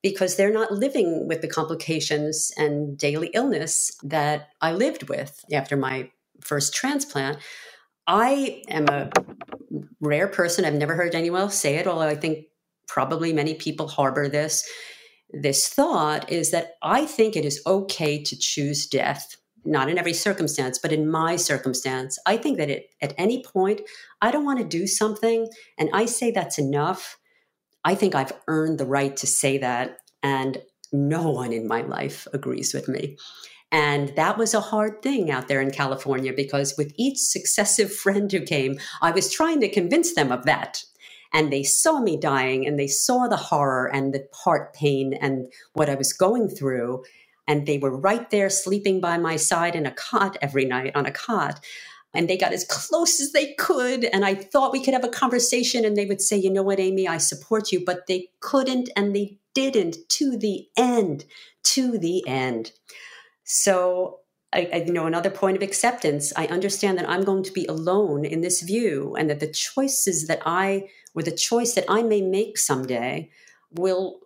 because 0.03 0.35
they're 0.35 0.53
not 0.53 0.73
living 0.73 1.29
with 1.29 1.41
the 1.41 1.49
complications 1.49 2.53
and 2.57 2.99
daily 2.99 3.31
illness 3.33 3.93
that 4.03 4.49
I 4.61 4.73
lived 4.73 5.09
with 5.09 5.45
after 5.53 5.77
my 5.77 6.11
first 6.41 6.75
transplant. 6.75 7.39
I 8.07 8.63
am 8.69 8.89
a 8.89 9.11
rare 10.03 10.29
person. 10.29 10.65
I've 10.65 10.75
never 10.75 10.95
heard 10.95 11.15
anyone 11.15 11.41
else 11.41 11.57
say 11.57 11.77
it, 11.77 11.87
although 11.87 12.09
I 12.09 12.17
think 12.17 12.47
probably 12.87 13.33
many 13.33 13.55
people 13.55 13.89
harbor 13.89 14.29
this. 14.29 14.69
This 15.31 15.69
thought 15.69 16.31
is 16.31 16.51
that 16.51 16.73
I 16.83 17.07
think 17.07 17.37
it 17.37 17.47
is 17.47 17.63
okay 17.67 18.23
to 18.23 18.37
choose 18.39 18.87
death, 18.87 19.37
not 19.65 19.89
in 19.89 19.97
every 19.97 20.13
circumstance, 20.13 20.79
but 20.79 20.93
in 20.93 21.11
my 21.11 21.37
circumstance. 21.37 22.19
I 22.27 22.37
think 22.37 22.59
that 22.59 22.69
it, 22.69 22.91
at 23.01 23.15
any 23.17 23.43
point, 23.43 23.81
I 24.21 24.31
don't 24.31 24.45
want 24.45 24.59
to 24.59 24.65
do 24.67 24.87
something 24.87 25.49
and 25.79 25.89
I 25.95 26.05
say 26.05 26.31
that's 26.31 26.59
enough. 26.59 27.17
I 27.85 27.95
think 27.95 28.15
I've 28.15 28.33
earned 28.47 28.79
the 28.79 28.87
right 28.87 29.17
to 29.17 29.27
say 29.27 29.57
that. 29.59 29.97
And 30.23 30.63
no 30.93 31.31
one 31.31 31.53
in 31.53 31.67
my 31.67 31.81
life 31.83 32.29
agrees 32.33 32.75
with 32.75 32.89
me. 32.89 33.17
And 33.73 34.11
that 34.17 34.37
was 34.37 34.53
a 34.53 34.61
hard 34.61 35.01
thing 35.01 35.31
out 35.31 35.49
there 35.49 35.63
in 35.63 35.71
California 35.71 36.35
because 36.35 36.77
with 36.77 36.93
each 36.97 37.17
successive 37.17 37.93
friend 37.93 38.31
who 38.31 38.43
came, 38.43 38.79
I 39.01 39.13
was 39.13 39.33
trying 39.33 39.61
to 39.61 39.69
convince 39.71 40.15
them 40.15 40.31
of 40.31 40.45
that. 40.45 40.85
And 41.33 41.51
they 41.51 41.63
saw 41.63 41.99
me 41.99 42.19
dying 42.19 42.67
and 42.67 42.79
they 42.79 42.87
saw 42.87 43.27
the 43.27 43.39
horror 43.39 43.91
and 43.93 44.13
the 44.13 44.29
heart 44.35 44.75
pain 44.75 45.15
and 45.15 45.51
what 45.73 45.89
I 45.89 45.95
was 45.95 46.13
going 46.13 46.51
through. 46.51 47.05
And 47.49 47.67
they 47.67 47.79
were 47.79 47.97
right 47.97 48.29
there 48.29 48.51
sleeping 48.51 49.01
by 49.01 49.17
my 49.17 49.37
side 49.37 49.75
in 49.75 49.87
a 49.87 49.91
cot 49.93 50.37
every 50.43 50.67
night 50.67 50.95
on 50.95 51.07
a 51.07 51.11
cot. 51.11 51.65
And 52.13 52.29
they 52.29 52.37
got 52.37 52.53
as 52.53 52.67
close 52.67 53.23
as 53.23 53.33
they 53.33 53.55
could. 53.55 54.05
And 54.05 54.23
I 54.23 54.35
thought 54.35 54.73
we 54.73 54.85
could 54.85 54.93
have 54.93 55.05
a 55.05 55.09
conversation. 55.09 55.87
And 55.87 55.97
they 55.97 56.05
would 56.05 56.21
say, 56.21 56.37
You 56.37 56.53
know 56.53 56.63
what, 56.63 56.79
Amy, 56.79 57.09
I 57.09 57.17
support 57.17 57.73
you. 57.73 57.83
But 57.83 58.07
they 58.07 58.29
couldn't 58.41 58.91
and 58.95 59.17
they 59.17 59.39
didn't 59.55 59.97
to 60.11 60.37
the 60.37 60.69
end, 60.77 61.25
to 61.65 61.97
the 61.97 62.23
end. 62.29 62.73
So, 63.45 64.21
I, 64.53 64.69
I, 64.73 64.77
you 64.87 64.93
know, 64.93 65.07
another 65.07 65.31
point 65.31 65.57
of 65.57 65.63
acceptance. 65.63 66.33
I 66.37 66.47
understand 66.47 66.99
that 66.99 67.09
I'm 67.09 67.25
going 67.25 67.43
to 67.45 67.53
be 67.53 67.67
alone 67.67 68.25
in 68.25 68.43
this 68.43 68.61
view, 68.63 69.15
and 69.19 69.31
that 69.31 69.41
the 69.41 69.51
choices 69.51 70.27
that 70.27 70.41
I, 70.45 70.89
or 71.15 71.23
the 71.23 71.31
choice 71.31 71.75
that 71.75 71.87
I 71.89 72.03
may 72.03 72.21
make 72.21 72.59
someday, 72.59 73.31
will 73.73 74.21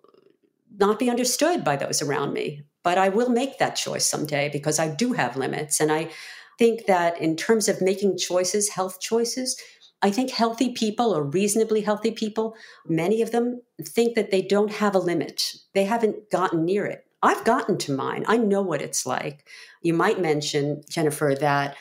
not 0.78 0.98
be 0.98 1.08
understood 1.08 1.64
by 1.64 1.76
those 1.76 2.02
around 2.02 2.32
me. 2.32 2.64
But 2.82 2.98
I 2.98 3.08
will 3.08 3.30
make 3.30 3.58
that 3.58 3.76
choice 3.76 4.06
someday 4.06 4.48
because 4.52 4.78
I 4.78 4.94
do 4.94 5.12
have 5.12 5.36
limits. 5.36 5.80
And 5.80 5.90
I 5.90 6.10
think 6.58 6.86
that 6.86 7.20
in 7.20 7.36
terms 7.36 7.68
of 7.68 7.80
making 7.80 8.18
choices, 8.18 8.70
health 8.70 9.00
choices, 9.00 9.60
I 10.02 10.10
think 10.10 10.30
healthy 10.30 10.72
people 10.72 11.14
or 11.14 11.22
reasonably 11.22 11.80
healthy 11.80 12.10
people, 12.10 12.54
many 12.86 13.22
of 13.22 13.32
them 13.32 13.62
think 13.82 14.14
that 14.14 14.30
they 14.30 14.42
don't 14.42 14.72
have 14.72 14.94
a 14.94 15.00
limit. 15.00 15.54
They 15.74 15.84
haven't 15.84 16.30
gotten 16.30 16.64
near 16.64 16.86
it. 16.86 17.05
I've 17.26 17.44
gotten 17.44 17.76
to 17.78 17.92
mine. 17.92 18.24
I 18.28 18.36
know 18.36 18.62
what 18.62 18.82
it's 18.82 19.04
like. 19.04 19.46
You 19.82 19.94
might 19.94 20.20
mention, 20.20 20.82
Jennifer, 20.88 21.34
that 21.40 21.76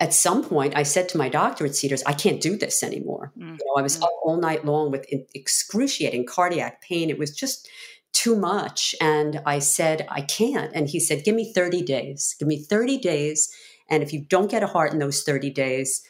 at 0.00 0.12
some 0.12 0.44
point 0.44 0.76
I 0.76 0.82
said 0.82 1.08
to 1.10 1.18
my 1.18 1.28
doctor 1.28 1.64
at 1.64 1.74
Cedars, 1.76 2.02
I 2.04 2.12
can't 2.12 2.40
do 2.40 2.56
this 2.56 2.82
anymore. 2.82 3.32
Mm. 3.38 3.58
You 3.58 3.64
know, 3.64 3.78
I 3.78 3.82
was 3.82 3.98
mm. 3.98 4.02
up 4.02 4.12
all 4.22 4.36
night 4.36 4.64
long 4.64 4.90
with 4.90 5.06
excruciating 5.34 6.26
cardiac 6.26 6.82
pain. 6.82 7.08
It 7.08 7.18
was 7.18 7.30
just 7.30 7.68
too 8.12 8.36
much. 8.36 8.94
And 9.00 9.40
I 9.46 9.60
said, 9.60 10.06
I 10.10 10.20
can't. 10.20 10.72
And 10.74 10.88
he 10.88 11.00
said, 11.00 11.24
Give 11.24 11.34
me 11.34 11.52
30 11.52 11.82
days. 11.82 12.36
Give 12.38 12.48
me 12.48 12.62
30 12.62 12.98
days. 12.98 13.50
And 13.88 14.02
if 14.02 14.12
you 14.12 14.24
don't 14.28 14.50
get 14.50 14.62
a 14.62 14.66
heart 14.66 14.92
in 14.92 14.98
those 14.98 15.22
30 15.22 15.50
days, 15.50 16.02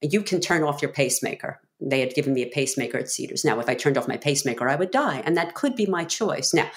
you 0.00 0.22
can 0.22 0.40
turn 0.40 0.62
off 0.62 0.82
your 0.82 0.92
pacemaker. 0.92 1.60
They 1.80 2.00
had 2.00 2.14
given 2.14 2.34
me 2.34 2.42
a 2.42 2.48
pacemaker 2.48 2.98
at 2.98 3.10
Cedars. 3.10 3.44
Now, 3.44 3.58
if 3.60 3.68
I 3.68 3.74
turned 3.74 3.98
off 3.98 4.08
my 4.08 4.16
pacemaker, 4.16 4.68
I 4.68 4.76
would 4.76 4.90
die. 4.90 5.22
And 5.24 5.36
that 5.36 5.54
could 5.54 5.74
be 5.74 5.86
my 5.86 6.04
choice. 6.04 6.54
Now, 6.54 6.70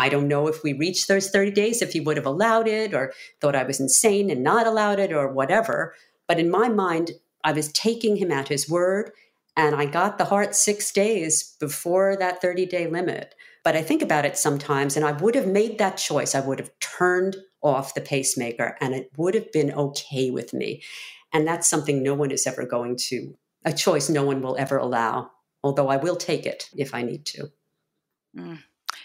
I 0.00 0.08
don't 0.08 0.28
know 0.28 0.46
if 0.46 0.62
we 0.62 0.72
reached 0.72 1.08
those 1.08 1.28
30 1.28 1.50
days, 1.50 1.82
if 1.82 1.92
he 1.92 2.00
would 2.00 2.16
have 2.16 2.24
allowed 2.24 2.66
it 2.66 2.94
or 2.94 3.12
thought 3.38 3.54
I 3.54 3.64
was 3.64 3.80
insane 3.80 4.30
and 4.30 4.42
not 4.42 4.66
allowed 4.66 4.98
it 4.98 5.12
or 5.12 5.30
whatever. 5.30 5.94
But 6.26 6.40
in 6.40 6.50
my 6.50 6.70
mind, 6.70 7.10
I 7.44 7.52
was 7.52 7.70
taking 7.72 8.16
him 8.16 8.32
at 8.32 8.48
his 8.48 8.66
word 8.66 9.10
and 9.58 9.76
I 9.76 9.84
got 9.84 10.16
the 10.16 10.24
heart 10.24 10.54
six 10.54 10.90
days 10.90 11.54
before 11.60 12.16
that 12.16 12.40
30 12.40 12.64
day 12.64 12.86
limit. 12.86 13.34
But 13.62 13.76
I 13.76 13.82
think 13.82 14.00
about 14.00 14.24
it 14.24 14.38
sometimes 14.38 14.96
and 14.96 15.04
I 15.04 15.12
would 15.12 15.34
have 15.34 15.46
made 15.46 15.76
that 15.76 15.98
choice. 15.98 16.34
I 16.34 16.40
would 16.40 16.60
have 16.60 16.70
turned 16.80 17.36
off 17.60 17.92
the 17.92 18.00
pacemaker 18.00 18.78
and 18.80 18.94
it 18.94 19.10
would 19.18 19.34
have 19.34 19.52
been 19.52 19.70
okay 19.70 20.30
with 20.30 20.54
me. 20.54 20.82
And 21.30 21.46
that's 21.46 21.68
something 21.68 22.02
no 22.02 22.14
one 22.14 22.30
is 22.30 22.46
ever 22.46 22.64
going 22.64 22.96
to, 23.08 23.36
a 23.66 23.72
choice 23.74 24.08
no 24.08 24.24
one 24.24 24.40
will 24.40 24.56
ever 24.56 24.78
allow, 24.78 25.30
although 25.62 25.88
I 25.88 25.98
will 25.98 26.16
take 26.16 26.46
it 26.46 26.70
if 26.74 26.94
I 26.94 27.02
need 27.02 27.26
to. 27.26 27.50
Mm 28.34 28.60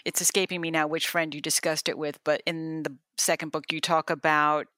it's 0.06 0.20
escaping 0.20 0.60
me 0.60 0.70
now 0.70 0.86
which 0.86 1.08
friend 1.08 1.34
you 1.34 1.40
discussed 1.40 1.88
it 1.88 1.98
with, 1.98 2.20
but 2.22 2.40
in 2.46 2.84
the 2.84 2.96
second 3.18 3.50
book, 3.50 3.72
you 3.72 3.80
talk 3.80 4.08
about 4.08 4.68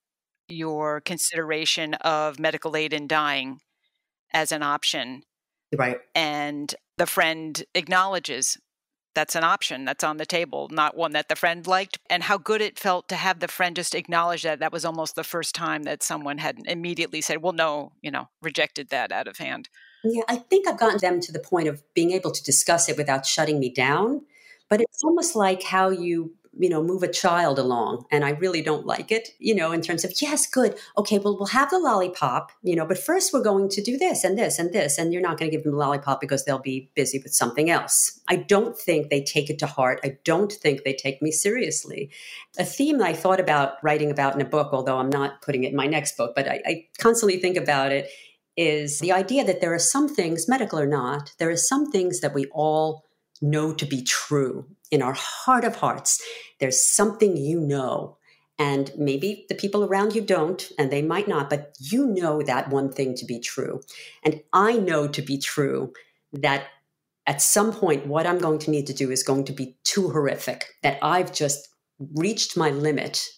your 0.49 1.03
consideration 1.03 1.93
of 1.95 2.38
medical 2.38 2.75
aid 2.75 2.95
in 2.95 3.07
dying 3.07 3.61
as 4.33 4.53
an 4.53 4.62
option. 4.62 5.23
Right. 5.77 5.99
And 6.14 6.75
the 6.97 7.05
friend 7.05 7.62
acknowledges 7.75 8.57
that's 9.14 9.35
an 9.35 9.45
option 9.45 9.85
that's 9.85 10.03
on 10.03 10.16
the 10.16 10.24
table, 10.24 10.68
not 10.70 10.97
one 10.97 11.12
that 11.12 11.29
the 11.29 11.37
friend 11.37 11.66
liked, 11.66 11.99
and 12.09 12.22
how 12.22 12.39
good 12.39 12.62
it 12.62 12.79
felt 12.79 13.07
to 13.11 13.16
have 13.16 13.41
the 13.41 13.49
friend 13.49 13.76
just 13.76 13.95
acknowledge 13.95 14.45
that. 14.45 14.61
That 14.61 14.72
was 14.72 14.87
almost 14.87 15.14
the 15.14 15.24
first 15.24 15.55
time 15.55 15.83
that 15.83 16.03
someone 16.03 16.39
had 16.39 16.57
immediately 16.64 17.20
said, 17.20 17.43
Well, 17.43 17.53
no, 17.53 17.93
you 18.01 18.11
know, 18.11 18.29
rejected 18.41 18.89
that 18.89 19.12
out 19.12 19.29
of 19.29 19.37
hand. 19.37 19.68
Yeah, 20.05 20.22
I 20.26 20.37
think 20.37 20.66
I've 20.66 20.79
gotten 20.79 21.01
them 21.01 21.20
to 21.20 21.33
the 21.33 21.39
point 21.39 21.68
of 21.68 21.83
being 21.93 22.12
able 22.12 22.31
to 22.31 22.43
discuss 22.43 22.89
it 22.89 22.97
without 22.97 23.26
shutting 23.26 23.59
me 23.59 23.68
down. 23.68 24.22
But 24.69 24.81
it's 24.81 25.03
almost 25.05 25.35
like 25.35 25.62
how 25.62 25.91
you 25.91 26.35
you 26.59 26.69
know 26.69 26.83
move 26.83 27.03
a 27.03 27.09
child 27.09 27.59
along 27.59 28.05
and 28.11 28.25
i 28.25 28.31
really 28.31 28.62
don't 28.62 28.85
like 28.85 29.12
it 29.12 29.31
you 29.39 29.55
know 29.55 29.71
in 29.71 29.81
terms 29.81 30.05
of 30.05 30.12
yes 30.21 30.47
good 30.47 30.77
okay 30.97 31.19
well 31.19 31.37
we'll 31.37 31.47
have 31.47 31.71
the 31.71 31.79
lollipop 31.79 32.51
you 32.62 32.75
know 32.75 32.85
but 32.85 32.99
first 32.99 33.33
we're 33.33 33.43
going 33.43 33.69
to 33.69 33.83
do 33.83 33.97
this 33.97 34.25
and 34.25 34.37
this 34.37 34.59
and 34.59 34.73
this 34.73 34.99
and 34.99 35.12
you're 35.12 35.23
not 35.23 35.39
going 35.39 35.51
to 35.51 35.57
give 35.57 35.62
them 35.62 35.73
the 35.73 35.79
lollipop 35.79 36.21
because 36.21 36.45
they'll 36.45 36.59
be 36.59 36.91
busy 36.95 37.21
with 37.23 37.33
something 37.33 37.71
else. 37.71 38.21
I 38.29 38.37
don't 38.37 38.77
think 38.77 39.09
they 39.09 39.23
take 39.23 39.51
it 39.51 39.59
to 39.61 39.66
heart. 39.66 40.01
I 40.03 40.19
don't 40.25 40.53
think 40.53 40.83
they 40.83 40.95
take 40.95 41.23
me 41.23 41.31
seriously. 41.31 42.11
A 42.59 42.64
theme 42.64 43.01
i 43.03 43.12
thought 43.12 43.41
about 43.41 43.75
writing 43.83 44.11
about 44.11 44.35
in 44.35 44.41
a 44.41 44.45
book 44.45 44.71
although 44.73 44.99
i'm 44.99 45.11
not 45.11 45.43
putting 45.43 45.64
it 45.64 45.71
in 45.71 45.77
my 45.77 45.87
next 45.87 46.16
book 46.16 46.33
but 46.35 46.49
i, 46.49 46.61
I 46.66 46.87
constantly 46.99 47.39
think 47.39 47.57
about 47.57 47.93
it 47.93 48.11
is 48.59 48.99
the 48.99 49.12
idea 49.12 49.45
that 49.45 49.61
there 49.61 49.73
are 49.73 49.79
some 49.79 50.09
things, 50.09 50.49
medical 50.49 50.81
or 50.81 50.87
not, 50.87 51.33
there 51.39 51.49
are 51.49 51.57
some 51.57 51.93
things 51.93 52.19
that 52.21 52.35
we 52.35 52.47
all 52.47 53.05
know 53.43 53.72
to 53.72 53.86
be 53.86 54.03
true 54.03 54.66
in 54.91 55.03
our 55.03 55.14
heart 55.14 55.64
of 55.64 55.76
hearts. 55.76 56.22
There's 56.61 56.86
something 56.86 57.36
you 57.36 57.61
know. 57.61 58.16
And 58.59 58.91
maybe 58.99 59.47
the 59.49 59.55
people 59.55 59.84
around 59.84 60.16
you 60.16 60.20
don't, 60.20 60.68
and 60.78 60.91
they 60.91 61.03
might 61.03 61.28
not, 61.28 61.49
but 61.49 61.76
you 61.78 62.07
know 62.07 62.43
that 62.43 62.70
one 62.70 62.91
thing 62.91 63.14
to 63.16 63.24
be 63.24 63.39
true. 63.39 63.82
And 64.24 64.41
I 64.53 64.72
know 64.78 65.07
to 65.07 65.22
be 65.22 65.39
true 65.39 65.93
that 66.32 66.64
at 67.28 67.43
some 67.43 67.72
point, 67.72 68.07
what 68.07 68.26
I'm 68.26 68.39
going 68.39 68.59
to 68.61 68.70
need 68.70 68.86
to 68.86 68.95
do 68.95 69.11
is 69.11 69.22
going 69.22 69.45
to 69.45 69.53
be 69.53 69.76
too 69.84 70.11
horrific, 70.11 70.64
that 70.82 70.99
I've 71.03 71.32
just 71.32 71.68
reached 72.14 72.57
my 72.57 72.70
limit 72.70 73.28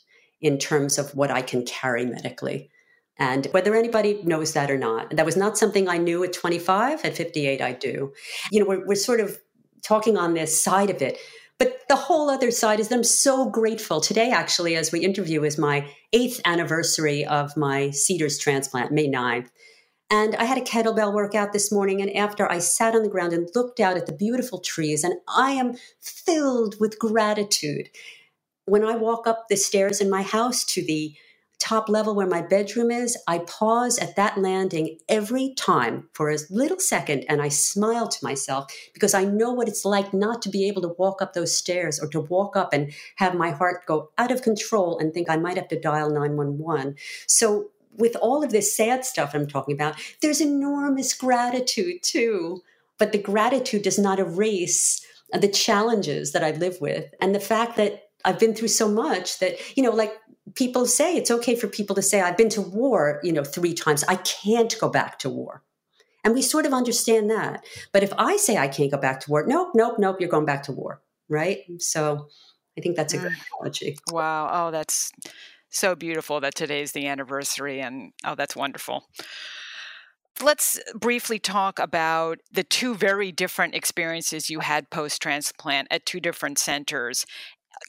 in 0.40 0.58
terms 0.58 0.96
of 0.96 1.14
what 1.14 1.30
I 1.30 1.42
can 1.42 1.66
carry 1.66 2.06
medically. 2.06 2.70
And 3.18 3.46
whether 3.50 3.74
anybody 3.74 4.22
knows 4.22 4.52
that 4.54 4.70
or 4.70 4.78
not, 4.78 5.14
that 5.16 5.26
was 5.26 5.36
not 5.36 5.58
something 5.58 5.88
I 5.88 5.98
knew 5.98 6.22
at 6.24 6.32
25. 6.32 7.04
At 7.04 7.16
58, 7.16 7.60
I 7.60 7.72
do. 7.72 8.12
You 8.50 8.60
know, 8.60 8.66
we're, 8.66 8.86
we're 8.86 8.94
sort 8.94 9.20
of 9.20 9.36
talking 9.82 10.16
on 10.16 10.34
this 10.34 10.62
side 10.62 10.90
of 10.90 11.02
it. 11.02 11.18
But 11.58 11.80
the 11.88 11.96
whole 11.96 12.30
other 12.30 12.50
side 12.50 12.80
is 12.80 12.88
that 12.88 12.96
I'm 12.96 13.04
so 13.04 13.50
grateful. 13.50 14.00
Today, 14.00 14.30
actually, 14.30 14.76
as 14.76 14.92
we 14.92 15.00
interview, 15.00 15.44
is 15.44 15.58
my 15.58 15.86
eighth 16.12 16.40
anniversary 16.46 17.24
of 17.26 17.54
my 17.56 17.90
Cedars 17.90 18.38
transplant, 18.38 18.92
May 18.92 19.08
9th. 19.08 19.48
And 20.08 20.34
I 20.36 20.44
had 20.44 20.58
a 20.58 20.62
kettlebell 20.62 21.12
workout 21.12 21.52
this 21.52 21.70
morning. 21.70 22.00
And 22.00 22.16
after 22.16 22.50
I 22.50 22.58
sat 22.58 22.94
on 22.94 23.02
the 23.02 23.10
ground 23.10 23.32
and 23.32 23.48
looked 23.54 23.78
out 23.78 23.96
at 23.96 24.06
the 24.06 24.12
beautiful 24.12 24.58
trees, 24.58 25.04
and 25.04 25.14
I 25.28 25.52
am 25.52 25.76
filled 26.00 26.80
with 26.80 26.98
gratitude. 26.98 27.90
When 28.64 28.82
I 28.82 28.96
walk 28.96 29.26
up 29.26 29.48
the 29.48 29.56
stairs 29.56 30.00
in 30.00 30.08
my 30.08 30.22
house 30.22 30.64
to 30.64 30.84
the 30.84 31.14
top 31.70 31.88
level 31.88 32.16
where 32.16 32.26
my 32.26 32.42
bedroom 32.42 32.90
is, 32.90 33.16
I 33.28 33.38
pause 33.38 33.96
at 33.98 34.16
that 34.16 34.36
landing 34.36 34.98
every 35.08 35.54
time 35.54 36.08
for 36.14 36.28
a 36.28 36.36
little 36.50 36.80
second 36.80 37.24
and 37.28 37.40
I 37.40 37.46
smile 37.46 38.08
to 38.08 38.24
myself 38.24 38.72
because 38.92 39.14
I 39.14 39.22
know 39.22 39.52
what 39.52 39.68
it's 39.68 39.84
like 39.84 40.12
not 40.12 40.42
to 40.42 40.48
be 40.48 40.66
able 40.66 40.82
to 40.82 40.96
walk 40.98 41.22
up 41.22 41.32
those 41.32 41.56
stairs 41.56 42.00
or 42.00 42.08
to 42.08 42.22
walk 42.22 42.56
up 42.56 42.72
and 42.72 42.92
have 43.16 43.36
my 43.36 43.52
heart 43.52 43.86
go 43.86 44.10
out 44.18 44.32
of 44.32 44.42
control 44.42 44.98
and 44.98 45.14
think 45.14 45.30
I 45.30 45.36
might 45.36 45.56
have 45.56 45.68
to 45.68 45.78
dial 45.78 46.10
911. 46.10 46.96
So, 47.28 47.70
with 47.96 48.16
all 48.16 48.42
of 48.42 48.50
this 48.50 48.76
sad 48.76 49.04
stuff 49.04 49.32
I'm 49.32 49.46
talking 49.46 49.74
about, 49.74 49.94
there's 50.22 50.40
enormous 50.40 51.14
gratitude 51.14 52.02
too. 52.02 52.62
But 52.98 53.12
the 53.12 53.18
gratitude 53.18 53.82
does 53.82 53.98
not 53.98 54.18
erase 54.18 55.04
the 55.32 55.48
challenges 55.48 56.32
that 56.32 56.42
I 56.42 56.50
live 56.50 56.78
with 56.80 57.14
and 57.20 57.32
the 57.34 57.40
fact 57.40 57.76
that 57.76 58.10
I've 58.24 58.38
been 58.38 58.54
through 58.54 58.68
so 58.68 58.88
much 58.88 59.38
that, 59.38 59.56
you 59.76 59.82
know, 59.82 59.92
like 59.92 60.14
people 60.54 60.86
say 60.86 61.16
it's 61.16 61.30
okay 61.30 61.54
for 61.54 61.68
people 61.68 61.96
to 61.96 62.02
say, 62.02 62.20
I've 62.20 62.36
been 62.36 62.48
to 62.50 62.60
war, 62.60 63.20
you 63.22 63.32
know, 63.32 63.44
three 63.44 63.74
times. 63.74 64.04
I 64.04 64.16
can't 64.16 64.74
go 64.80 64.88
back 64.88 65.18
to 65.20 65.30
war. 65.30 65.62
And 66.24 66.34
we 66.34 66.42
sort 66.42 66.66
of 66.66 66.74
understand 66.74 67.30
that. 67.30 67.64
But 67.92 68.02
if 68.02 68.12
I 68.18 68.36
say 68.36 68.58
I 68.58 68.68
can't 68.68 68.90
go 68.90 68.98
back 68.98 69.20
to 69.20 69.30
war, 69.30 69.44
nope, 69.46 69.70
nope, 69.74 69.96
nope, 69.98 70.16
you're 70.20 70.28
going 70.28 70.44
back 70.44 70.62
to 70.64 70.72
war. 70.72 71.00
Right. 71.28 71.60
So 71.78 72.28
I 72.76 72.80
think 72.80 72.96
that's 72.96 73.14
a 73.14 73.18
good 73.18 73.32
mm. 73.32 73.44
analogy. 73.60 73.96
Wow. 74.10 74.50
Oh, 74.52 74.70
that's 74.70 75.10
so 75.70 75.94
beautiful 75.94 76.40
that 76.40 76.54
today's 76.54 76.92
the 76.92 77.06
anniversary. 77.06 77.80
And 77.80 78.12
oh, 78.24 78.34
that's 78.34 78.56
wonderful. 78.56 79.04
Let's 80.42 80.80
briefly 80.94 81.38
talk 81.38 81.78
about 81.78 82.38
the 82.50 82.64
two 82.64 82.94
very 82.94 83.30
different 83.30 83.74
experiences 83.74 84.48
you 84.48 84.60
had 84.60 84.90
post 84.90 85.20
transplant 85.20 85.88
at 85.90 86.06
two 86.06 86.20
different 86.20 86.58
centers 86.58 87.26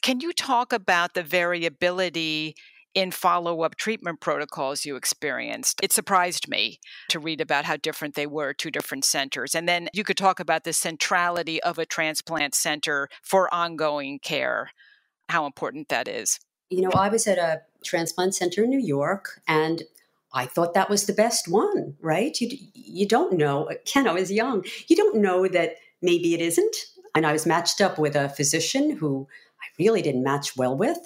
can 0.01 0.19
you 0.19 0.33
talk 0.33 0.73
about 0.73 1.13
the 1.13 1.23
variability 1.23 2.55
in 2.93 3.11
follow 3.11 3.61
up 3.61 3.75
treatment 3.75 4.19
protocols 4.19 4.85
you 4.85 4.95
experienced? 4.95 5.79
It 5.81 5.93
surprised 5.93 6.47
me 6.47 6.79
to 7.09 7.19
read 7.19 7.41
about 7.41 7.65
how 7.65 7.77
different 7.77 8.15
they 8.15 8.27
were, 8.27 8.53
two 8.53 8.71
different 8.71 9.05
centers. 9.05 9.55
And 9.55 9.67
then 9.67 9.89
you 9.93 10.03
could 10.03 10.17
talk 10.17 10.39
about 10.39 10.63
the 10.63 10.73
centrality 10.73 11.61
of 11.63 11.77
a 11.77 11.85
transplant 11.85 12.55
center 12.55 13.07
for 13.23 13.53
ongoing 13.53 14.19
care, 14.19 14.71
how 15.29 15.45
important 15.45 15.89
that 15.89 16.07
is. 16.07 16.39
You 16.69 16.81
know, 16.81 16.91
I 16.91 17.09
was 17.09 17.27
at 17.27 17.37
a 17.37 17.61
transplant 17.83 18.35
center 18.35 18.63
in 18.63 18.69
New 18.69 18.79
York 18.79 19.41
and 19.47 19.83
I 20.33 20.45
thought 20.45 20.73
that 20.73 20.89
was 20.89 21.05
the 21.05 21.13
best 21.13 21.49
one, 21.49 21.95
right? 21.99 22.39
You, 22.39 22.57
you 22.73 23.07
don't 23.07 23.37
know. 23.37 23.65
Uh, 23.69 23.75
Ken, 23.85 24.07
I 24.07 24.13
was 24.13 24.31
young. 24.31 24.63
You 24.87 24.95
don't 24.95 25.17
know 25.17 25.47
that 25.47 25.75
maybe 26.01 26.33
it 26.33 26.41
isn't. 26.41 26.75
And 27.13 27.25
I 27.25 27.33
was 27.33 27.45
matched 27.45 27.81
up 27.81 27.97
with 27.97 28.15
a 28.15 28.29
physician 28.29 28.91
who 28.91 29.27
really 29.79 30.01
didn't 30.01 30.23
match 30.23 30.55
well 30.57 30.75
with. 30.75 30.97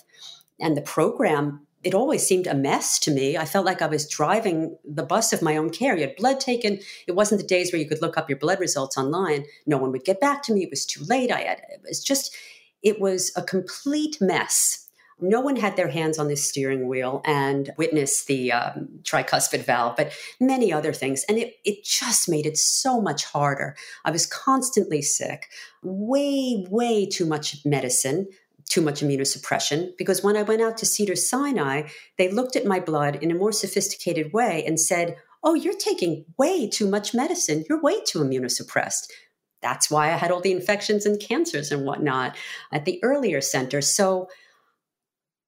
And 0.59 0.75
the 0.75 0.81
program, 0.81 1.65
it 1.83 1.93
always 1.93 2.25
seemed 2.25 2.47
a 2.47 2.53
mess 2.53 2.97
to 2.99 3.11
me. 3.11 3.37
I 3.37 3.45
felt 3.45 3.65
like 3.65 3.81
I 3.81 3.87
was 3.87 4.07
driving 4.07 4.77
the 4.83 5.03
bus 5.03 5.33
of 5.33 5.41
my 5.41 5.57
own 5.57 5.69
care. 5.69 5.95
You 5.95 6.07
had 6.07 6.15
blood 6.15 6.39
taken. 6.39 6.79
It 7.07 7.15
wasn't 7.15 7.41
the 7.41 7.47
days 7.47 7.71
where 7.71 7.81
you 7.81 7.87
could 7.87 8.01
look 8.01 8.17
up 8.17 8.29
your 8.29 8.39
blood 8.39 8.59
results 8.59 8.97
online. 8.97 9.45
No 9.65 9.77
one 9.77 9.91
would 9.91 10.05
get 10.05 10.19
back 10.19 10.43
to 10.43 10.53
me. 10.53 10.63
It 10.63 10.69
was 10.69 10.85
too 10.85 11.03
late. 11.03 11.31
I 11.31 11.41
had, 11.41 11.59
it 11.69 11.81
was 11.87 12.03
just, 12.03 12.35
it 12.81 12.99
was 12.99 13.31
a 13.35 13.41
complete 13.41 14.17
mess 14.21 14.85
no 15.19 15.39
one 15.39 15.55
had 15.55 15.77
their 15.77 15.87
hands 15.87 16.19
on 16.19 16.27
the 16.27 16.35
steering 16.35 16.87
wheel 16.87 17.21
and 17.25 17.71
witnessed 17.77 18.27
the 18.27 18.51
um, 18.51 18.89
tricuspid 19.03 19.63
valve, 19.63 19.95
but 19.95 20.11
many 20.41 20.73
other 20.73 20.91
things. 20.91 21.23
And 21.29 21.37
it, 21.37 21.55
it 21.63 21.85
just 21.85 22.27
made 22.27 22.45
it 22.45 22.57
so 22.57 22.99
much 22.99 23.23
harder. 23.23 23.75
I 24.03 24.11
was 24.11 24.25
constantly 24.25 25.01
sick, 25.01 25.47
way, 25.83 26.65
way 26.69 27.05
too 27.05 27.25
much 27.25 27.65
medicine, 27.65 28.27
too 28.69 28.81
much 28.81 29.01
immunosuppression 29.01 29.91
because 29.97 30.23
when 30.23 30.35
I 30.35 30.43
went 30.43 30.61
out 30.61 30.77
to 30.79 30.85
Cedars-Sinai, 30.85 31.83
they 32.17 32.31
looked 32.31 32.55
at 32.55 32.65
my 32.65 32.79
blood 32.79 33.17
in 33.17 33.31
a 33.31 33.35
more 33.35 33.51
sophisticated 33.51 34.33
way 34.33 34.63
and 34.65 34.79
said, 34.79 35.17
Oh, 35.43 35.53
you're 35.53 35.77
taking 35.77 36.25
way 36.39 36.67
too 36.67 36.89
much 36.89 37.13
medicine. 37.13 37.65
You're 37.69 37.81
way 37.81 38.01
too 38.03 38.19
immunosuppressed. 38.19 39.11
That's 39.61 39.91
why 39.91 40.07
I 40.07 40.17
had 40.17 40.31
all 40.31 40.41
the 40.41 40.51
infections 40.51 41.05
and 41.05 41.19
cancers 41.19 41.71
and 41.71 41.85
whatnot 41.85 42.35
at 42.71 42.85
the 42.85 42.99
earlier 43.03 43.41
center. 43.41 43.81
So 43.81 44.27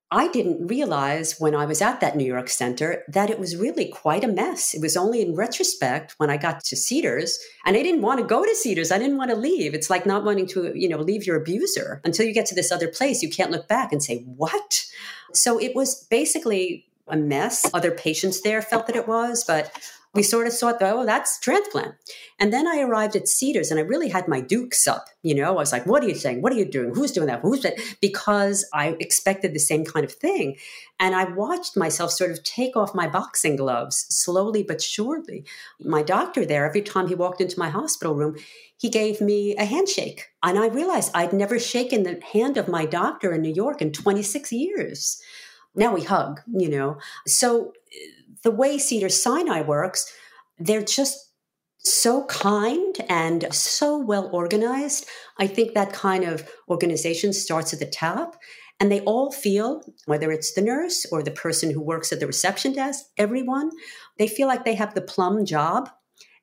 I 0.09 0.29
didn't 0.29 0.67
realize 0.67 1.37
when 1.37 1.53
I 1.53 1.65
was 1.65 1.81
at 1.81 1.99
that 1.99 2.15
New 2.15 2.23
York 2.23 2.49
center 2.49 3.03
that 3.09 3.29
it 3.29 3.39
was 3.39 3.57
really 3.57 3.89
quite 3.89 4.23
a 4.23 4.27
mess. 4.29 4.73
It 4.73 4.81
was 4.81 4.95
only 4.95 5.21
in 5.21 5.35
retrospect 5.35 6.15
when 6.17 6.29
I 6.29 6.37
got 6.37 6.63
to 6.63 6.77
Cedars 6.77 7.37
and 7.65 7.75
I 7.75 7.83
didn't 7.83 8.03
want 8.03 8.21
to 8.21 8.25
go 8.25 8.45
to 8.45 8.55
Cedars. 8.55 8.89
I 8.89 8.99
didn't 8.99 9.17
want 9.17 9.31
to 9.31 9.35
leave. 9.35 9.73
It's 9.73 9.89
like 9.89 10.05
not 10.05 10.23
wanting 10.23 10.47
to, 10.47 10.71
you 10.73 10.87
know, 10.87 10.97
leave 10.97 11.27
your 11.27 11.35
abuser 11.35 11.99
until 12.05 12.25
you 12.25 12.33
get 12.33 12.45
to 12.47 12.55
this 12.55 12.71
other 12.71 12.87
place. 12.87 13.21
You 13.21 13.29
can't 13.29 13.51
look 13.51 13.67
back 13.67 13.91
and 13.91 14.01
say, 14.01 14.19
what? 14.19 14.85
So 15.33 15.59
it 15.59 15.75
was 15.75 16.05
basically 16.05 16.87
a 17.09 17.17
mess. 17.17 17.69
Other 17.73 17.91
patients 17.91 18.41
there 18.41 18.61
felt 18.61 18.87
that 18.87 18.95
it 18.95 19.09
was, 19.09 19.43
but 19.43 19.71
we 20.17 20.23
sort 20.23 20.47
of 20.47 20.57
thought, 20.57 20.77
oh, 20.81 21.05
that's 21.05 21.39
transplant. 21.39 21.93
And 22.39 22.51
then 22.51 22.67
I 22.67 22.81
arrived 22.81 23.15
at 23.15 23.27
Cedars 23.27 23.69
and 23.69 23.79
I 23.79 23.83
really 23.83 24.09
had 24.09 24.27
my 24.27 24.41
dukes 24.41 24.87
up. 24.87 25.05
You 25.21 25.35
know, 25.35 25.49
I 25.49 25.51
was 25.51 25.71
like, 25.71 25.85
what 25.85 26.03
are 26.03 26.07
you 26.07 26.15
saying? 26.15 26.41
What 26.41 26.51
are 26.51 26.57
you 26.57 26.65
doing? 26.65 26.93
Who's 26.93 27.11
doing 27.11 27.27
that? 27.27 27.41
Who's 27.41 27.61
that? 27.61 27.79
Because 28.01 28.67
I 28.73 28.97
expected 28.99 29.53
the 29.53 29.59
same 29.59 29.85
kind 29.85 30.03
of 30.03 30.11
thing. 30.11 30.57
And 30.99 31.15
I 31.15 31.25
watched 31.25 31.77
myself 31.77 32.11
sort 32.11 32.31
of 32.31 32.43
take 32.43 32.75
off 32.75 32.95
my 32.95 33.07
boxing 33.07 33.55
gloves 33.55 34.07
slowly 34.09 34.63
but 34.63 34.81
surely. 34.81 35.45
My 35.79 36.01
doctor 36.01 36.45
there, 36.45 36.65
every 36.65 36.81
time 36.81 37.07
he 37.07 37.15
walked 37.15 37.39
into 37.39 37.59
my 37.59 37.69
hospital 37.69 38.15
room, 38.15 38.37
he 38.75 38.89
gave 38.89 39.21
me 39.21 39.55
a 39.55 39.65
handshake. 39.65 40.29
And 40.41 40.57
I 40.57 40.67
realized 40.67 41.11
I'd 41.13 41.31
never 41.31 41.59
shaken 41.59 42.03
the 42.03 42.19
hand 42.33 42.57
of 42.57 42.67
my 42.67 42.85
doctor 42.85 43.33
in 43.33 43.41
New 43.41 43.53
York 43.53 43.81
in 43.81 43.91
26 43.91 44.51
years. 44.51 45.21
Now 45.75 45.93
we 45.93 46.03
hug, 46.03 46.41
you 46.51 46.69
know. 46.69 46.97
So 47.27 47.73
the 48.47 48.51
way 48.51 48.77
Cedars-Sinai 48.77 49.63
works, 49.63 50.09
they're 50.57 50.81
just 50.81 51.17
so 51.79 52.23
kind 52.27 52.95
and 53.09 53.45
so 53.51 53.97
well 53.97 54.29
organized. 54.31 55.05
I 55.37 55.47
think 55.47 55.73
that 55.73 55.91
kind 55.91 56.23
of 56.23 56.49
organization 56.69 57.33
starts 57.33 57.73
at 57.73 57.79
the 57.79 57.85
top. 57.85 58.37
And 58.79 58.89
they 58.89 59.01
all 59.01 59.33
feel, 59.33 59.81
whether 60.05 60.31
it's 60.31 60.53
the 60.53 60.61
nurse 60.61 61.05
or 61.11 61.21
the 61.21 61.31
person 61.45 61.71
who 61.71 61.81
works 61.81 62.13
at 62.13 62.21
the 62.21 62.27
reception 62.27 62.71
desk, 62.71 63.03
everyone, 63.17 63.69
they 64.17 64.29
feel 64.29 64.47
like 64.47 64.63
they 64.63 64.75
have 64.75 64.93
the 64.93 65.01
plum 65.01 65.43
job. 65.43 65.89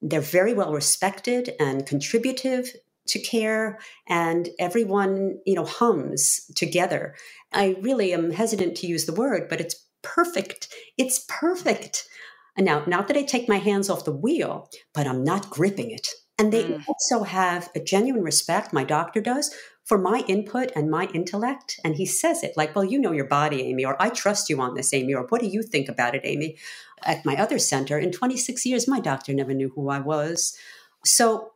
They're 0.02 0.20
very 0.20 0.52
well 0.52 0.74
respected 0.74 1.54
and 1.58 1.86
contributive 1.86 2.70
to 3.06 3.18
care, 3.18 3.78
and 4.08 4.50
everyone, 4.58 5.38
you 5.46 5.54
know, 5.54 5.64
hums 5.64 6.50
together. 6.54 7.14
I 7.50 7.76
really 7.80 8.12
am 8.12 8.30
hesitant 8.30 8.76
to 8.78 8.86
use 8.86 9.06
the 9.06 9.14
word, 9.14 9.48
but 9.48 9.60
it's 9.62 9.76
perfect. 10.04 10.72
It's 10.96 11.24
perfect. 11.28 12.08
And 12.56 12.64
now, 12.64 12.84
not 12.86 13.08
that 13.08 13.16
I 13.16 13.22
take 13.22 13.48
my 13.48 13.58
hands 13.58 13.90
off 13.90 14.04
the 14.04 14.12
wheel, 14.12 14.70
but 14.92 15.06
I'm 15.06 15.24
not 15.24 15.50
gripping 15.50 15.90
it. 15.90 16.08
And 16.38 16.52
they 16.52 16.64
mm. 16.64 16.84
also 16.88 17.24
have 17.24 17.70
a 17.74 17.80
genuine 17.80 18.22
respect, 18.22 18.72
my 18.72 18.84
doctor 18.84 19.20
does, 19.20 19.54
for 19.84 19.98
my 19.98 20.24
input 20.26 20.72
and 20.74 20.90
my 20.90 21.06
intellect. 21.14 21.78
And 21.84 21.96
he 21.96 22.06
says 22.06 22.42
it 22.42 22.56
like, 22.56 22.74
well, 22.74 22.84
you 22.84 22.98
know 22.98 23.12
your 23.12 23.26
body, 23.26 23.62
Amy, 23.62 23.84
or 23.84 24.00
I 24.00 24.08
trust 24.08 24.48
you 24.48 24.60
on 24.60 24.74
this, 24.74 24.92
Amy, 24.94 25.14
or 25.14 25.26
what 25.28 25.40
do 25.40 25.46
you 25.46 25.62
think 25.62 25.88
about 25.88 26.14
it, 26.14 26.22
Amy? 26.24 26.56
At 27.02 27.24
my 27.24 27.36
other 27.36 27.58
center, 27.58 27.98
in 27.98 28.10
26 28.10 28.64
years, 28.66 28.88
my 28.88 29.00
doctor 29.00 29.32
never 29.34 29.52
knew 29.52 29.70
who 29.74 29.90
I 29.90 30.00
was. 30.00 30.56
So 31.04 31.52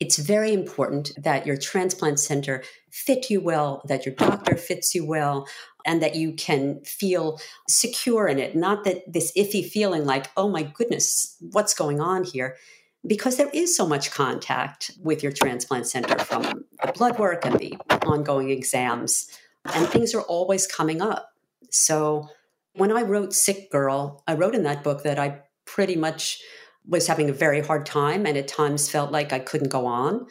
it's 0.00 0.18
very 0.18 0.52
important 0.52 1.12
that 1.16 1.46
your 1.46 1.56
transplant 1.56 2.20
center 2.20 2.62
fit 2.90 3.30
you 3.30 3.40
well, 3.40 3.82
that 3.86 4.04
your 4.04 4.14
doctor 4.14 4.56
fits 4.56 4.94
you 4.94 5.06
well, 5.06 5.46
and 5.86 6.02
that 6.02 6.16
you 6.16 6.32
can 6.32 6.80
feel 6.84 7.40
secure 7.68 8.26
in 8.26 8.38
it, 8.38 8.54
not 8.54 8.84
that 8.84 9.10
this 9.10 9.32
iffy 9.36 9.64
feeling 9.64 10.04
like, 10.04 10.26
oh 10.36 10.48
my 10.48 10.62
goodness, 10.62 11.36
what's 11.52 11.74
going 11.74 12.00
on 12.00 12.24
here? 12.24 12.56
Because 13.06 13.36
there 13.36 13.50
is 13.54 13.76
so 13.76 13.86
much 13.86 14.10
contact 14.10 14.90
with 15.00 15.22
your 15.22 15.32
transplant 15.32 15.86
center 15.86 16.18
from 16.18 16.64
the 16.84 16.92
blood 16.92 17.18
work 17.18 17.46
and 17.46 17.58
the 17.58 17.78
ongoing 18.04 18.50
exams, 18.50 19.28
and 19.64 19.86
things 19.88 20.14
are 20.14 20.22
always 20.22 20.66
coming 20.66 21.00
up. 21.00 21.30
So 21.70 22.28
when 22.74 22.90
I 22.90 23.02
wrote 23.02 23.32
Sick 23.32 23.70
Girl, 23.70 24.22
I 24.26 24.34
wrote 24.34 24.54
in 24.54 24.64
that 24.64 24.82
book 24.82 25.04
that 25.04 25.18
I 25.18 25.40
pretty 25.64 25.96
much 25.96 26.40
was 26.84 27.06
having 27.06 27.28
a 27.28 27.32
very 27.32 27.60
hard 27.60 27.86
time 27.86 28.26
and 28.26 28.36
at 28.36 28.48
times 28.48 28.90
felt 28.90 29.10
like 29.10 29.32
I 29.32 29.38
couldn't 29.38 29.70
go 29.70 29.86
on. 29.86 30.26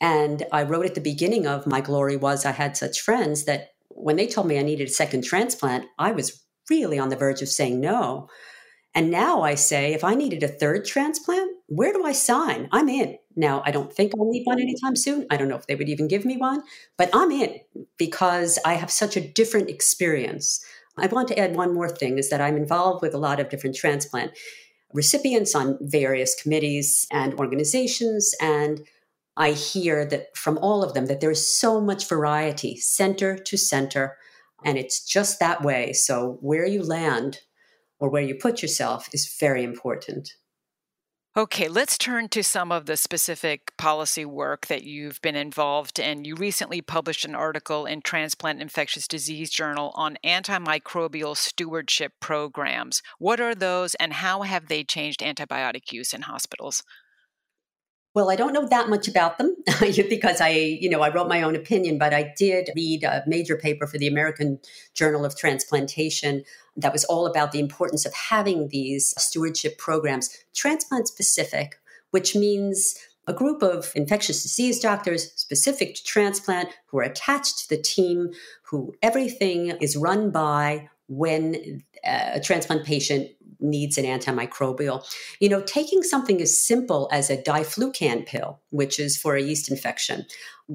And 0.00 0.44
I 0.52 0.62
wrote 0.62 0.86
at 0.86 0.94
the 0.94 1.00
beginning 1.00 1.46
of 1.46 1.66
My 1.66 1.80
Glory 1.80 2.16
Was 2.16 2.44
I 2.44 2.52
Had 2.52 2.76
Such 2.76 3.00
Friends 3.00 3.44
that 3.44 3.73
when 3.94 4.16
they 4.16 4.26
told 4.26 4.46
me 4.46 4.58
I 4.58 4.62
needed 4.62 4.88
a 4.88 4.92
second 4.92 5.24
transplant, 5.24 5.86
I 5.98 6.12
was 6.12 6.42
really 6.70 6.98
on 6.98 7.08
the 7.08 7.16
verge 7.16 7.42
of 7.42 7.48
saying 7.48 7.80
no. 7.80 8.28
And 8.94 9.10
now 9.10 9.42
I 9.42 9.56
say, 9.56 9.92
if 9.92 10.04
I 10.04 10.14
needed 10.14 10.42
a 10.42 10.48
third 10.48 10.84
transplant, 10.84 11.50
where 11.66 11.92
do 11.92 12.04
I 12.04 12.12
sign? 12.12 12.68
I'm 12.70 12.88
in. 12.88 13.18
Now, 13.34 13.62
I 13.66 13.72
don't 13.72 13.92
think 13.92 14.12
I'll 14.14 14.30
need 14.30 14.44
one 14.44 14.60
anytime 14.60 14.94
soon. 14.94 15.26
I 15.30 15.36
don't 15.36 15.48
know 15.48 15.56
if 15.56 15.66
they 15.66 15.74
would 15.74 15.88
even 15.88 16.06
give 16.06 16.24
me 16.24 16.36
one, 16.36 16.62
but 16.96 17.10
I'm 17.12 17.32
in 17.32 17.58
because 17.98 18.58
I 18.64 18.74
have 18.74 18.92
such 18.92 19.16
a 19.16 19.20
different 19.20 19.68
experience. 19.68 20.64
I 20.96 21.08
want 21.08 21.26
to 21.28 21.38
add 21.38 21.56
one 21.56 21.74
more 21.74 21.88
thing 21.88 22.18
is 22.18 22.30
that 22.30 22.40
I'm 22.40 22.56
involved 22.56 23.02
with 23.02 23.14
a 23.14 23.18
lot 23.18 23.40
of 23.40 23.48
different 23.48 23.74
transplant 23.74 24.32
recipients 24.92 25.56
on 25.56 25.76
various 25.80 26.40
committees 26.40 27.08
and 27.10 27.34
organizations. 27.34 28.32
And 28.40 28.86
I 29.36 29.52
hear 29.52 30.04
that 30.06 30.36
from 30.36 30.58
all 30.58 30.84
of 30.84 30.94
them 30.94 31.06
that 31.06 31.20
there 31.20 31.30
is 31.30 31.46
so 31.46 31.80
much 31.80 32.08
variety, 32.08 32.76
center 32.76 33.36
to 33.36 33.56
center, 33.56 34.16
and 34.64 34.78
it's 34.78 35.04
just 35.04 35.40
that 35.40 35.62
way. 35.62 35.92
So 35.92 36.38
where 36.40 36.66
you 36.66 36.82
land 36.82 37.40
or 37.98 38.08
where 38.08 38.22
you 38.22 38.34
put 38.34 38.62
yourself 38.62 39.08
is 39.12 39.36
very 39.38 39.64
important. 39.64 40.30
Okay, 41.36 41.66
let's 41.66 41.98
turn 41.98 42.28
to 42.28 42.44
some 42.44 42.70
of 42.70 42.86
the 42.86 42.96
specific 42.96 43.76
policy 43.76 44.24
work 44.24 44.68
that 44.68 44.84
you've 44.84 45.20
been 45.20 45.34
involved 45.34 45.98
in. 45.98 46.24
You 46.24 46.36
recently 46.36 46.80
published 46.80 47.24
an 47.24 47.34
article 47.34 47.86
in 47.86 48.02
Transplant 48.02 48.62
Infectious 48.62 49.08
Disease 49.08 49.50
Journal 49.50 49.90
on 49.96 50.16
antimicrobial 50.24 51.36
stewardship 51.36 52.12
programs. 52.20 53.02
What 53.18 53.40
are 53.40 53.56
those 53.56 53.96
and 53.96 54.12
how 54.12 54.42
have 54.42 54.68
they 54.68 54.84
changed 54.84 55.22
antibiotic 55.22 55.90
use 55.90 56.14
in 56.14 56.22
hospitals? 56.22 56.84
Well, 58.14 58.30
I 58.30 58.36
don't 58.36 58.52
know 58.52 58.68
that 58.68 58.88
much 58.88 59.08
about 59.08 59.38
them 59.38 59.56
because 59.80 60.40
I, 60.40 60.50
you 60.50 60.88
know, 60.88 61.00
I 61.00 61.12
wrote 61.12 61.28
my 61.28 61.42
own 61.42 61.56
opinion, 61.56 61.98
but 61.98 62.14
I 62.14 62.32
did 62.36 62.70
read 62.76 63.02
a 63.02 63.24
major 63.26 63.56
paper 63.56 63.88
for 63.88 63.98
the 63.98 64.06
American 64.06 64.60
Journal 64.94 65.24
of 65.24 65.36
Transplantation 65.36 66.44
that 66.76 66.92
was 66.92 67.04
all 67.04 67.26
about 67.26 67.50
the 67.50 67.58
importance 67.58 68.06
of 68.06 68.14
having 68.14 68.68
these 68.68 69.14
stewardship 69.18 69.78
programs, 69.78 70.30
transplant 70.54 71.08
specific, 71.08 71.80
which 72.12 72.36
means 72.36 72.96
a 73.26 73.32
group 73.32 73.62
of 73.62 73.90
infectious 73.96 74.44
disease 74.44 74.78
doctors 74.78 75.32
specific 75.32 75.96
to 75.96 76.04
transplant 76.04 76.68
who 76.86 76.98
are 76.98 77.04
attached 77.04 77.58
to 77.58 77.68
the 77.68 77.82
team, 77.82 78.30
who 78.62 78.94
everything 79.02 79.70
is 79.80 79.96
run 79.96 80.30
by 80.30 80.88
when 81.08 81.82
uh, 82.06 82.30
a 82.34 82.40
transplant 82.40 82.84
patient 82.84 83.30
needs 83.60 83.98
an 83.98 84.04
antimicrobial. 84.04 85.04
You 85.40 85.48
know, 85.48 85.62
taking 85.62 86.02
something 86.02 86.40
as 86.40 86.58
simple 86.58 87.08
as 87.12 87.30
a 87.30 87.36
diflucan 87.36 88.26
pill, 88.26 88.60
which 88.70 88.98
is 88.98 89.16
for 89.16 89.36
a 89.36 89.42
yeast 89.42 89.70
infection, 89.70 90.26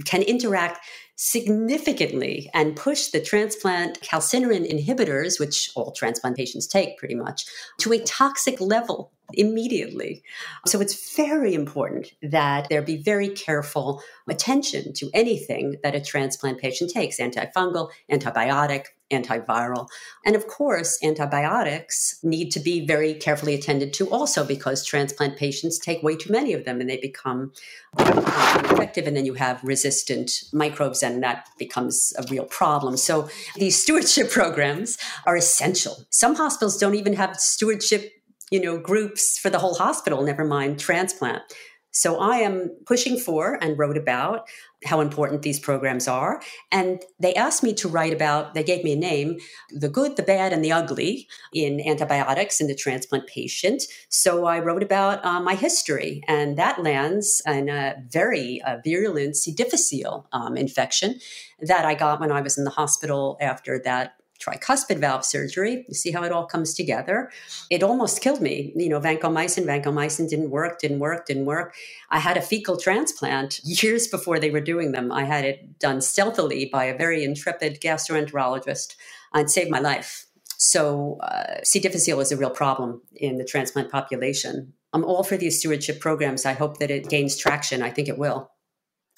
can 0.05 0.21
interact 0.21 0.79
significantly 1.15 2.49
and 2.53 2.75
push 2.75 3.07
the 3.07 3.19
transplant 3.19 3.99
calcineurin 4.01 4.69
inhibitors, 4.69 5.39
which 5.39 5.69
all 5.75 5.91
transplant 5.91 6.37
patients 6.37 6.65
take 6.65 6.97
pretty 6.97 7.15
much, 7.15 7.45
to 7.77 7.91
a 7.91 7.99
toxic 7.99 8.61
level 8.61 9.11
immediately. 9.33 10.23
So 10.65 10.79
it's 10.79 11.15
very 11.15 11.53
important 11.53 12.13
that 12.21 12.69
there 12.69 12.81
be 12.81 12.97
very 12.97 13.29
careful 13.29 14.01
attention 14.27 14.93
to 14.93 15.09
anything 15.13 15.75
that 15.83 15.95
a 15.95 16.01
transplant 16.01 16.59
patient 16.59 16.91
takes 16.91 17.19
antifungal, 17.19 17.89
antibiotic, 18.11 18.85
antiviral. 19.11 19.87
And 20.25 20.35
of 20.35 20.47
course, 20.47 20.99
antibiotics 21.03 22.19
need 22.23 22.51
to 22.51 22.59
be 22.59 22.85
very 22.85 23.13
carefully 23.15 23.55
attended 23.55 23.93
to 23.93 24.09
also 24.09 24.45
because 24.45 24.85
transplant 24.85 25.37
patients 25.37 25.79
take 25.79 26.03
way 26.03 26.15
too 26.15 26.31
many 26.31 26.53
of 26.53 26.65
them 26.65 26.79
and 26.79 26.89
they 26.89 26.97
become 26.97 27.51
effective. 27.97 29.07
And 29.07 29.17
then 29.17 29.25
you 29.25 29.33
have 29.33 29.63
resistant 29.79 30.43
microbes, 30.51 31.01
and 31.01 31.23
that 31.23 31.47
becomes 31.57 32.13
a 32.17 32.23
real 32.29 32.45
problem. 32.45 32.97
So 32.97 33.29
these 33.55 33.81
stewardship 33.81 34.29
programs 34.39 34.97
are 35.25 35.37
essential. 35.37 36.05
Some 36.09 36.35
hospitals 36.35 36.77
don't 36.77 36.95
even 36.95 37.13
have 37.13 37.39
stewardship 37.39 38.11
you 38.51 38.59
know 38.59 38.79
groups 38.79 39.37
for 39.37 39.51
the 39.51 39.59
whole 39.59 39.75
hospital 39.75 40.23
never 40.23 40.43
mind 40.43 40.79
transplant 40.79 41.43
so 41.91 42.19
I 42.19 42.37
am 42.37 42.69
pushing 42.85 43.17
for 43.17 43.57
and 43.61 43.77
wrote 43.77 43.97
about 43.97 44.47
how 44.85 45.01
important 45.01 45.41
these 45.41 45.59
programs 45.59 46.07
are. 46.07 46.41
And 46.71 47.01
they 47.19 47.33
asked 47.33 47.63
me 47.63 47.73
to 47.75 47.89
write 47.89 48.13
about, 48.13 48.53
they 48.53 48.63
gave 48.63 48.83
me 48.83 48.93
a 48.93 48.95
name, 48.95 49.37
the 49.71 49.89
good, 49.89 50.15
the 50.15 50.23
bad, 50.23 50.53
and 50.53 50.63
the 50.63 50.71
ugly 50.71 51.27
in 51.53 51.81
antibiotics 51.85 52.61
in 52.61 52.67
the 52.67 52.75
transplant 52.75 53.27
patient. 53.27 53.83
So 54.07 54.45
I 54.45 54.59
wrote 54.59 54.83
about 54.83 55.23
uh, 55.25 55.41
my 55.41 55.55
history, 55.55 56.21
and 56.27 56.57
that 56.57 56.81
lands 56.81 57.41
in 57.45 57.67
a 57.69 57.95
very 58.09 58.61
uh, 58.61 58.77
virulent 58.83 59.35
C. 59.35 59.51
difficile 59.51 60.27
um, 60.31 60.55
infection 60.55 61.19
that 61.61 61.83
I 61.83 61.93
got 61.95 62.21
when 62.21 62.31
I 62.31 62.41
was 62.41 62.57
in 62.57 62.63
the 62.63 62.69
hospital 62.69 63.37
after 63.41 63.79
that 63.83 64.18
tricuspid 64.39 64.99
valve 64.99 65.25
surgery. 65.25 65.85
You 65.87 65.93
see 65.93 66.11
how 66.11 66.23
it 66.23 66.31
all 66.31 66.45
comes 66.45 66.73
together. 66.73 67.31
It 67.69 67.83
almost 67.83 68.21
killed 68.21 68.41
me. 68.41 68.73
You 68.75 68.89
know, 68.89 68.99
vancomycin, 68.99 69.65
vancomycin 69.65 70.29
didn't 70.29 70.49
work, 70.49 70.79
didn't 70.79 70.99
work, 70.99 71.25
didn't 71.25 71.45
work. 71.45 71.75
I 72.09 72.19
had 72.19 72.37
a 72.37 72.41
fecal 72.41 72.77
transplant 72.77 73.59
years 73.63 74.07
before 74.07 74.39
they 74.39 74.49
were 74.49 74.61
doing 74.61 74.91
them. 74.91 75.11
I 75.11 75.23
had 75.23 75.45
it 75.45 75.79
done 75.79 76.01
stealthily 76.01 76.69
by 76.71 76.85
a 76.85 76.97
very 76.97 77.23
intrepid 77.23 77.81
gastroenterologist 77.81 78.95
and 79.33 79.51
saved 79.51 79.69
my 79.69 79.79
life. 79.79 80.25
So, 80.57 81.17
uh, 81.21 81.63
C. 81.63 81.79
difficile 81.79 82.19
is 82.19 82.33
a 82.33 82.37
real 82.37 82.49
problem 82.49 83.01
in 83.15 83.37
the 83.37 83.45
transplant 83.45 83.89
population. 83.89 84.73
I'm 84.91 85.05
all 85.05 85.23
for 85.23 85.37
these 85.37 85.59
stewardship 85.59 85.99
programs. 85.99 86.45
I 86.45 86.53
hope 86.53 86.79
that 86.79 86.91
it 86.91 87.09
gains 87.09 87.37
traction. 87.37 87.81
I 87.81 87.91
think 87.91 88.09
it 88.09 88.17
will. 88.17 88.51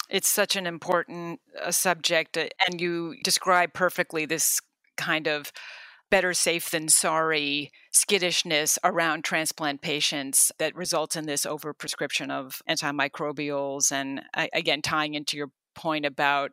It's 0.08 0.28
such 0.28 0.56
an 0.56 0.66
important 0.66 1.40
uh, 1.60 1.70
subject, 1.70 2.36
uh, 2.36 2.48
and 2.66 2.80
you 2.80 3.16
describe 3.24 3.72
perfectly 3.72 4.26
this 4.26 4.60
kind 5.02 5.26
of 5.26 5.52
better 6.10 6.34
safe 6.34 6.70
than 6.70 6.88
sorry 6.88 7.70
skittishness 7.90 8.78
around 8.84 9.24
transplant 9.24 9.80
patients 9.80 10.52
that 10.58 10.76
results 10.76 11.16
in 11.16 11.24
this 11.24 11.46
overprescription 11.46 12.30
of 12.30 12.60
antimicrobials. 12.68 13.90
And 13.90 14.20
again, 14.52 14.82
tying 14.82 15.14
into 15.14 15.36
your 15.38 15.48
point 15.74 16.04
about 16.04 16.50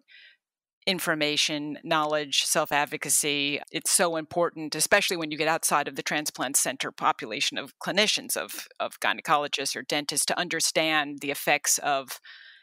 information, 0.88 1.78
knowledge, 1.84 2.44
self 2.46 2.72
advocacy. 2.72 3.60
It's 3.72 3.92
so 3.92 4.16
important, 4.16 4.76
especially 4.76 5.18
when 5.18 5.30
you 5.30 5.38
get 5.38 5.48
outside 5.48 5.88
of 5.88 5.96
the 5.96 6.04
transplant 6.04 6.56
center 6.56 6.92
population 6.92 7.58
of 7.58 7.78
clinicians, 7.80 8.38
of, 8.38 8.68
of 8.80 9.00
gynecologists 9.00 9.76
or 9.76 9.84
dentists, 9.84 10.26
to 10.28 10.40
understand 10.40 11.20
the 11.20 11.32
effects 11.32 11.80
of 11.80 12.20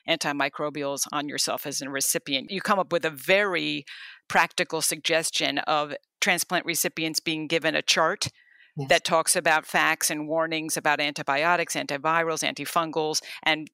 antimicrobials 0.08 1.06
on 1.12 1.28
yourself 1.28 1.66
as 1.66 1.80
a 1.80 1.90
recipient. 1.90 2.50
You 2.50 2.60
come 2.60 2.78
up 2.78 2.92
with 2.92 3.04
a 3.04 3.10
very 3.10 3.84
practical 4.28 4.82
suggestion 4.82 5.58
of 5.58 5.94
transplant 6.20 6.64
recipients 6.64 7.20
being 7.20 7.46
given 7.46 7.74
a 7.74 7.82
chart 7.82 8.28
Yes. 8.76 8.88
that 8.90 9.04
talks 9.04 9.34
about 9.34 9.64
facts 9.64 10.10
and 10.10 10.28
warnings 10.28 10.76
about 10.76 11.00
antibiotics, 11.00 11.74
antivirals, 11.74 12.44
antifungals, 12.44 13.22
and 13.42 13.70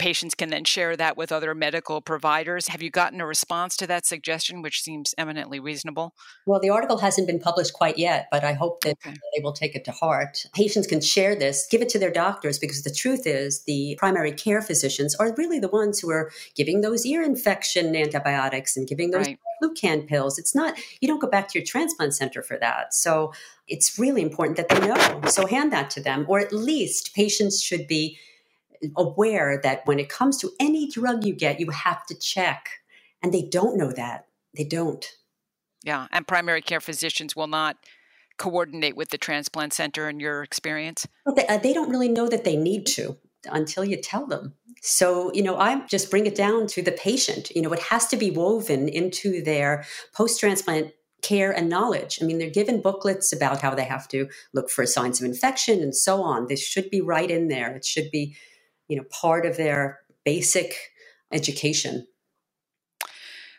patients 0.00 0.34
can 0.34 0.48
then 0.48 0.64
share 0.64 0.96
that 0.96 1.16
with 1.16 1.30
other 1.30 1.54
medical 1.54 2.00
providers. 2.00 2.68
Have 2.68 2.82
you 2.82 2.90
gotten 2.90 3.20
a 3.20 3.26
response 3.26 3.76
to 3.76 3.86
that 3.86 4.06
suggestion, 4.06 4.62
which 4.62 4.82
seems 4.82 5.14
eminently 5.18 5.60
reasonable? 5.60 6.14
Well, 6.46 6.58
the 6.58 6.70
article 6.70 6.98
hasn't 6.98 7.26
been 7.26 7.38
published 7.38 7.74
quite 7.74 7.98
yet, 7.98 8.26
but 8.32 8.42
I 8.42 8.54
hope 8.54 8.80
that 8.80 8.96
okay. 9.06 9.16
they 9.36 9.42
will 9.42 9.52
take 9.52 9.76
it 9.76 9.84
to 9.84 9.92
heart. 9.92 10.46
Patients 10.54 10.86
can 10.86 11.02
share 11.02 11.36
this, 11.36 11.66
give 11.70 11.82
it 11.82 11.90
to 11.90 11.98
their 11.98 12.10
doctors, 12.10 12.58
because 12.58 12.82
the 12.82 12.90
truth 12.90 13.26
is 13.26 13.62
the 13.64 13.94
primary 13.98 14.32
care 14.32 14.62
physicians 14.62 15.14
are 15.16 15.34
really 15.36 15.60
the 15.60 15.68
ones 15.68 16.00
who 16.00 16.10
are 16.10 16.32
giving 16.56 16.80
those 16.80 17.04
ear 17.04 17.22
infection 17.22 17.94
antibiotics 17.94 18.76
and 18.76 18.88
giving 18.88 19.10
those 19.10 19.26
right. 19.26 19.38
Flucan 19.62 20.08
pills. 20.08 20.38
It's 20.38 20.54
not, 20.54 20.78
you 21.00 21.08
don't 21.08 21.20
go 21.20 21.28
back 21.28 21.48
to 21.48 21.58
your 21.58 21.66
transplant 21.66 22.14
center 22.14 22.42
for 22.42 22.56
that. 22.56 22.94
So 22.94 23.34
it's 23.68 23.98
really 23.98 24.22
important 24.22 24.56
that 24.56 24.70
they 24.70 24.80
know. 24.80 25.28
So 25.28 25.46
hand 25.46 25.70
that 25.72 25.90
to 25.90 26.02
them, 26.02 26.24
or 26.26 26.40
at 26.40 26.52
least 26.54 27.14
patients 27.14 27.62
should 27.62 27.86
be 27.86 28.18
aware 28.96 29.60
that 29.62 29.86
when 29.86 29.98
it 29.98 30.08
comes 30.08 30.38
to 30.38 30.50
any 30.58 30.88
drug 30.88 31.24
you 31.24 31.34
get, 31.34 31.60
you 31.60 31.70
have 31.70 32.06
to 32.06 32.14
check. 32.14 32.68
And 33.22 33.34
they 33.34 33.42
don't 33.42 33.76
know 33.76 33.92
that. 33.92 34.26
They 34.56 34.64
don't. 34.64 35.04
Yeah. 35.84 36.06
And 36.10 36.26
primary 36.26 36.62
care 36.62 36.80
physicians 36.80 37.36
will 37.36 37.46
not 37.46 37.76
coordinate 38.40 38.96
with 38.96 39.10
the 39.10 39.18
transplant 39.18 39.74
center 39.74 40.08
in 40.08 40.18
your 40.18 40.42
experience? 40.42 41.06
Well, 41.26 41.34
they, 41.34 41.46
uh, 41.46 41.58
they 41.58 41.74
don't 41.74 41.90
really 41.90 42.08
know 42.08 42.26
that 42.26 42.44
they 42.44 42.56
need 42.56 42.86
to 42.86 43.16
until 43.44 43.84
you 43.84 43.98
tell 43.98 44.26
them. 44.26 44.54
So, 44.80 45.30
you 45.34 45.42
know, 45.42 45.58
I 45.58 45.86
just 45.86 46.10
bring 46.10 46.26
it 46.26 46.34
down 46.34 46.66
to 46.68 46.82
the 46.82 46.92
patient. 46.92 47.50
You 47.50 47.60
know, 47.60 47.72
it 47.72 47.80
has 47.80 48.06
to 48.08 48.16
be 48.16 48.30
woven 48.30 48.88
into 48.88 49.42
their 49.42 49.84
post 50.14 50.40
transplant 50.40 50.92
care 51.20 51.52
and 51.52 51.68
knowledge. 51.68 52.18
I 52.22 52.24
mean, 52.24 52.38
they're 52.38 52.48
given 52.48 52.80
booklets 52.80 53.30
about 53.30 53.60
how 53.60 53.74
they 53.74 53.84
have 53.84 54.08
to 54.08 54.28
look 54.54 54.70
for 54.70 54.86
signs 54.86 55.20
of 55.20 55.26
infection 55.26 55.82
and 55.82 55.94
so 55.94 56.22
on. 56.22 56.46
This 56.46 56.66
should 56.66 56.88
be 56.88 57.02
right 57.02 57.30
in 57.30 57.48
there. 57.48 57.76
It 57.76 57.84
should 57.84 58.10
be, 58.10 58.36
you 58.90 58.96
know, 58.96 59.04
part 59.04 59.46
of 59.46 59.56
their 59.56 60.00
basic 60.24 60.74
education. 61.32 62.06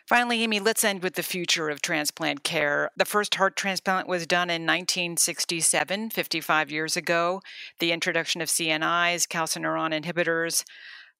Finally, 0.06 0.42
Amy, 0.42 0.60
let's 0.60 0.84
end 0.84 1.02
with 1.02 1.14
the 1.14 1.22
future 1.22 1.70
of 1.70 1.80
transplant 1.80 2.44
care. 2.44 2.90
The 2.98 3.06
first 3.06 3.36
heart 3.36 3.56
transplant 3.56 4.06
was 4.06 4.26
done 4.26 4.50
in 4.50 4.66
1967, 4.66 6.10
55 6.10 6.70
years 6.70 6.98
ago. 6.98 7.40
The 7.78 7.92
introduction 7.92 8.42
of 8.42 8.48
CNIs, 8.48 9.26
calcineurin 9.26 9.98
inhibitors, 9.98 10.64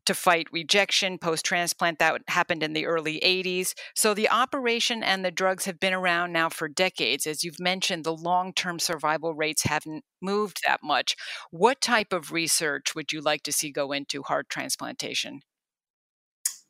to 0.07 0.15
fight 0.15 0.49
rejection 0.53 1.19
post 1.19 1.45
transplant. 1.45 1.99
That 1.99 2.23
happened 2.29 2.63
in 2.63 2.73
the 2.73 2.87
early 2.87 3.21
80s. 3.21 3.75
So 3.95 4.15
the 4.15 4.29
operation 4.29 5.03
and 5.03 5.25
the 5.25 5.31
drugs 5.31 5.65
have 5.67 5.81
been 5.81 5.93
around 5.93 6.33
now 6.33 6.49
for 6.49 6.69
decades. 6.69 7.27
As 7.27 7.45
you've 7.45 7.61
mentioned, 7.61 8.05
the 8.05 8.15
long 8.17 8.53
term 8.53 8.79
survival 8.79 9.35
rates 9.35 9.65
haven't 9.65 10.05
moved 10.21 10.61
that 10.67 10.81
much. 10.83 11.17
What 11.51 11.81
type 11.81 12.13
of 12.13 12.33
research 12.33 12.95
would 12.95 13.13
you 13.13 13.21
like 13.21 13.43
to 13.45 13.53
see 13.53 13.71
go 13.71 13.93
into 13.93 14.23
heart 14.23 14.49
transplantation? 14.49 15.41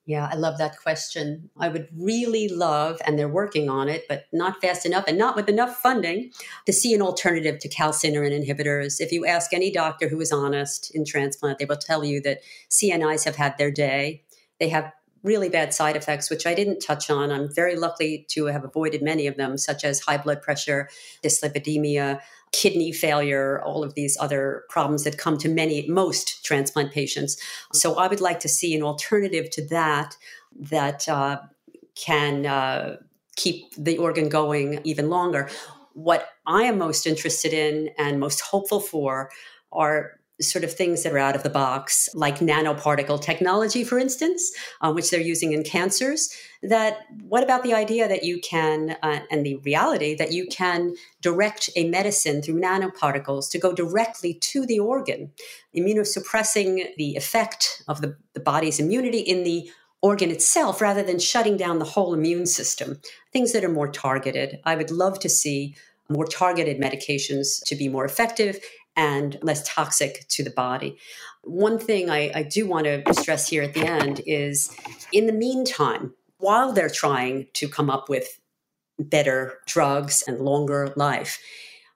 Yeah, 0.04 0.28
I 0.30 0.34
love 0.34 0.58
that 0.58 0.78
question. 0.80 1.50
I 1.56 1.68
would 1.68 1.86
really 1.96 2.48
love, 2.48 3.00
and 3.06 3.16
they're 3.16 3.28
working 3.28 3.70
on 3.70 3.88
it, 3.88 4.04
but 4.08 4.24
not 4.32 4.60
fast 4.60 4.84
enough 4.84 5.04
and 5.06 5.16
not 5.16 5.36
with 5.36 5.48
enough 5.48 5.76
funding, 5.76 6.32
to 6.66 6.72
see 6.72 6.92
an 6.92 7.00
alternative 7.00 7.60
to 7.60 7.68
calcineurin 7.68 8.32
inhibitors. 8.32 9.00
If 9.00 9.12
you 9.12 9.24
ask 9.24 9.52
any 9.52 9.70
doctor 9.70 10.08
who 10.08 10.20
is 10.20 10.32
honest 10.32 10.92
in 10.92 11.04
transplant, 11.04 11.60
they 11.60 11.66
will 11.66 11.76
tell 11.76 12.04
you 12.04 12.20
that 12.22 12.40
CNIs 12.68 13.24
have 13.24 13.36
had 13.36 13.56
their 13.58 13.70
day. 13.70 14.24
They 14.58 14.70
have 14.70 14.92
really 15.22 15.48
bad 15.48 15.72
side 15.72 15.94
effects, 15.94 16.30
which 16.30 16.46
I 16.46 16.54
didn't 16.54 16.80
touch 16.80 17.08
on. 17.08 17.30
I'm 17.30 17.54
very 17.54 17.76
lucky 17.76 18.26
to 18.30 18.46
have 18.46 18.64
avoided 18.64 19.02
many 19.02 19.28
of 19.28 19.36
them, 19.36 19.56
such 19.56 19.84
as 19.84 20.00
high 20.00 20.18
blood 20.18 20.42
pressure, 20.42 20.88
dyslipidemia, 21.22 22.20
kidney 22.52 22.92
failure, 22.92 23.62
all 23.64 23.82
of 23.82 23.94
these 23.94 24.16
other 24.20 24.64
problems 24.68 25.04
that 25.04 25.18
come 25.18 25.38
to 25.38 25.48
many, 25.48 25.86
most 25.88 26.44
transplant 26.44 26.92
patients. 26.92 27.36
So 27.72 27.96
I 27.96 28.06
would 28.08 28.20
like 28.20 28.40
to 28.40 28.48
see 28.48 28.74
an 28.74 28.82
alternative 28.82 29.50
to 29.50 29.66
that 29.68 30.16
that 30.60 31.08
uh, 31.08 31.40
can 31.94 32.46
uh, 32.46 32.96
keep 33.36 33.74
the 33.76 33.98
organ 33.98 34.28
going 34.28 34.80
even 34.84 35.08
longer. 35.08 35.48
What 35.94 36.28
I 36.46 36.64
am 36.64 36.78
most 36.78 37.06
interested 37.06 37.52
in 37.52 37.90
and 37.98 38.20
most 38.20 38.40
hopeful 38.40 38.80
for 38.80 39.30
are 39.72 40.18
sort 40.50 40.64
of 40.64 40.72
things 40.72 41.02
that 41.02 41.12
are 41.12 41.18
out 41.18 41.36
of 41.36 41.42
the 41.42 41.50
box, 41.50 42.08
like 42.14 42.38
nanoparticle 42.38 43.20
technology, 43.20 43.84
for 43.84 43.98
instance, 43.98 44.52
uh, 44.80 44.92
which 44.92 45.10
they're 45.10 45.20
using 45.20 45.52
in 45.52 45.62
cancers. 45.62 46.34
That 46.62 47.06
what 47.22 47.42
about 47.42 47.62
the 47.62 47.74
idea 47.74 48.08
that 48.08 48.24
you 48.24 48.40
can, 48.40 48.96
uh, 49.02 49.20
and 49.30 49.44
the 49.44 49.56
reality 49.56 50.14
that 50.14 50.32
you 50.32 50.46
can 50.46 50.94
direct 51.20 51.70
a 51.74 51.88
medicine 51.88 52.42
through 52.42 52.60
nanoparticles 52.60 53.50
to 53.50 53.58
go 53.58 53.72
directly 53.72 54.34
to 54.34 54.64
the 54.66 54.78
organ, 54.78 55.32
immunosuppressing 55.76 56.86
the 56.96 57.16
effect 57.16 57.82
of 57.88 58.00
the, 58.00 58.16
the 58.34 58.40
body's 58.40 58.78
immunity 58.78 59.18
in 59.18 59.44
the 59.44 59.70
organ 60.02 60.30
itself 60.30 60.80
rather 60.80 61.02
than 61.02 61.18
shutting 61.18 61.56
down 61.56 61.78
the 61.78 61.84
whole 61.84 62.12
immune 62.12 62.46
system. 62.46 63.00
Things 63.32 63.52
that 63.52 63.64
are 63.64 63.68
more 63.68 63.90
targeted. 63.90 64.60
I 64.64 64.74
would 64.74 64.90
love 64.90 65.18
to 65.20 65.28
see 65.28 65.76
more 66.08 66.26
targeted 66.26 66.78
medications 66.80 67.64
to 67.66 67.74
be 67.76 67.88
more 67.88 68.04
effective 68.04 68.58
and 68.96 69.38
less 69.42 69.66
toxic 69.68 70.26
to 70.28 70.42
the 70.42 70.50
body. 70.50 70.98
One 71.42 71.78
thing 71.78 72.10
I, 72.10 72.30
I 72.34 72.42
do 72.42 72.66
want 72.66 72.84
to 72.84 73.02
stress 73.14 73.48
here 73.48 73.62
at 73.62 73.74
the 73.74 73.86
end 73.86 74.20
is 74.26 74.74
in 75.12 75.26
the 75.26 75.32
meantime, 75.32 76.14
while 76.38 76.72
they're 76.72 76.90
trying 76.90 77.46
to 77.54 77.68
come 77.68 77.88
up 77.88 78.08
with 78.08 78.40
better 78.98 79.58
drugs 79.66 80.22
and 80.26 80.40
longer 80.40 80.92
life, 80.96 81.38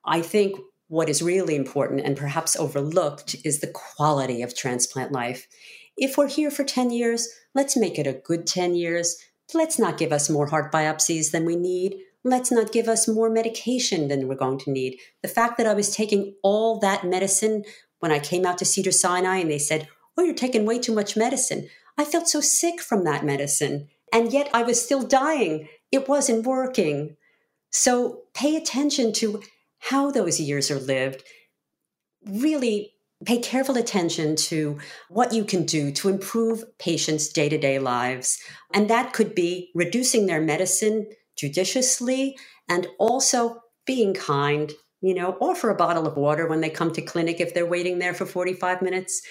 I 0.05 0.22
think 0.22 0.59
what 0.88 1.09
is 1.09 1.22
really 1.22 1.57
important 1.57 2.01
and 2.01 2.16
perhaps 2.16 2.57
overlooked 2.57 3.36
is 3.44 3.61
the 3.61 3.66
quality 3.66 4.42
of 4.42 4.57
transplant 4.57 5.12
life. 5.12 5.49
If 5.97 6.16
we're 6.16 6.28
here 6.28 6.51
for 6.51 6.64
10 6.64 6.90
years, 6.90 7.28
let's 7.55 7.76
make 7.76 7.99
it 7.99 8.07
a 8.07 8.12
good 8.12 8.47
10 8.47 8.74
years. 8.74 9.16
Let's 9.53 9.78
not 9.78 9.99
give 9.99 10.12
us 10.12 10.30
more 10.30 10.47
heart 10.47 10.72
biopsies 10.72 11.32
than 11.32 11.44
we 11.44 11.57
need 11.57 11.97
let's 12.27 12.51
not 12.51 12.72
give 12.72 12.89
us 12.89 13.07
more 13.07 13.31
medication 13.31 14.09
than 14.09 14.27
we're 14.27 14.35
going 14.35 14.59
to 14.59 14.70
need. 14.72 14.99
The 15.22 15.29
fact 15.29 15.57
that 15.59 15.66
I 15.66 15.74
was 15.74 15.95
taking 15.95 16.35
all 16.43 16.79
that 16.81 17.05
medicine 17.05 17.64
when 18.01 18.11
I 18.11 18.18
came 18.18 18.45
out 18.45 18.59
to 18.59 18.64
Cedars-Sinai 18.64 19.37
and 19.37 19.51
they 19.51 19.59
said, 19.59 19.89
Oh, 20.18 20.22
you're 20.24 20.35
taking 20.35 20.66
way 20.66 20.79
too 20.81 20.95
much 20.95 21.16
medicine. 21.16 21.68
I 21.97 22.05
felt 22.05 22.29
so 22.29 22.41
sick 22.41 22.81
from 22.81 23.05
that 23.05 23.24
medicine. 23.24 23.89
And 24.12 24.33
yet 24.33 24.51
I 24.53 24.62
was 24.64 24.83
still 24.83 25.03
dying. 25.03 25.68
It 25.93 26.09
wasn't 26.09 26.47
working. 26.47 27.16
So 27.70 28.22
pay 28.35 28.57
attention 28.57 29.12
to 29.14 29.43
how 29.79 30.11
those 30.11 30.41
years 30.41 30.70
are 30.70 30.81
lived. 30.81 31.22
Really 32.27 32.95
pay 33.24 33.39
careful 33.39 33.77
attention 33.77 34.37
to 34.37 34.79
what 35.09 35.33
you 35.33 35.45
can 35.45 35.64
do 35.64 35.93
to 35.93 36.09
improve 36.09 36.64
patients' 36.79 37.29
day 37.29 37.49
to 37.49 37.57
day 37.57 37.79
lives. 37.79 38.39
And 38.74 38.91
that 38.91 39.12
could 39.12 39.35
be 39.35 39.70
reducing 39.74 40.27
their 40.27 40.41
medicine 40.41 41.07
judiciously 41.37 42.37
and 42.68 42.87
also 42.99 43.62
being 43.87 44.14
kind. 44.14 44.72
You 45.01 45.14
know, 45.14 45.37
offer 45.41 45.70
a 45.70 45.76
bottle 45.76 46.07
of 46.07 46.16
water 46.16 46.49
when 46.49 46.61
they 46.61 46.70
come 46.70 46.93
to 46.93 47.03
clinic 47.03 47.41
if 47.41 47.55
they're 47.55 47.66
waiting 47.66 47.99
there 47.99 48.14
for 48.14 48.26
45 48.26 48.82
minutes. 48.82 49.22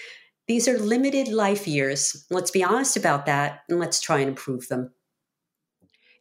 These 0.47 0.67
are 0.67 0.77
limited 0.77 1.27
life 1.27 1.67
years. 1.67 2.25
Let's 2.29 2.51
be 2.51 2.63
honest 2.63 2.95
about 2.95 3.25
that 3.25 3.61
and 3.67 3.79
let's 3.79 3.99
try 3.99 4.19
and 4.19 4.29
improve 4.29 4.67
them. 4.67 4.91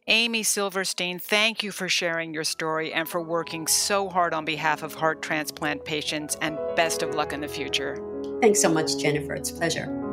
Amy 0.07 0.43
Silverstein, 0.43 1.17
thank 1.17 1.63
you 1.63 1.71
for 1.71 1.89
sharing 1.89 2.31
your 2.31 2.43
story 2.43 2.93
and 2.93 3.09
for 3.09 3.21
working 3.21 3.65
so 3.65 4.07
hard 4.07 4.35
on 4.35 4.45
behalf 4.45 4.83
of 4.83 4.93
heart 4.93 5.23
transplant 5.23 5.83
patients, 5.83 6.37
and 6.41 6.59
best 6.75 7.01
of 7.01 7.15
luck 7.15 7.33
in 7.33 7.41
the 7.41 7.47
future. 7.47 7.97
Thanks 8.39 8.61
so 8.61 8.71
much, 8.71 8.99
Jennifer. 8.99 9.33
It's 9.33 9.49
a 9.49 9.55
pleasure. 9.55 10.04